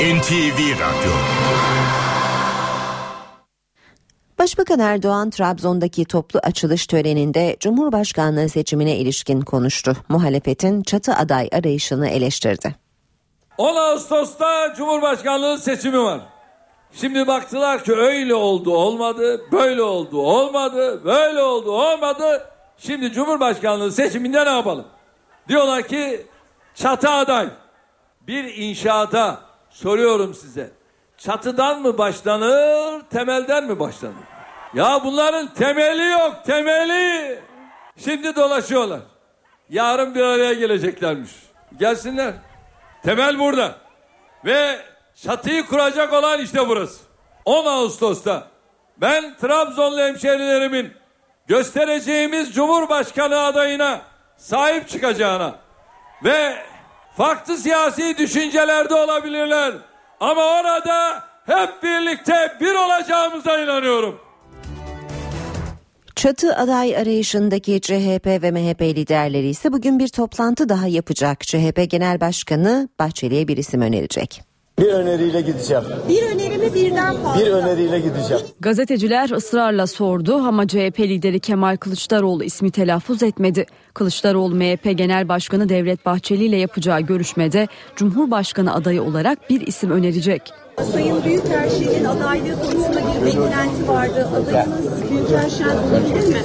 NTV 0.00 0.58
Radyo 0.72 1.12
Başbakan 4.38 4.78
Erdoğan 4.78 5.30
Trabzon'daki 5.30 6.04
toplu 6.04 6.40
açılış 6.42 6.86
töreninde 6.86 7.56
Cumhurbaşkanlığı 7.60 8.48
seçimine 8.48 8.96
ilişkin 8.96 9.40
konuştu. 9.40 9.96
Muhalefetin 10.08 10.82
çatı 10.82 11.14
aday 11.14 11.48
arayışını 11.52 12.08
eleştirdi. 12.08 12.74
10 13.58 13.76
Ağustos'ta 13.76 14.74
Cumhurbaşkanlığı 14.76 15.58
seçimi 15.58 15.98
var. 16.02 16.37
Şimdi 16.92 17.26
baktılar 17.26 17.84
ki 17.84 17.94
öyle 17.94 18.34
oldu 18.34 18.76
olmadı, 18.76 19.40
böyle 19.52 19.82
oldu 19.82 20.20
olmadı, 20.20 21.04
böyle 21.04 21.42
oldu 21.42 21.72
olmadı. 21.72 22.50
Şimdi 22.78 23.12
Cumhurbaşkanlığı 23.12 23.92
seçiminde 23.92 24.44
ne 24.44 24.50
yapalım? 24.50 24.86
Diyorlar 25.48 25.82
ki 25.82 26.26
çatı 26.74 27.10
aday. 27.10 27.48
Bir 28.20 28.56
inşaata 28.56 29.40
soruyorum 29.70 30.34
size. 30.34 30.70
Çatıdan 31.18 31.82
mı 31.82 31.98
başlanır, 31.98 33.02
temelden 33.10 33.64
mi 33.64 33.80
başlanır? 33.80 34.14
Ya 34.74 35.00
bunların 35.04 35.54
temeli 35.54 36.10
yok, 36.10 36.36
temeli. 36.46 37.38
Şimdi 37.96 38.36
dolaşıyorlar. 38.36 39.00
Yarın 39.70 40.14
bir 40.14 40.22
araya 40.22 40.52
geleceklermiş. 40.52 41.30
Gelsinler. 41.78 42.34
Temel 43.02 43.38
burada. 43.38 43.74
Ve 44.44 44.78
çatıyı 45.22 45.66
kuracak 45.66 46.12
olan 46.12 46.40
işte 46.40 46.68
burası. 46.68 47.00
10 47.44 47.66
Ağustos'ta 47.66 48.48
ben 48.96 49.36
Trabzonlu 49.36 49.98
hemşerilerimin 49.98 50.92
göstereceğimiz 51.46 52.54
Cumhurbaşkanı 52.54 53.38
adayına 53.38 54.00
sahip 54.36 54.88
çıkacağına 54.88 55.54
ve 56.24 56.56
farklı 57.16 57.56
siyasi 57.56 58.18
düşüncelerde 58.18 58.94
olabilirler 58.94 59.74
ama 60.20 60.42
orada 60.60 61.24
hep 61.46 61.82
birlikte 61.82 62.56
bir 62.60 62.74
olacağımıza 62.74 63.58
inanıyorum. 63.58 64.20
Çatı 66.16 66.56
aday 66.56 66.96
arayışındaki 66.96 67.80
CHP 67.80 68.26
ve 68.26 68.50
MHP 68.50 68.82
liderleri 68.82 69.48
ise 69.48 69.72
bugün 69.72 69.98
bir 69.98 70.08
toplantı 70.08 70.68
daha 70.68 70.86
yapacak. 70.86 71.40
CHP 71.40 71.90
Genel 71.90 72.20
Başkanı 72.20 72.88
Bahçeli'ye 72.98 73.48
bir 73.48 73.56
isim 73.56 73.80
önerecek. 73.80 74.47
Bir 74.80 74.86
öneriyle 74.92 75.40
gideceğim. 75.40 75.84
Bir 76.08 76.22
önerimi 76.22 76.74
birden 76.74 77.16
fazla. 77.16 77.40
Bir 77.40 77.50
öneriyle 77.50 77.98
gideceğim. 78.00 78.42
Gazeteciler 78.60 79.30
ısrarla 79.30 79.86
sordu 79.86 80.34
ama 80.34 80.66
CHP 80.66 81.00
lideri 81.00 81.40
Kemal 81.40 81.76
Kılıçdaroğlu 81.76 82.44
ismi 82.44 82.70
telaffuz 82.70 83.22
etmedi. 83.22 83.66
Kılıçdaroğlu 83.94 84.54
MHP 84.54 84.98
Genel 84.98 85.28
Başkanı 85.28 85.68
Devlet 85.68 86.06
Bahçeli 86.06 86.44
ile 86.44 86.56
yapacağı 86.56 87.00
görüşmede 87.00 87.66
Cumhurbaşkanı 87.96 88.74
adayı 88.74 89.02
olarak 89.02 89.50
bir 89.50 89.66
isim 89.66 89.90
önerecek. 89.90 90.42
Sayın 90.92 91.24
Büyükelçinin 91.24 92.04
adaylığı 92.04 92.56
konusunda 92.60 93.00
bir 93.20 93.26
beklenti 93.26 93.88
vardı. 93.88 94.28
Adayınız 94.36 95.10
Büyükel 95.10 95.50
Şen 95.50 95.76
olabilir 95.76 96.28
mi? 96.28 96.38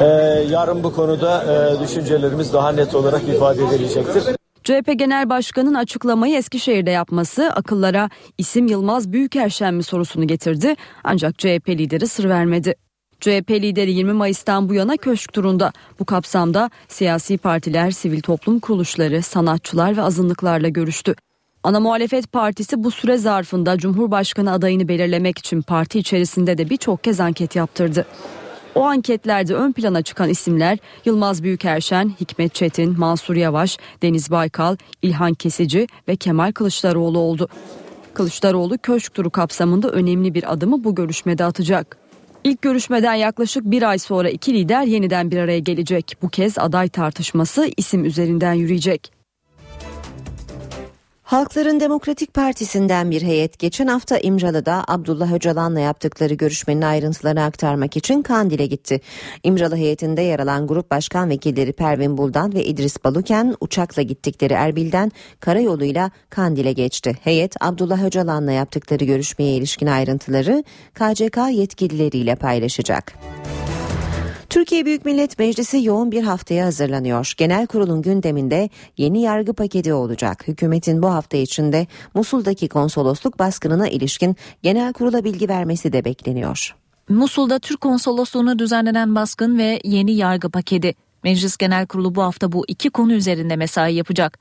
Ee, 0.00 0.04
yarın 0.50 0.84
bu 0.84 0.92
konuda 0.94 1.44
e, 1.44 1.80
düşüncelerimiz 1.80 2.52
daha 2.52 2.72
net 2.72 2.94
olarak 2.94 3.22
ifade 3.28 3.64
edilecektir. 3.64 4.24
CHP 4.68 4.98
Genel 4.98 5.28
Başkanı'nın 5.28 5.74
açıklamayı 5.74 6.36
Eskişehir'de 6.36 6.90
yapması 6.90 7.50
akıllara 7.50 8.10
isim 8.38 8.66
Yılmaz 8.66 9.12
Büyükerşen 9.12 9.74
mi 9.74 9.82
sorusunu 9.82 10.26
getirdi 10.26 10.76
ancak 11.04 11.38
CHP 11.38 11.68
lideri 11.68 12.08
sır 12.08 12.28
vermedi. 12.28 12.74
CHP 13.20 13.50
lideri 13.50 13.92
20 13.92 14.12
Mayıs'tan 14.12 14.68
bu 14.68 14.74
yana 14.74 14.96
köşk 14.96 15.32
turunda. 15.32 15.72
Bu 16.00 16.04
kapsamda 16.04 16.70
siyasi 16.88 17.38
partiler, 17.38 17.90
sivil 17.90 18.20
toplum 18.20 18.60
kuruluşları, 18.60 19.22
sanatçılar 19.22 19.96
ve 19.96 20.02
azınlıklarla 20.02 20.68
görüştü. 20.68 21.14
Ana 21.62 21.80
muhalefet 21.80 22.32
partisi 22.32 22.84
bu 22.84 22.90
süre 22.90 23.18
zarfında 23.18 23.78
Cumhurbaşkanı 23.78 24.52
adayını 24.52 24.88
belirlemek 24.88 25.38
için 25.38 25.62
parti 25.62 25.98
içerisinde 25.98 26.58
de 26.58 26.70
birçok 26.70 27.04
kez 27.04 27.20
anket 27.20 27.56
yaptırdı. 27.56 28.06
O 28.74 28.84
anketlerde 28.84 29.54
ön 29.54 29.72
plana 29.72 30.02
çıkan 30.02 30.28
isimler 30.28 30.78
Yılmaz 31.04 31.42
Büyükerşen, 31.42 32.12
Hikmet 32.20 32.54
Çetin, 32.54 32.98
Mansur 32.98 33.36
Yavaş, 33.36 33.78
Deniz 34.02 34.30
Baykal, 34.30 34.76
İlhan 35.02 35.34
Kesici 35.34 35.86
ve 36.08 36.16
Kemal 36.16 36.52
Kılıçdaroğlu 36.52 37.18
oldu. 37.18 37.48
Kılıçdaroğlu 38.14 38.78
köşk 38.78 39.14
turu 39.14 39.30
kapsamında 39.30 39.90
önemli 39.90 40.34
bir 40.34 40.52
adımı 40.52 40.84
bu 40.84 40.94
görüşmede 40.94 41.44
atacak. 41.44 41.96
İlk 42.44 42.62
görüşmeden 42.62 43.14
yaklaşık 43.14 43.64
bir 43.64 43.82
ay 43.82 43.98
sonra 43.98 44.30
iki 44.30 44.54
lider 44.54 44.82
yeniden 44.82 45.30
bir 45.30 45.38
araya 45.38 45.58
gelecek. 45.58 46.16
Bu 46.22 46.28
kez 46.28 46.58
aday 46.58 46.88
tartışması 46.88 47.70
isim 47.76 48.04
üzerinden 48.04 48.52
yürüyecek. 48.52 49.17
Halkların 51.28 51.80
Demokratik 51.80 52.34
Partisi'nden 52.34 53.10
bir 53.10 53.22
heyet 53.22 53.58
geçen 53.58 53.86
hafta 53.86 54.18
İmralı'da 54.18 54.84
Abdullah 54.88 55.32
Öcalan'la 55.32 55.80
yaptıkları 55.80 56.34
görüşmenin 56.34 56.82
ayrıntılarını 56.82 57.44
aktarmak 57.44 57.96
için 57.96 58.22
Kandil'e 58.22 58.66
gitti. 58.66 59.00
İmralı 59.42 59.76
heyetinde 59.76 60.22
yer 60.22 60.40
alan 60.40 60.66
grup 60.66 60.90
başkan 60.90 61.30
vekilleri 61.30 61.72
Pervin 61.72 62.18
Buldan 62.18 62.54
ve 62.54 62.64
İdris 62.64 63.04
Baluken 63.04 63.54
uçakla 63.60 64.02
gittikleri 64.02 64.52
Erbil'den 64.52 65.12
karayoluyla 65.40 66.10
Kandil'e 66.30 66.72
geçti. 66.72 67.16
Heyet 67.22 67.54
Abdullah 67.60 68.04
Öcalan'la 68.04 68.52
yaptıkları 68.52 69.04
görüşmeye 69.04 69.56
ilişkin 69.56 69.86
ayrıntıları 69.86 70.64
KCK 70.94 71.38
yetkilileriyle 71.52 72.34
paylaşacak. 72.34 73.14
Türkiye 74.50 74.86
Büyük 74.86 75.04
Millet 75.04 75.38
Meclisi 75.38 75.84
yoğun 75.84 76.12
bir 76.12 76.22
haftaya 76.22 76.66
hazırlanıyor. 76.66 77.32
Genel 77.36 77.66
kurulun 77.66 78.02
gündeminde 78.02 78.68
yeni 78.96 79.22
yargı 79.22 79.52
paketi 79.52 79.92
olacak. 79.92 80.48
Hükümetin 80.48 81.02
bu 81.02 81.08
hafta 81.08 81.36
içinde 81.36 81.86
Musul'daki 82.14 82.68
konsolosluk 82.68 83.38
baskınına 83.38 83.88
ilişkin 83.88 84.36
genel 84.62 84.92
kurula 84.92 85.24
bilgi 85.24 85.48
vermesi 85.48 85.92
de 85.92 86.04
bekleniyor. 86.04 86.76
Musul'da 87.08 87.58
Türk 87.58 87.80
konsolosluğuna 87.80 88.58
düzenlenen 88.58 89.14
baskın 89.14 89.58
ve 89.58 89.80
yeni 89.84 90.12
yargı 90.12 90.50
paketi. 90.50 90.94
Meclis 91.24 91.56
Genel 91.56 91.86
Kurulu 91.86 92.14
bu 92.14 92.22
hafta 92.22 92.52
bu 92.52 92.64
iki 92.68 92.90
konu 92.90 93.12
üzerinde 93.12 93.56
mesai 93.56 93.94
yapacak. 93.94 94.38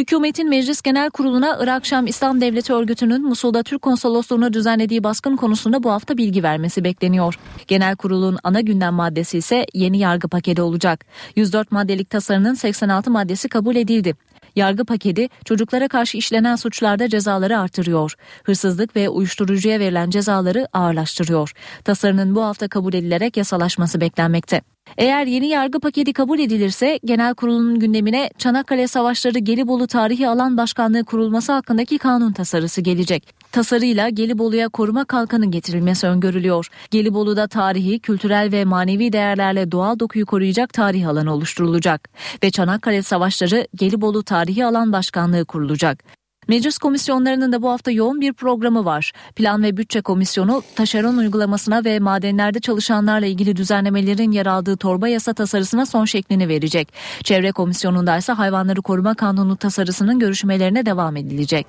Hükümetin 0.00 0.48
Meclis 0.48 0.82
Genel 0.82 1.10
Kurulu'na 1.10 1.58
Irak 1.60 1.86
Şam 1.86 2.06
İslam 2.06 2.40
Devleti 2.40 2.72
örgütünün 2.72 3.22
Musul'da 3.22 3.62
Türk 3.62 3.82
konsolosluğuna 3.82 4.52
düzenlediği 4.52 5.04
baskın 5.04 5.36
konusunda 5.36 5.82
bu 5.82 5.90
hafta 5.90 6.16
bilgi 6.16 6.42
vermesi 6.42 6.84
bekleniyor. 6.84 7.38
Genel 7.66 7.96
Kurulun 7.96 8.38
ana 8.42 8.60
gündem 8.60 8.94
maddesi 8.94 9.38
ise 9.38 9.66
yeni 9.74 9.98
yargı 9.98 10.28
paketi 10.28 10.62
olacak. 10.62 11.04
104 11.36 11.72
maddelik 11.72 12.10
tasarının 12.10 12.54
86 12.54 13.10
maddesi 13.10 13.48
kabul 13.48 13.76
edildi. 13.76 14.14
Yargı 14.56 14.84
paketi 14.84 15.28
çocuklara 15.44 15.88
karşı 15.88 16.18
işlenen 16.18 16.56
suçlarda 16.56 17.08
cezaları 17.08 17.58
artırıyor. 17.58 18.14
Hırsızlık 18.44 18.96
ve 18.96 19.08
uyuşturucuya 19.08 19.80
verilen 19.80 20.10
cezaları 20.10 20.68
ağırlaştırıyor. 20.72 21.52
Tasarının 21.84 22.34
bu 22.34 22.44
hafta 22.44 22.68
kabul 22.68 22.94
edilerek 22.94 23.36
yasalaşması 23.36 24.00
beklenmekte. 24.00 24.60
Eğer 24.98 25.26
yeni 25.26 25.46
yargı 25.46 25.80
paketi 25.80 26.12
kabul 26.12 26.38
edilirse 26.38 26.98
genel 27.04 27.34
kurulun 27.34 27.78
gündemine 27.78 28.30
Çanakkale 28.38 28.86
Savaşları 28.86 29.38
Gelibolu 29.38 29.86
Tarihi 29.86 30.28
Alan 30.28 30.56
Başkanlığı 30.56 31.04
kurulması 31.04 31.52
hakkındaki 31.52 31.98
kanun 31.98 32.32
tasarısı 32.32 32.80
gelecek. 32.80 33.34
Tasarıyla 33.52 34.08
Gelibolu'ya 34.08 34.68
koruma 34.68 35.04
kalkanı 35.04 35.50
getirilmesi 35.50 36.06
öngörülüyor. 36.06 36.68
Gelibolu'da 36.90 37.48
tarihi, 37.48 38.00
kültürel 38.00 38.52
ve 38.52 38.64
manevi 38.64 39.12
değerlerle 39.12 39.72
doğal 39.72 39.98
dokuyu 39.98 40.26
koruyacak 40.26 40.72
tarih 40.72 41.08
alanı 41.08 41.34
oluşturulacak. 41.34 42.08
Ve 42.42 42.50
Çanakkale 42.50 43.02
Savaşları 43.02 43.66
Gelibolu 43.74 44.22
Tarihi 44.22 44.66
Alan 44.66 44.92
Başkanlığı 44.92 45.44
kurulacak. 45.44 46.19
Meclis 46.50 46.78
komisyonlarının 46.78 47.52
da 47.52 47.62
bu 47.62 47.70
hafta 47.70 47.90
yoğun 47.90 48.20
bir 48.20 48.32
programı 48.32 48.84
var. 48.84 49.12
Plan 49.36 49.62
ve 49.62 49.76
Bütçe 49.76 50.00
Komisyonu 50.00 50.62
taşeron 50.76 51.16
uygulamasına 51.16 51.84
ve 51.84 51.98
madenlerde 51.98 52.60
çalışanlarla 52.60 53.26
ilgili 53.26 53.56
düzenlemelerin 53.56 54.32
yer 54.32 54.46
aldığı 54.46 54.76
torba 54.76 55.08
yasa 55.08 55.32
tasarısına 55.32 55.86
son 55.86 56.04
şeklini 56.04 56.48
verecek. 56.48 56.92
Çevre 57.24 57.52
Komisyonu'nda 57.52 58.16
ise 58.16 58.32
hayvanları 58.32 58.82
koruma 58.82 59.14
kanunu 59.14 59.56
tasarısının 59.56 60.18
görüşmelerine 60.18 60.86
devam 60.86 61.16
edilecek. 61.16 61.66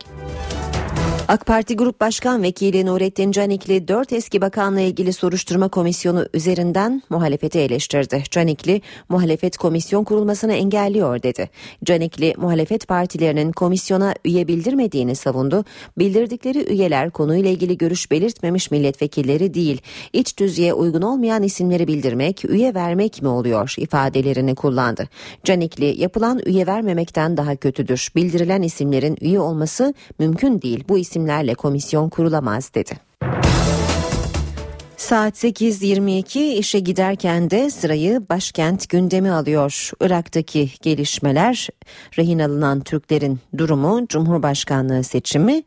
AK 1.32 1.45
Parti 1.45 1.75
Grup 1.75 2.01
Başkan 2.01 2.43
Vekili 2.43 2.86
Nurettin 2.86 3.32
Canikli 3.32 3.88
4 3.88 4.13
eski 4.13 4.41
bakanla 4.41 4.79
ilgili 4.82 5.13
soruşturma 5.13 5.69
komisyonu 5.69 6.25
üzerinden 6.34 7.01
muhalefeti 7.09 7.59
eleştirdi. 7.59 8.23
Canikli 8.32 8.82
muhalefet 9.09 9.57
komisyon 9.57 10.03
kurulmasını 10.03 10.53
engelliyor 10.53 11.23
dedi. 11.23 11.49
Canikli 11.84 12.34
muhalefet 12.38 12.88
partilerinin 12.88 13.51
komisyona 13.51 14.13
üye 14.25 14.47
bildirmediğini 14.47 15.15
savundu. 15.15 15.65
Bildirdikleri 15.97 16.73
üyeler 16.73 17.11
konuyla 17.11 17.49
ilgili 17.49 17.77
görüş 17.77 18.11
belirtmemiş 18.11 18.71
milletvekilleri 18.71 19.53
değil. 19.53 19.82
İç 20.13 20.38
düzeye 20.38 20.73
uygun 20.73 21.01
olmayan 21.01 21.43
isimleri 21.43 21.88
bildirmek, 21.88 22.45
üye 22.45 22.73
vermek 22.73 23.21
mi 23.21 23.27
oluyor 23.27 23.75
ifadelerini 23.77 24.55
kullandı. 24.55 25.09
Canikli 25.43 26.01
yapılan 26.01 26.41
üye 26.45 26.67
vermemekten 26.67 27.38
daha 27.38 27.55
kötüdür. 27.55 28.09
Bildirilen 28.15 28.61
isimlerin 28.61 29.17
üye 29.21 29.39
olması 29.39 29.93
mümkün 30.19 30.61
değil. 30.61 30.84
Bu 30.89 30.97
isimlerle 31.22 31.53
komisyon 31.53 32.09
kurulamaz 32.09 32.74
dedi. 32.74 32.91
Saat 34.97 35.43
8.22 35.43 36.39
işe 36.39 36.80
giderken 36.80 37.51
de 37.51 37.69
sırayı 37.69 38.22
başkent 38.30 38.89
gündemi 38.89 39.32
alıyor. 39.32 39.91
Irak'taki 40.01 40.69
gelişmeler, 40.82 41.69
rehin 42.17 42.39
alınan 42.39 42.80
Türklerin 42.82 43.39
durumu, 43.57 44.07
Cumhurbaşkanlığı 44.07 45.03
seçimi, 45.03 45.63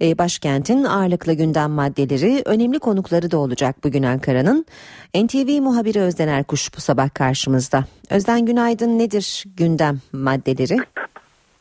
e, 0.00 0.18
başkentin 0.18 0.84
ağırlıklı 0.84 1.32
gündem 1.32 1.70
maddeleri, 1.70 2.42
önemli 2.44 2.78
konukları 2.78 3.30
da 3.30 3.38
olacak 3.38 3.76
bugün 3.84 4.02
Ankara'nın. 4.02 4.66
NTV 5.14 5.60
muhabiri 5.60 6.00
Özden 6.00 6.28
Erkuş 6.28 6.76
bu 6.76 6.80
sabah 6.80 7.14
karşımızda. 7.14 7.84
Özden 8.10 8.46
günaydın 8.46 8.98
nedir 8.98 9.44
gündem 9.56 10.00
maddeleri? 10.12 10.76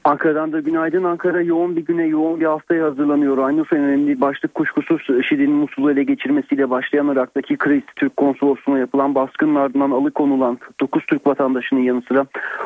Ankara'dan 0.06 0.53
da 0.53 0.60
günaydın. 0.60 1.03
Ankara 1.03 1.41
yoğun 1.41 1.76
bir 1.76 1.86
güne, 1.86 2.03
yoğun 2.03 2.39
bir 2.39 2.45
haftaya 2.45 2.86
hazırlanıyor. 2.86 3.38
Aynı 3.38 3.66
önemli 3.72 4.22
başlık 4.22 4.53
kuşkusuz 4.53 5.01
IŞİD'in 5.20 5.51
Musul'u 5.51 5.91
ele 5.91 6.03
geçirmesiyle 6.03 6.70
başlayan 6.70 7.08
Irak'taki 7.08 7.58
kriz, 7.58 7.84
Türk 7.95 8.18
konsolosluğuna 8.18 8.80
yapılan 8.80 9.16
baskının 9.16 9.56
ardından 9.56 9.91
alıkonulan 9.91 10.60
9 10.80 11.06
Türk 11.06 11.28
vatandaşının 11.28 11.80
yanı 11.80 12.01
sıra 12.01 12.26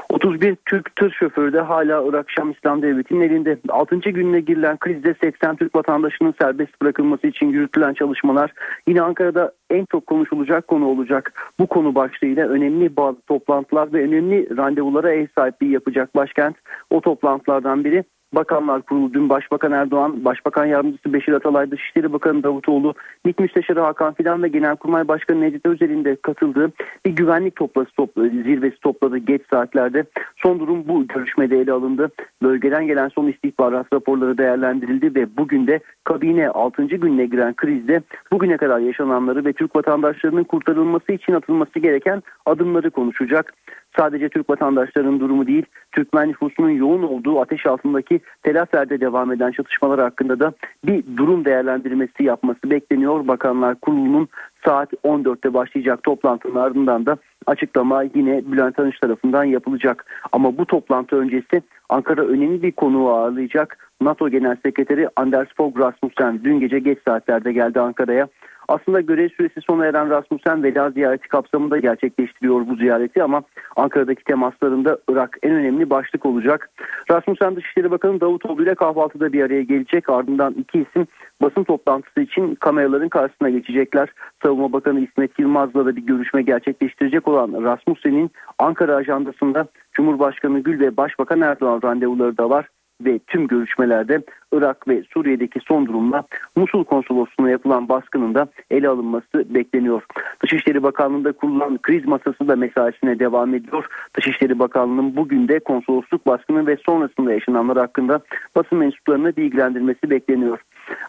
31 0.10 0.58
Türk 0.66 0.96
tır 0.96 1.12
şoförü 1.12 1.54
de 1.54 1.60
hala 1.60 2.04
Irak 2.10 2.32
Şam 2.32 2.52
İslam 2.52 2.82
Devleti'nin 2.82 3.22
elinde. 3.22 3.58
6. 3.70 3.98
gününe 3.98 4.40
girilen 4.40 4.78
krizde 4.78 5.16
80 5.22 5.56
Türk 5.56 5.76
vatandaşının 5.76 6.34
serbest 6.42 6.82
bırakılması 6.82 7.28
için 7.28 7.50
yürütülen 7.50 7.94
çalışmalar 7.94 8.54
yine 8.88 9.02
Ankara'da 9.02 9.52
en 9.70 9.86
çok 9.92 10.08
konuşulacak 10.08 10.68
konu 10.68 10.86
olacak. 10.86 11.34
Bu 11.60 11.68
konu 11.68 11.96
başlığıyla 11.96 12.48
önemli 12.48 12.96
bazı 12.96 13.22
toplantılar 13.22 13.94
ve 13.94 14.04
önemli 14.04 14.58
randevulara 14.58 15.14
ev 15.14 15.28
sahipliği 15.36 15.72
yapacak 15.72 16.16
başkent. 16.16 16.56
O 16.90 17.02
toplantılardan 17.30 17.84
biri 17.84 18.04
Bakanlar 18.34 18.82
Kurulu 18.82 19.14
dün 19.14 19.30
Başbakan 19.30 19.72
Erdoğan, 19.72 20.26
Başbakan 20.26 20.66
Yardımcısı 20.66 21.14
Beşir 21.14 21.34
Atalay, 21.34 21.72
Dışişleri 21.72 22.14
Bakanı 22.14 22.44
Davutoğlu, 22.44 22.94
MİT 23.26 23.40
Müsteşarı 23.40 23.80
Hakan 23.80 24.14
Fidan 24.14 24.44
ve 24.44 24.48
Genelkurmay 24.48 25.08
Başkanı 25.08 25.42
Necdet 25.42 25.66
Özer'in 25.66 26.06
de 26.06 26.18
katıldığı 26.22 26.72
bir 27.06 27.12
güvenlik 27.12 27.56
toplası 27.56 27.92
topla, 27.92 28.24
zirvesi 28.24 28.80
topladı 28.80 29.18
geç 29.18 29.42
saatlerde. 29.50 30.04
Son 30.36 30.60
durum 30.60 30.88
bu 30.88 31.08
görüşmede 31.08 31.60
ele 31.60 31.72
alındı. 31.72 32.10
Bölgeden 32.44 32.88
gelen 32.88 33.08
son 33.08 33.28
istihbarat 33.28 33.94
raporları 33.94 34.38
değerlendirildi 34.38 35.16
ve 35.16 35.38
bugün 35.38 35.68
de 35.68 35.80
kabine 36.04 36.50
6. 36.50 36.84
gününe 36.84 37.26
giren 37.26 37.54
krizde 37.54 38.02
bugüne 38.32 38.58
kadar 38.58 38.80
yaşananları 38.80 39.46
ve 39.46 39.54
Türk 39.54 39.76
vatandaşlarının 39.76 40.44
kurtarılması 40.44 41.12
için 41.12 41.34
atılması 41.34 41.80
gereken 41.80 42.24
adımları 42.46 42.90
konuşacak. 42.90 43.54
Sadece 44.00 44.30
Türk 44.30 44.50
vatandaşlarının 44.50 45.20
durumu 45.20 45.48
değil, 45.48 45.66
Türkmen 45.92 46.30
nüfusunun 46.30 46.70
yoğun 46.70 47.04
olduğu 47.04 47.42
ateş 47.42 47.66
altındaki 47.66 48.20
Telafer'de 48.44 49.02
devam 49.02 49.32
eden 49.32 49.52
çatışmalar 49.52 50.00
hakkında 50.00 50.40
da 50.40 50.54
bir 50.86 51.04
durum 51.18 51.46
değerlendirmesi 51.46 52.24
yapması 52.24 52.60
bekleniyor. 52.70 53.28
Bakanlar 53.28 53.76
Kurulu'nun 53.76 54.28
saat 54.66 54.94
14'te 54.94 55.54
başlayacak 55.54 56.04
toplantının 56.04 56.56
ardından 56.56 57.06
da 57.06 57.18
açıklama 57.48 58.04
yine 58.04 58.52
Bülent 58.52 58.80
Arınç 58.80 59.00
tarafından 59.00 59.44
yapılacak. 59.44 60.06
Ama 60.32 60.58
bu 60.58 60.66
toplantı 60.66 61.16
öncesi 61.16 61.62
Ankara 61.90 62.22
önemli 62.22 62.62
bir 62.62 62.72
konuğu 62.72 63.10
ağırlayacak. 63.10 63.90
NATO 64.02 64.30
Genel 64.30 64.56
Sekreteri 64.66 65.10
Anders 65.16 65.48
Fogh 65.58 65.80
Rasmussen 65.80 66.40
dün 66.44 66.60
gece 66.60 66.80
geç 66.80 67.00
saatlerde 67.06 67.54
geldi 67.54 67.80
Ankara'ya. 67.80 68.28
Aslında 68.70 69.02
görev 69.02 69.30
süresi 69.30 69.62
sona 69.62 69.86
eren 69.86 70.10
Rasmussen 70.10 70.64
veda 70.64 70.90
ziyareti 70.90 71.28
kapsamında 71.28 71.78
gerçekleştiriyor 71.78 72.68
bu 72.68 72.76
ziyareti 72.76 73.24
ama 73.24 73.42
Ankara'daki 73.76 74.24
temaslarında 74.24 74.98
Irak 75.10 75.38
en 75.44 75.52
önemli 75.52 75.90
başlık 75.90 76.26
olacak. 76.26 76.70
Rasmussen 77.12 77.56
Dışişleri 77.56 77.92
Bakanı 77.92 78.22
Davutoğlu 78.22 78.64
ile 78.64 78.76
kahvaltıda 78.76 79.34
bir 79.34 79.44
araya 79.44 79.62
gelecek. 79.62 80.10
Ardından 80.10 80.54
iki 80.54 80.80
isim 80.80 81.08
basın 81.42 81.64
toplantısı 81.64 82.22
için 82.22 82.56
kameraların 82.56 83.10
karşısına 83.10 83.50
geçecekler. 83.50 84.10
Savunma 84.44 84.74
Bakanı 84.74 85.00
İsmet 85.00 85.40
Yılmaz'la 85.40 85.86
da 85.86 85.96
bir 85.96 86.02
görüşme 86.02 86.42
gerçekleştirecek 86.42 87.28
olan 87.28 87.64
Rasmussen'in 87.64 88.32
Ankara 88.60 88.96
ajandasında 88.96 89.68
Cumhurbaşkanı 90.00 90.60
Gül 90.60 90.80
ve 90.80 90.98
Başbakan 90.98 91.42
Erdoğan 91.42 91.82
randevuları 91.84 92.38
da 92.38 92.50
var 92.50 92.68
ve 93.06 93.20
tüm 93.28 93.48
görüşmelerde 93.48 94.22
Irak 94.54 94.88
ve 94.88 95.04
Suriye'deki 95.14 95.60
son 95.68 95.86
durumla 95.86 96.24
Musul 96.56 96.84
konsolosluğuna 96.84 97.50
yapılan 97.50 97.90
baskının 97.90 98.36
da 98.36 98.48
ele 98.72 98.90
alınması 98.90 99.56
bekleniyor. 99.56 100.04
Dışişleri 100.44 100.84
Bakanlığı'nda 100.84 101.32
kurulan 101.32 101.78
kriz 101.78 102.06
masası 102.06 102.48
da 102.48 102.56
mesaisine 102.56 103.20
devam 103.20 103.56
ediyor. 103.56 103.86
Dışişleri 104.18 104.60
Bakanlığı'nın 104.60 105.16
bugün 105.16 105.48
de 105.48 105.60
konsolosluk 105.60 106.28
baskını 106.28 106.68
ve 106.68 106.78
sonrasında 106.86 107.34
yaşananlar 107.34 107.78
hakkında 107.78 108.20
basın 108.56 108.78
mensuplarını 108.78 109.36
bilgilendirmesi 109.36 110.10
bekleniyor. 110.10 110.60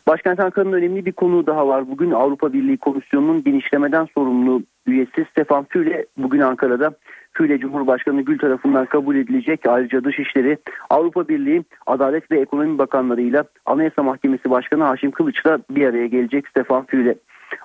Başkent 0.07 0.41
Ankara'nın 0.41 0.73
önemli 0.73 1.07
bir 1.07 1.13
konu 1.13 1.47
daha 1.47 1.69
var. 1.69 1.91
Bugün 1.91 2.11
Avrupa 2.11 2.53
Birliği 2.53 2.79
Komisyonu'nun 2.79 3.45
genişlemeden 3.45 4.09
sorumlu 4.15 4.63
üyesi 4.87 5.27
Stefan 5.31 5.67
Füle 5.69 6.07
bugün 6.17 6.41
Ankara'da 6.41 6.93
Füle 7.33 7.59
Cumhurbaşkanı 7.59 8.23
Gül 8.23 8.39
tarafından 8.39 8.87
kabul 8.87 9.17
edilecek. 9.17 9.67
Ayrıca 9.69 10.05
Dışişleri, 10.05 10.59
Avrupa 10.91 11.29
Birliği, 11.29 11.65
Adalet 11.87 12.31
ve 12.31 12.41
Ekonomi 12.41 12.79
Bakanlarıyla 12.79 13.45
Anayasa 13.67 14.03
Mahkemesi 14.03 14.51
Başkanı 14.51 14.85
Haşim 14.85 15.11
Kılıç'la 15.11 15.59
bir 15.71 15.87
araya 15.87 16.07
gelecek 16.07 16.49
Stefan 16.49 16.87
Füle. 16.87 17.15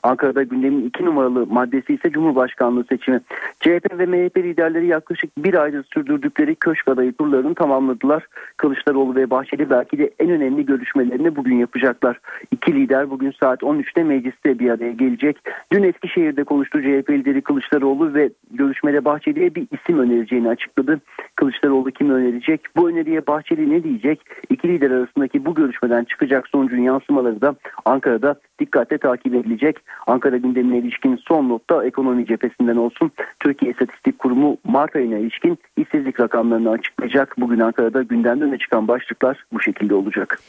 Ankara'da 0.03 0.43
gündemin 0.43 0.87
iki 0.87 1.05
numaralı 1.05 1.45
maddesi 1.47 1.93
ise 1.93 2.11
Cumhurbaşkanlığı 2.11 2.83
seçimi. 2.83 3.21
CHP 3.59 3.99
ve 3.99 4.05
MHP 4.05 4.37
liderleri 4.37 4.87
yaklaşık 4.87 5.37
bir 5.37 5.53
aydır 5.53 5.85
sürdürdükleri 5.93 6.55
köşk 6.55 6.87
adayı 6.87 7.13
turlarını 7.13 7.55
tamamladılar. 7.55 8.27
Kılıçdaroğlu 8.57 9.15
ve 9.15 9.29
Bahçeli 9.29 9.69
belki 9.69 9.97
de 9.97 10.11
en 10.19 10.29
önemli 10.29 10.65
görüşmelerini 10.65 11.35
bugün 11.35 11.55
yapacaklar. 11.55 12.19
İki 12.51 12.73
lider 12.73 13.09
bugün 13.09 13.31
saat 13.39 13.61
13'te 13.61 14.03
mecliste 14.03 14.59
bir 14.59 14.69
araya 14.69 14.91
gelecek. 14.91 15.37
Dün 15.71 15.83
Eskişehir'de 15.83 16.43
konuştu 16.43 16.81
CHP 16.81 17.09
lideri 17.09 17.41
Kılıçdaroğlu 17.41 18.13
ve 18.13 18.29
görüşmede 18.51 19.05
Bahçeli'ye 19.05 19.55
bir 19.55 19.67
isim 19.71 19.99
önereceğini 19.99 20.49
açıkladı. 20.49 20.99
Kılıçdaroğlu 21.35 21.91
kimi 21.91 22.13
önerecek? 22.13 22.61
Bu 22.75 22.89
öneriye 22.89 23.27
Bahçeli 23.27 23.69
ne 23.69 23.83
diyecek? 23.83 24.21
İki 24.49 24.67
lider 24.67 24.91
arasındaki 24.91 25.45
bu 25.45 25.55
görüşmeden 25.55 26.03
çıkacak 26.03 26.47
sonucun 26.47 26.81
yansımaları 26.81 27.41
da 27.41 27.55
Ankara'da 27.85 28.35
dikkatle 28.59 28.97
takip 28.97 29.35
edilecek. 29.35 29.77
Ankara 30.07 30.37
gündemine 30.37 30.77
ilişkin 30.77 31.19
son 31.27 31.49
notta 31.49 31.85
ekonomi 31.85 32.25
cephesinden 32.25 32.75
olsun. 32.75 33.11
Türkiye 33.39 33.71
İstatistik 33.71 34.19
Kurumu 34.19 34.57
Mart 34.63 34.95
ayına 34.95 35.17
ilişkin 35.17 35.57
işsizlik 35.77 36.19
rakamlarını 36.19 36.69
açıklayacak. 36.69 37.35
Bugün 37.37 37.59
Ankara'da 37.59 38.03
gündemde 38.03 38.43
öne 38.43 38.57
çıkan 38.57 38.87
başlıklar 38.87 39.45
bu 39.53 39.61
şekilde 39.61 39.95
olacak. 39.95 40.39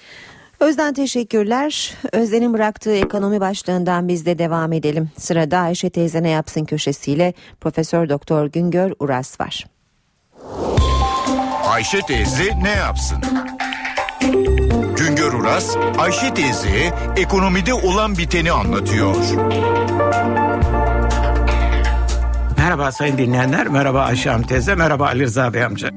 Özden 0.61 0.95
teşekkürler. 0.95 1.95
Özden'in 2.13 2.53
bıraktığı 2.53 2.95
ekonomi 2.95 3.41
başlığından 3.41 4.09
biz 4.09 4.27
de 4.27 4.39
devam 4.39 4.73
edelim. 4.73 5.11
Sırada 5.17 5.59
Ayşe 5.59 5.91
teyze 5.91 6.23
ne 6.23 6.31
yapsın 6.31 6.65
köşesiyle 6.65 7.33
Profesör 7.61 8.09
Doktor 8.09 8.47
Güngör 8.47 8.93
Uras 8.99 9.41
var. 9.41 9.65
Ayşe 11.75 12.01
teyze 12.01 12.53
ne 12.63 12.71
yapsın? 12.71 13.19
Uras, 15.47 15.77
Ayşe 15.99 16.35
teyze 16.35 16.95
ekonomide 17.17 17.75
olan 17.75 18.19
biteni 18.19 18.53
anlatıyor. 18.53 19.17
Merhaba 22.59 22.93
sayın 22.93 23.19
dinleyenler, 23.19 23.69
merhaba 23.69 24.03
Ayşe 24.03 24.43
teyze, 24.49 24.75
merhaba 24.75 25.07
Ali 25.07 25.23
Rıza 25.23 25.55
Bey 25.55 25.65
amca. 25.65 25.91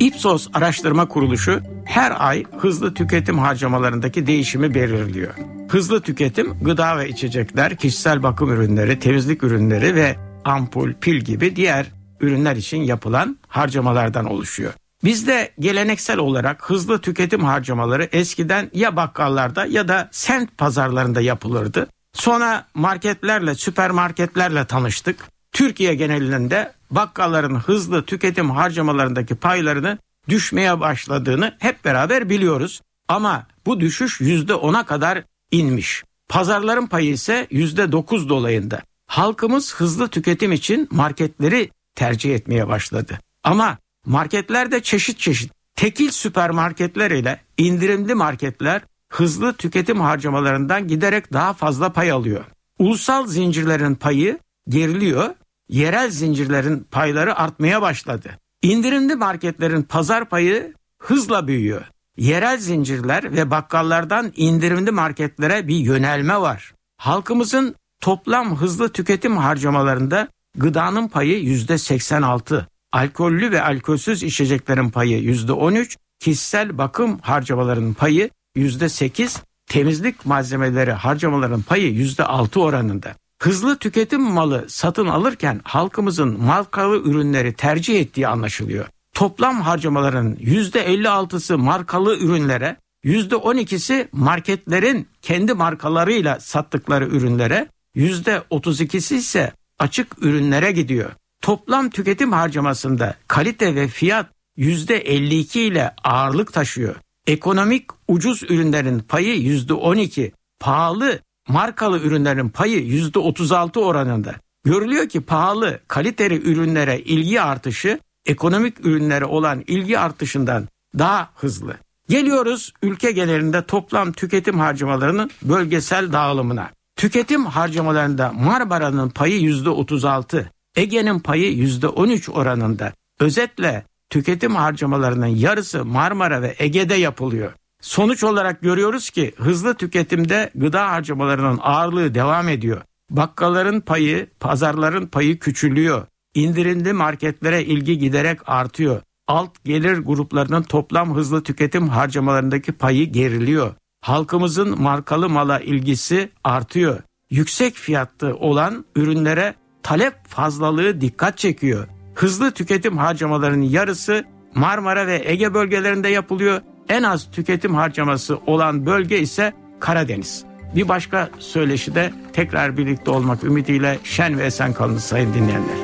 Ipsos 0.00 0.48
Araştırma 0.54 1.08
Kuruluşu 1.08 1.60
her 1.84 2.12
ay 2.18 2.44
hızlı 2.58 2.94
tüketim 2.94 3.38
harcamalarındaki 3.38 4.26
değişimi 4.26 4.74
belirliyor. 4.74 5.34
Hızlı 5.68 6.00
tüketim 6.00 6.54
gıda 6.62 6.98
ve 6.98 7.08
içecekler, 7.08 7.76
kişisel 7.76 8.22
bakım 8.22 8.50
ürünleri, 8.50 8.98
temizlik 8.98 9.42
ürünleri 9.42 9.94
ve 9.94 10.16
ampul, 10.44 10.92
pil 11.00 11.20
gibi 11.20 11.56
diğer 11.56 11.86
ürünler 12.20 12.56
için 12.56 12.82
yapılan 12.82 13.38
harcamalardan 13.48 14.24
oluşuyor. 14.24 14.72
Bizde 15.04 15.52
geleneksel 15.58 16.18
olarak 16.18 16.70
hızlı 16.70 17.00
tüketim 17.00 17.44
harcamaları 17.44 18.08
eskiden 18.12 18.70
ya 18.74 18.96
bakkallarda 18.96 19.66
ya 19.66 19.88
da 19.88 20.08
sent 20.12 20.58
pazarlarında 20.58 21.20
yapılırdı. 21.20 21.86
Sonra 22.12 22.66
marketlerle, 22.74 23.54
süpermarketlerle 23.54 24.64
tanıştık. 24.64 25.24
Türkiye 25.52 25.94
genelinde 25.94 26.72
bakkalların 26.90 27.54
hızlı 27.54 28.04
tüketim 28.04 28.50
harcamalarındaki 28.50 29.34
paylarını 29.34 29.98
düşmeye 30.28 30.80
başladığını 30.80 31.56
hep 31.58 31.84
beraber 31.84 32.28
biliyoruz. 32.28 32.80
Ama 33.08 33.46
bu 33.66 33.80
düşüş 33.80 34.20
%10'a 34.20 34.86
kadar 34.86 35.22
inmiş. 35.50 36.04
Pazarların 36.28 36.86
payı 36.86 37.10
ise 37.10 37.46
%9 37.50 38.28
dolayında. 38.28 38.82
Halkımız 39.06 39.74
hızlı 39.74 40.08
tüketim 40.08 40.52
için 40.52 40.88
marketleri 40.90 41.70
tercih 41.94 42.34
etmeye 42.34 42.68
başladı. 42.68 43.18
Ama 43.44 43.78
marketlerde 44.06 44.82
çeşit 44.82 45.18
çeşit 45.18 45.52
tekil 45.76 46.10
süpermarketler 46.10 47.10
ile 47.10 47.40
indirimli 47.58 48.14
marketler 48.14 48.82
hızlı 49.08 49.52
tüketim 49.52 50.00
harcamalarından 50.00 50.88
giderek 50.88 51.32
daha 51.32 51.52
fazla 51.52 51.92
pay 51.92 52.10
alıyor. 52.10 52.44
Ulusal 52.78 53.26
zincirlerin 53.26 53.94
payı 53.94 54.38
geriliyor, 54.68 55.34
yerel 55.68 56.10
zincirlerin 56.10 56.86
payları 56.90 57.38
artmaya 57.38 57.82
başladı. 57.82 58.30
İndirimli 58.62 59.14
marketlerin 59.14 59.82
pazar 59.82 60.28
payı 60.28 60.74
hızla 60.98 61.46
büyüyor. 61.46 61.82
Yerel 62.16 62.58
zincirler 62.58 63.36
ve 63.36 63.50
bakkallardan 63.50 64.32
indirimli 64.36 64.90
marketlere 64.90 65.68
bir 65.68 65.76
yönelme 65.76 66.40
var. 66.40 66.74
Halkımızın 66.96 67.74
toplam 68.00 68.56
hızlı 68.56 68.88
tüketim 68.88 69.36
harcamalarında 69.36 70.28
gıdanın 70.54 71.08
payı 71.08 71.42
yüzde 71.42 71.78
86, 71.78 72.68
alkollü 72.94 73.50
ve 73.50 73.62
alkolsüz 73.62 74.22
içeceklerin 74.22 74.90
payı 74.90 75.18
yüzde 75.18 75.52
13, 75.52 75.96
kişisel 76.20 76.78
bakım 76.78 77.18
harcamalarının 77.18 77.94
payı 77.94 78.30
yüzde 78.54 78.88
8, 78.88 79.42
temizlik 79.66 80.26
malzemeleri 80.26 80.92
harcamaların 80.92 81.62
payı 81.62 81.92
yüzde 81.92 82.24
6 82.24 82.60
oranında. 82.60 83.14
Hızlı 83.42 83.78
tüketim 83.78 84.22
malı 84.22 84.64
satın 84.68 85.06
alırken 85.06 85.60
halkımızın 85.64 86.40
markalı 86.40 86.96
ürünleri 86.96 87.52
tercih 87.52 88.00
ettiği 88.00 88.28
anlaşılıyor. 88.28 88.86
Toplam 89.14 89.60
harcamaların 89.60 90.34
%56'sı 90.34 91.58
markalı 91.58 92.18
ürünlere, 92.18 92.76
%12'si 93.04 94.08
marketlerin 94.12 95.08
kendi 95.22 95.54
markalarıyla 95.54 96.40
sattıkları 96.40 97.06
ürünlere, 97.06 97.68
%32'si 97.96 99.14
ise 99.14 99.52
açık 99.78 100.22
ürünlere 100.22 100.72
gidiyor. 100.72 101.10
Toplam 101.44 101.90
tüketim 101.90 102.32
harcamasında 102.32 103.14
kalite 103.28 103.74
ve 103.74 103.88
fiyat 103.88 104.26
%52 104.58 105.58
ile 105.58 105.94
ağırlık 106.04 106.52
taşıyor. 106.52 106.96
Ekonomik 107.26 107.86
ucuz 108.08 108.42
ürünlerin 108.42 109.00
payı 109.00 109.36
%12, 109.36 110.32
pahalı 110.60 111.18
markalı 111.48 111.98
ürünlerin 112.00 112.48
payı 112.48 112.80
%36 112.80 113.78
oranında. 113.78 114.34
Görülüyor 114.64 115.08
ki 115.08 115.20
pahalı 115.20 115.80
kaliteli 115.88 116.50
ürünlere 116.50 117.00
ilgi 117.00 117.40
artışı 117.40 117.98
ekonomik 118.26 118.86
ürünlere 118.86 119.24
olan 119.24 119.64
ilgi 119.66 119.98
artışından 119.98 120.68
daha 120.98 121.30
hızlı. 121.34 121.76
Geliyoruz 122.08 122.72
ülke 122.82 123.12
genelinde 123.12 123.62
toplam 123.66 124.12
tüketim 124.12 124.58
harcamalarının 124.58 125.30
bölgesel 125.42 126.12
dağılımına. 126.12 126.70
Tüketim 126.96 127.46
harcamalarında 127.46 128.32
Marmara'nın 128.32 129.08
payı 129.08 129.40
%36, 129.40 130.44
Ege'nin 130.76 131.18
payı 131.18 131.52
%13 131.52 132.30
oranında. 132.30 132.92
Özetle 133.20 133.84
tüketim 134.10 134.54
harcamalarının 134.54 135.26
yarısı 135.26 135.84
Marmara 135.84 136.42
ve 136.42 136.54
Ege'de 136.58 136.94
yapılıyor. 136.94 137.52
Sonuç 137.80 138.24
olarak 138.24 138.60
görüyoruz 138.62 139.10
ki 139.10 139.32
hızlı 139.36 139.74
tüketimde 139.74 140.50
gıda 140.54 140.90
harcamalarının 140.90 141.58
ağırlığı 141.62 142.14
devam 142.14 142.48
ediyor. 142.48 142.82
Bakkalların 143.10 143.80
payı, 143.80 144.26
pazarların 144.40 145.06
payı 145.06 145.38
küçülüyor. 145.38 146.06
İndirimli 146.34 146.92
marketlere 146.92 147.64
ilgi 147.64 147.98
giderek 147.98 148.38
artıyor. 148.46 149.00
Alt 149.28 149.64
gelir 149.64 149.98
gruplarının 149.98 150.62
toplam 150.62 151.14
hızlı 151.14 151.42
tüketim 151.42 151.88
harcamalarındaki 151.88 152.72
payı 152.72 153.12
geriliyor. 153.12 153.74
Halkımızın 154.00 154.82
markalı 154.82 155.28
mala 155.28 155.60
ilgisi 155.60 156.30
artıyor. 156.44 157.00
Yüksek 157.30 157.74
fiyatlı 157.74 158.36
olan 158.36 158.84
ürünlere 158.96 159.54
talep 159.84 160.28
fazlalığı 160.28 161.00
dikkat 161.00 161.38
çekiyor. 161.38 161.88
Hızlı 162.14 162.50
tüketim 162.50 162.98
harcamalarının 162.98 163.62
yarısı 163.62 164.24
Marmara 164.54 165.06
ve 165.06 165.22
Ege 165.24 165.54
bölgelerinde 165.54 166.08
yapılıyor. 166.08 166.60
En 166.88 167.02
az 167.02 167.30
tüketim 167.30 167.74
harcaması 167.74 168.38
olan 168.46 168.86
bölge 168.86 169.18
ise 169.18 169.52
Karadeniz. 169.80 170.44
Bir 170.76 170.88
başka 170.88 171.30
söyleşide 171.38 172.12
tekrar 172.32 172.76
birlikte 172.76 173.10
olmak 173.10 173.44
ümidiyle 173.44 173.98
şen 174.04 174.38
ve 174.38 174.44
esen 174.44 174.72
kalın 174.72 174.98
sayın 174.98 175.34
dinleyenler. 175.34 175.76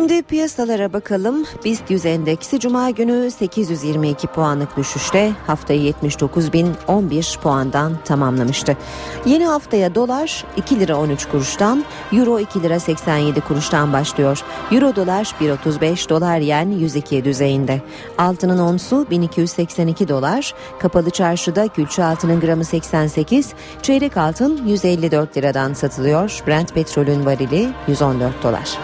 Şimdi 0.09 0.23
piyasalara 0.23 0.93
bakalım. 0.93 1.45
BIST 1.65 1.91
100 1.91 2.07
endeksi 2.07 2.61
cuma 2.61 2.91
günü 2.91 3.31
822 3.31 4.27
puanlık 4.27 4.77
düşüşle 4.77 5.33
haftayı 5.47 5.93
79.011 5.93 7.41
puandan 7.41 7.93
tamamlamıştı. 8.05 8.77
Yeni 9.27 9.47
haftaya 9.47 9.95
dolar 9.95 10.45
2 10.57 10.81
lira 10.81 10.97
13 10.97 11.27
kuruştan, 11.27 11.85
euro 12.13 12.39
2 12.39 12.63
lira 12.63 12.81
87 12.81 13.41
kuruştan 13.41 13.93
başlıyor. 13.93 14.45
Euro 14.73 14.97
dolar 14.97 15.35
1.35 15.41 16.09
dolar 16.09 16.39
yen 16.39 16.71
102 16.71 17.25
düzeyinde. 17.25 17.83
Altının 18.19 18.59
onsu 18.59 19.07
1282 19.11 20.09
dolar, 20.09 20.55
kapalı 20.79 21.11
çarşıda 21.11 21.69
külçe 21.69 22.05
altının 22.05 22.41
gramı 22.41 22.65
88, 22.65 23.53
çeyrek 23.83 24.17
altın 24.17 24.67
154 24.67 25.37
liradan 25.37 25.73
satılıyor. 25.73 26.43
Brent 26.47 26.75
petrolün 26.75 27.27
varili 27.27 27.69
114 27.89 28.43
dolar. 28.43 28.79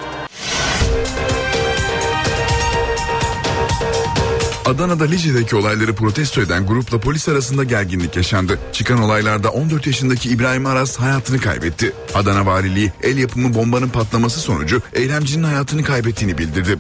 Adana'da 4.64 5.04
Lice'deki 5.04 5.56
olayları 5.56 5.94
protesto 5.94 6.40
eden 6.40 6.66
grupla 6.66 6.98
polis 7.00 7.28
arasında 7.28 7.64
gerginlik 7.64 8.16
yaşandı. 8.16 8.58
Çıkan 8.72 9.02
olaylarda 9.02 9.50
14 9.50 9.86
yaşındaki 9.86 10.28
İbrahim 10.28 10.66
Aras 10.66 10.96
hayatını 10.96 11.38
kaybetti. 11.38 11.92
Adana 12.14 12.46
Valiliği 12.46 12.92
el 13.02 13.18
yapımı 13.18 13.54
bombanın 13.54 13.88
patlaması 13.88 14.40
sonucu 14.40 14.82
eylemcinin 14.92 15.44
hayatını 15.44 15.84
kaybettiğini 15.84 16.38
bildirdi. 16.38 16.78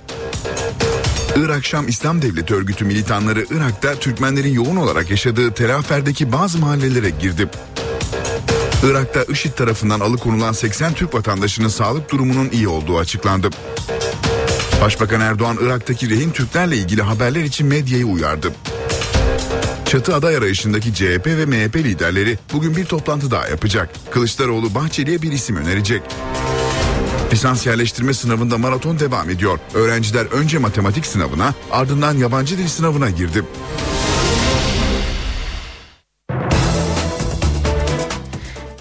Irak 1.36 1.64
Şam 1.64 1.88
İslam 1.88 2.22
Devleti 2.22 2.54
örgütü 2.54 2.84
militanları 2.84 3.46
Irak'ta 3.50 3.94
Türkmenlerin 3.94 4.52
yoğun 4.52 4.76
olarak 4.76 5.10
yaşadığı 5.10 5.54
Tel 5.54 5.76
Afer'deki 5.76 6.32
bazı 6.32 6.58
mahallelere 6.58 7.10
girdi. 7.10 7.48
Irak'ta 8.84 9.24
IŞİD 9.24 9.52
tarafından 9.52 10.00
alıkonulan 10.00 10.52
80 10.52 10.92
Türk 10.92 11.14
vatandaşının 11.14 11.68
sağlık 11.68 12.10
durumunun 12.10 12.48
iyi 12.52 12.68
olduğu 12.68 12.98
açıklandı. 12.98 13.50
Başbakan 14.82 15.20
Erdoğan 15.20 15.58
Irak'taki 15.60 16.10
rehin 16.10 16.30
Türklerle 16.30 16.76
ilgili 16.76 17.02
haberler 17.02 17.42
için 17.42 17.66
medyayı 17.66 18.06
uyardı. 18.06 18.52
Çatı 19.86 20.14
aday 20.14 20.36
arayışındaki 20.36 20.94
CHP 20.94 21.26
ve 21.26 21.46
MHP 21.46 21.76
liderleri 21.76 22.38
bugün 22.52 22.76
bir 22.76 22.84
toplantı 22.84 23.30
daha 23.30 23.48
yapacak. 23.48 23.90
Kılıçdaroğlu 24.10 24.74
Bahçeli'ye 24.74 25.22
bir 25.22 25.32
isim 25.32 25.56
önerecek. 25.56 26.02
Lisans 27.32 27.66
yerleştirme 27.66 28.14
sınavında 28.14 28.58
maraton 28.58 28.98
devam 28.98 29.30
ediyor. 29.30 29.58
Öğrenciler 29.74 30.26
önce 30.26 30.58
matematik 30.58 31.06
sınavına 31.06 31.54
ardından 31.70 32.14
yabancı 32.14 32.58
dil 32.58 32.68
sınavına 32.68 33.10
girdi. 33.10 33.44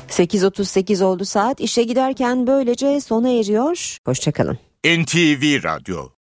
...8.38 0.10 1.04
oldu 1.04 1.26
saat. 1.26 1.60
İşe 1.60 1.84
giderken 1.84 2.48
böylece 2.48 3.02
sona 3.02 3.30
eriyor. 3.30 3.98
Hoşçakalın. 4.06 4.72
NTV 4.86 5.59
Radyo 5.61 6.11